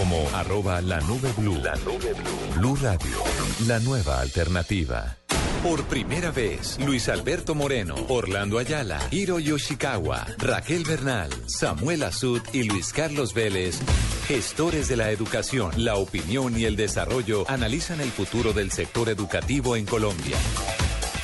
como 0.00 0.26
arroba 0.32 0.80
la 0.80 0.98
nube 1.02 1.30
blue. 1.36 1.60
La 1.62 1.76
nube 1.76 2.14
blue. 2.14 2.58
Blue 2.58 2.76
Radio, 2.76 3.18
la 3.66 3.78
nueva 3.80 4.20
alternativa. 4.20 5.18
Por 5.62 5.84
primera 5.84 6.30
vez, 6.30 6.78
Luis 6.80 7.10
Alberto 7.10 7.54
Moreno, 7.54 7.94
Orlando 8.08 8.58
Ayala, 8.58 8.98
Hiro 9.10 9.38
Yoshikawa, 9.38 10.26
Raquel 10.38 10.84
Bernal, 10.84 11.28
Samuel 11.46 12.02
Azud 12.04 12.40
y 12.54 12.62
Luis 12.62 12.94
Carlos 12.94 13.34
Vélez, 13.34 13.78
gestores 14.26 14.88
de 14.88 14.96
la 14.96 15.10
educación, 15.10 15.70
la 15.76 15.96
opinión 15.96 16.58
y 16.58 16.64
el 16.64 16.76
desarrollo, 16.76 17.44
analizan 17.46 18.00
el 18.00 18.10
futuro 18.10 18.54
del 18.54 18.70
sector 18.70 19.10
educativo 19.10 19.76
en 19.76 19.84
Colombia. 19.84 20.38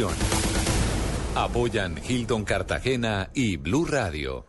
Apoyan 1.33 1.95
Hilton 2.07 2.43
Cartagena 2.43 3.31
y 3.33 3.57
Blue 3.57 3.85
Radio. 3.85 4.45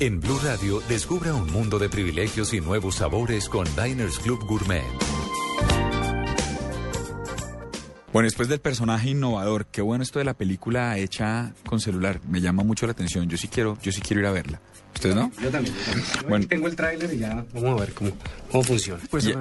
En 0.00 0.20
Blue 0.20 0.40
Radio 0.42 0.80
descubra 0.88 1.32
un 1.32 1.48
mundo 1.52 1.78
de 1.78 1.88
privilegios 1.88 2.52
y 2.54 2.60
nuevos 2.60 2.96
sabores 2.96 3.48
con 3.48 3.66
Diners 3.76 4.18
Club 4.18 4.44
Gourmet. 4.46 4.82
Bueno, 8.12 8.26
después 8.26 8.48
del 8.48 8.58
personaje 8.58 9.10
innovador, 9.10 9.66
qué 9.66 9.80
bueno 9.80 10.02
esto 10.02 10.18
de 10.18 10.24
la 10.24 10.34
película 10.34 10.98
hecha 10.98 11.52
con 11.66 11.78
celular. 11.78 12.20
Me 12.28 12.40
llama 12.40 12.64
mucho 12.64 12.86
la 12.86 12.92
atención. 12.92 13.28
Yo 13.28 13.36
sí 13.36 13.46
quiero, 13.46 13.78
yo 13.82 13.92
sí 13.92 14.00
quiero 14.00 14.22
ir 14.22 14.26
a 14.26 14.32
verla. 14.32 14.60
¿Ustedes 14.92 15.14
no? 15.14 15.30
Yo 15.40 15.50
también. 15.50 15.74
Yo 15.76 15.92
también. 15.92 16.28
Bueno. 16.28 16.46
Tengo 16.48 16.66
el 16.66 16.74
tráiler 16.74 17.14
y 17.14 17.18
ya 17.18 17.44
vamos 17.54 17.78
a 17.78 17.84
ver 17.84 17.94
cómo, 17.94 18.10
cómo 18.50 18.64
funciona. 18.64 19.00
Pues, 19.08 19.32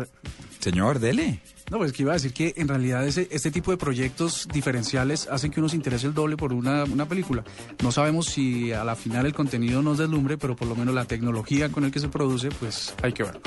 señor, 0.59 0.99
dele. 0.99 1.41
No, 1.70 1.78
pues 1.78 1.93
que 1.93 2.03
iba 2.03 2.11
a 2.11 2.15
decir 2.15 2.34
que 2.34 2.53
en 2.57 2.67
realidad 2.67 3.05
ese, 3.07 3.28
este 3.32 3.51
tipo 3.51 3.72
de 3.72 3.78
proyectos 3.78 4.47
diferenciales 4.51 5.28
hacen 5.32 5.51
que 5.51 5.59
uno 5.59 5.70
se 5.70 5.76
interese 5.76 6.07
el 6.07 6.13
doble 6.13 6.36
por 6.36 6.53
una, 6.53 6.84
una 6.86 7.07
película. 7.07 7.43
No 7.84 7.91
sabemos 7.91 8.26
si 8.28 8.72
a 8.72 8.84
la 8.84 8.95
final 8.95 9.26
el 9.26 9.34
contenido 9.34 9.82
nos 9.82 9.97
deslumbre, 9.97 10.38
pero 10.38 10.55
por 10.55 10.67
lo 10.67 10.76
menos 10.76 10.95
la 10.95 11.05
tecnología 11.05 11.70
con 11.70 11.84
el 11.86 11.91
que 11.91 11.99
se 11.99 12.07
produce, 12.07 12.49
pues 12.49 12.93
hay 13.03 13.13
que 13.13 13.24
ver. 13.24 13.39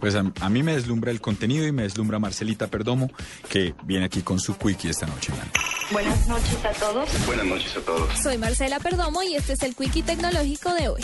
Pues 0.00 0.14
a, 0.14 0.32
a 0.40 0.48
mí 0.48 0.62
me 0.62 0.74
deslumbra 0.74 1.10
el 1.10 1.20
contenido 1.20 1.66
y 1.66 1.72
me 1.72 1.82
deslumbra 1.82 2.18
Marcelita 2.18 2.68
Perdomo, 2.68 3.10
que 3.48 3.74
viene 3.84 4.04
aquí 4.04 4.22
con 4.22 4.38
su 4.38 4.56
quickie 4.56 4.90
esta 4.90 5.06
noche. 5.06 5.32
Buenas 5.90 6.28
noches 6.28 6.64
a 6.64 6.72
todos. 6.72 7.08
Buenas 7.26 7.46
noches 7.46 7.76
a 7.76 7.80
todos. 7.80 8.18
Soy 8.20 8.38
Marcela 8.38 8.78
Perdomo 8.78 9.22
y 9.22 9.34
este 9.36 9.54
es 9.54 9.62
el 9.62 9.74
Quickie 9.74 10.02
Tecnológico 10.02 10.72
de 10.74 10.88
hoy. 10.88 11.00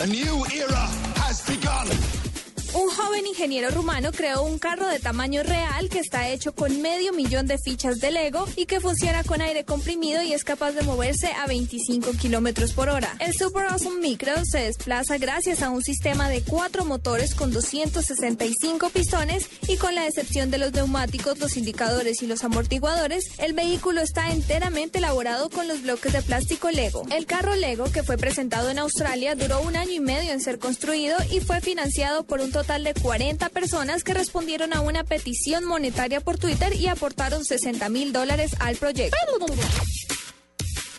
Un 2.75 2.89
joven 2.89 3.27
ingeniero 3.27 3.69
rumano 3.69 4.11
creó 4.11 4.41
un 4.41 4.57
carro 4.57 4.87
de 4.87 4.99
tamaño 4.99 5.43
real 5.43 5.89
que 5.89 5.99
está 5.99 6.29
hecho 6.29 6.55
con 6.55 6.81
medio 6.81 7.13
millón 7.13 7.45
de 7.45 7.59
fichas 7.59 7.99
de 7.99 8.09
Lego 8.09 8.47
y 8.55 8.65
que 8.65 8.79
funciona 8.79 9.23
con 9.23 9.41
aire 9.41 9.63
comprimido 9.63 10.23
y 10.23 10.33
es 10.33 10.43
capaz 10.43 10.71
de 10.71 10.81
moverse 10.81 11.27
a 11.33 11.45
25 11.45 12.13
kilómetros 12.13 12.73
por 12.73 12.89
hora. 12.89 13.15
El 13.19 13.35
Super 13.35 13.67
Awesome 13.67 13.99
Micro 13.99 14.33
se 14.43 14.61
desplaza 14.61 15.19
gracias 15.19 15.61
a 15.61 15.69
un 15.69 15.83
sistema 15.83 16.29
de 16.29 16.41
cuatro 16.41 16.83
motores 16.83 17.35
con 17.35 17.51
265 17.51 18.89
pistones 18.89 19.47
y 19.67 19.77
con 19.77 19.93
la 19.93 20.07
excepción 20.07 20.49
de 20.49 20.57
los 20.57 20.73
neumáticos, 20.73 21.37
los 21.37 21.57
indicadores 21.57 22.23
y 22.23 22.27
los 22.27 22.43
amortiguadores, 22.43 23.25
el 23.37 23.53
vehículo 23.53 24.01
está 24.01 24.31
enteramente 24.31 24.97
elaborado 24.97 25.51
con 25.51 25.67
los 25.67 25.83
bloques 25.83 26.11
de 26.11 26.23
plástico 26.23 26.71
Lego. 26.71 27.03
El 27.11 27.27
carro 27.27 27.55
Lego, 27.55 27.85
que 27.91 28.01
fue 28.01 28.17
presentado 28.17 28.71
en 28.71 28.79
Australia, 28.79 29.35
duró 29.35 29.61
un 29.61 29.75
año 29.75 29.91
y 29.91 29.99
medio 29.99 30.31
en 30.31 30.41
ser 30.41 30.57
construido 30.57 31.17
y 31.29 31.39
fue 31.39 31.61
financiado 31.61 32.23
por 32.23 32.41
un 32.41 32.51
total 32.51 32.62
de 32.63 32.93
40 32.93 33.49
personas 33.49 34.05
que 34.05 34.13
respondieron 34.13 34.73
a 34.73 34.79
una 34.79 35.03
petición 35.03 35.65
monetaria 35.65 36.21
por 36.21 36.37
Twitter 36.37 36.73
y 36.73 36.87
aportaron 36.87 37.43
60 37.43 37.89
mil 37.89 38.13
dólares 38.13 38.55
al 38.59 38.77
proyecto. 38.77 39.17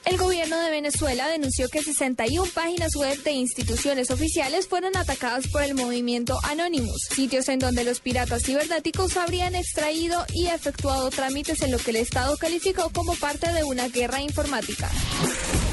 El 0.05 0.19
gobierno 0.19 0.61
de 0.61 0.71
Venezuela 0.71 1.27
denunció 1.27 1.71
que 1.71 1.83
61 1.83 2.51
páginas 2.53 2.95
web 2.97 3.21
de 3.23 3.33
instituciones 3.33 4.11
oficiales 4.11 4.69
fueron 4.69 4.95
atacadas 4.95 5.49
por 5.49 5.63
el 5.63 5.75
movimiento 5.75 6.39
Anonymous, 6.43 7.09
sitios 7.11 7.49
en 7.49 7.61
donde 7.61 7.83
los 7.83 8.01
piratas 8.01 8.43
cibernéticos 8.43 9.17
habrían 9.17 9.55
extraído 9.55 10.23
y 10.35 10.49
efectuado 10.49 11.09
trámites 11.09 11.63
en 11.63 11.73
lo 11.73 11.79
que 11.79 11.93
el 11.93 11.97
Estado 11.97 12.37
calificó 12.37 12.91
como 12.91 13.15
parte 13.15 13.51
de 13.55 13.65
una 13.65 13.89
guerra 13.89 14.21
informática. 14.21 14.91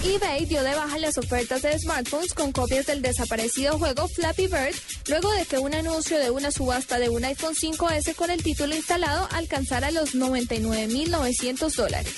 eBay 0.04 0.45
dio 0.45 0.64
de 0.64 0.74
baja 0.74 0.97
las 0.97 1.20
ofertas 1.20 1.62
de 1.62 1.78
smartphones 1.78 2.34
con 2.34 2.52
copias 2.52 2.88
del 2.88 3.04
desaparecido 3.04 3.78
juego 3.78 4.08
Flappy 4.08 4.47
Bird 4.47 4.76
luego 5.08 5.32
de 5.32 5.45
que 5.45 5.60
un 5.60 5.76
anuncio 5.76 6.18
de 6.18 6.32
una 6.32 6.49
subasta 6.49 6.97
de 6.97 7.10
un 7.10 7.24
iPhone 7.24 7.54
5S 7.54 8.16
con 8.16 8.32
el 8.32 8.41
título 8.41 8.76
instalado 8.76 9.28
alcanzara 9.32 9.91
los 9.91 10.16
99.900 10.16 11.76
dólares. 11.76 12.14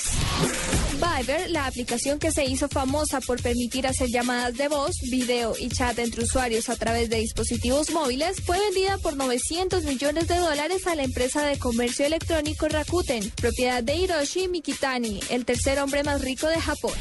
Viber, 0.93 1.49
la 1.51 1.65
aplicación 1.65 2.19
que 2.19 2.31
se 2.31 2.45
hizo 2.45 2.69
famosa 2.69 3.19
por 3.19 3.41
permitir 3.41 3.85
hacer 3.85 4.07
llamadas 4.07 4.55
de 4.55 4.69
voz, 4.69 4.95
video 5.11 5.53
y 5.59 5.67
chat 5.67 5.99
entre 5.99 6.23
usuarios 6.23 6.69
a 6.69 6.77
través 6.77 7.09
de 7.09 7.17
dispositivos 7.17 7.91
móviles, 7.91 8.39
fue 8.45 8.57
vendida 8.59 8.97
por 8.99 9.17
900 9.17 9.83
millones 9.83 10.29
de 10.29 10.37
dólares 10.37 10.87
a 10.87 10.95
la 10.95 11.03
empresa 11.03 11.43
de 11.43 11.59
comercio 11.59 12.05
electrónico 12.05 12.69
Rakuten, 12.69 13.29
propiedad 13.31 13.83
de 13.83 13.95
Hiroshi 13.95 14.47
Mikitani, 14.47 15.19
el 15.29 15.43
tercer 15.43 15.79
hombre 15.79 16.03
más 16.03 16.21
rico 16.21 16.47
de 16.47 16.61
Japón. 16.61 16.93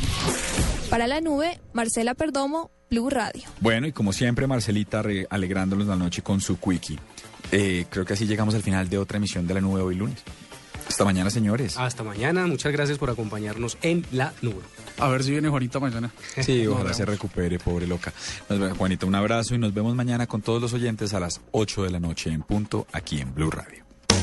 Para 0.93 1.07
la 1.07 1.23
nube, 1.23 1.59
Marcela 1.73 2.13
Perdomo, 2.13 2.71
Blue 2.91 3.09
Radio. 3.09 3.45
Bueno, 3.61 3.87
y 3.87 3.93
como 3.93 4.13
siempre, 4.13 4.47
Marcelita 4.47 5.03
alegrándonos 5.31 5.87
la 5.87 5.97
noche 5.97 6.21
con 6.21 6.43
su 6.43 6.61
quickie. 6.61 6.99
Eh, 7.51 7.87
creo 7.89 8.05
que 8.05 8.13
así 8.13 8.27
llegamos 8.27 8.55
al 8.55 8.63
final 8.63 8.91
de 8.91 8.99
otra 8.99 9.17
emisión 9.17 9.47
de 9.47 9.55
la 9.55 9.63
nube 9.63 9.81
hoy 9.81 9.95
lunes. 9.95 10.19
Hasta 10.87 11.07
mañana, 11.07 11.31
señores. 11.31 11.79
Hasta 11.79 12.03
mañana. 12.03 12.47
Muchas 12.47 12.73
gracias 12.73 12.99
por 12.99 13.09
acompañarnos 13.09 13.79
en 13.81 14.05
la 14.13 14.35
nube. 14.43 14.61
A 14.99 15.09
ver 15.09 15.25
si 15.25 15.31
viene 15.31 15.49
Juanita 15.49 15.81
mañana. 15.81 16.13
Sí, 16.39 16.67
ojalá 16.67 16.93
se 16.93 17.07
recupere, 17.07 17.59
pobre 17.59 17.87
loca. 17.87 18.13
Juanita, 18.77 19.07
un 19.07 19.15
abrazo 19.15 19.55
y 19.55 19.59
nos 19.59 19.73
vemos 19.73 19.95
mañana 19.95 20.27
con 20.27 20.43
todos 20.43 20.61
los 20.61 20.75
oyentes 20.75 21.15
a 21.15 21.21
las 21.21 21.41
8 21.53 21.85
de 21.85 21.91
la 21.91 22.01
noche 22.01 22.29
en 22.31 22.43
punto 22.43 22.87
aquí 22.93 23.19
en 23.19 23.33
Blue 23.33 23.51
Radio. 23.51 23.82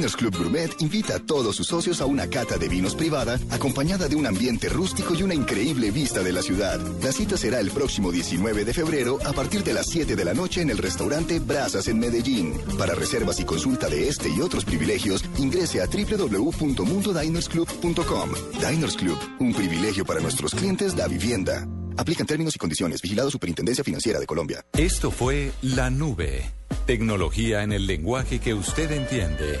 Diners 0.00 0.16
Club 0.16 0.34
Gourmet 0.34 0.70
invita 0.80 1.16
a 1.16 1.18
todos 1.18 1.56
sus 1.56 1.66
socios 1.66 2.00
a 2.00 2.06
una 2.06 2.26
cata 2.26 2.56
de 2.56 2.70
vinos 2.70 2.94
privada 2.94 3.38
acompañada 3.50 4.08
de 4.08 4.16
un 4.16 4.26
ambiente 4.26 4.70
rústico 4.70 5.14
y 5.14 5.22
una 5.22 5.34
increíble 5.34 5.90
vista 5.90 6.22
de 6.22 6.32
la 6.32 6.40
ciudad. 6.40 6.80
La 7.02 7.12
cita 7.12 7.36
será 7.36 7.60
el 7.60 7.70
próximo 7.70 8.10
19 8.10 8.64
de 8.64 8.72
febrero 8.72 9.18
a 9.26 9.34
partir 9.34 9.62
de 9.62 9.74
las 9.74 9.88
7 9.88 10.16
de 10.16 10.24
la 10.24 10.32
noche 10.32 10.62
en 10.62 10.70
el 10.70 10.78
restaurante 10.78 11.38
Brasas 11.38 11.86
en 11.88 11.98
Medellín. 11.98 12.54
Para 12.78 12.94
reservas 12.94 13.40
y 13.40 13.44
consulta 13.44 13.90
de 13.90 14.08
este 14.08 14.30
y 14.30 14.40
otros 14.40 14.64
privilegios, 14.64 15.22
ingrese 15.36 15.82
a 15.82 15.86
www.mundodinersclub.com. 15.86 18.30
Diners 18.54 18.96
Club, 18.96 19.18
un 19.38 19.52
privilegio 19.52 20.06
para 20.06 20.20
nuestros 20.20 20.54
clientes 20.54 20.96
da 20.96 21.08
vivienda. 21.08 21.68
Aplican 21.98 22.26
términos 22.26 22.56
y 22.56 22.58
condiciones. 22.58 23.02
Vigilado 23.02 23.30
Superintendencia 23.30 23.84
Financiera 23.84 24.18
de 24.18 24.24
Colombia. 24.24 24.64
Esto 24.78 25.10
fue 25.10 25.52
La 25.60 25.90
Nube. 25.90 26.50
Tecnología 26.86 27.62
en 27.62 27.72
el 27.72 27.86
lenguaje 27.86 28.38
que 28.38 28.54
usted 28.54 28.90
entiende. 28.92 29.60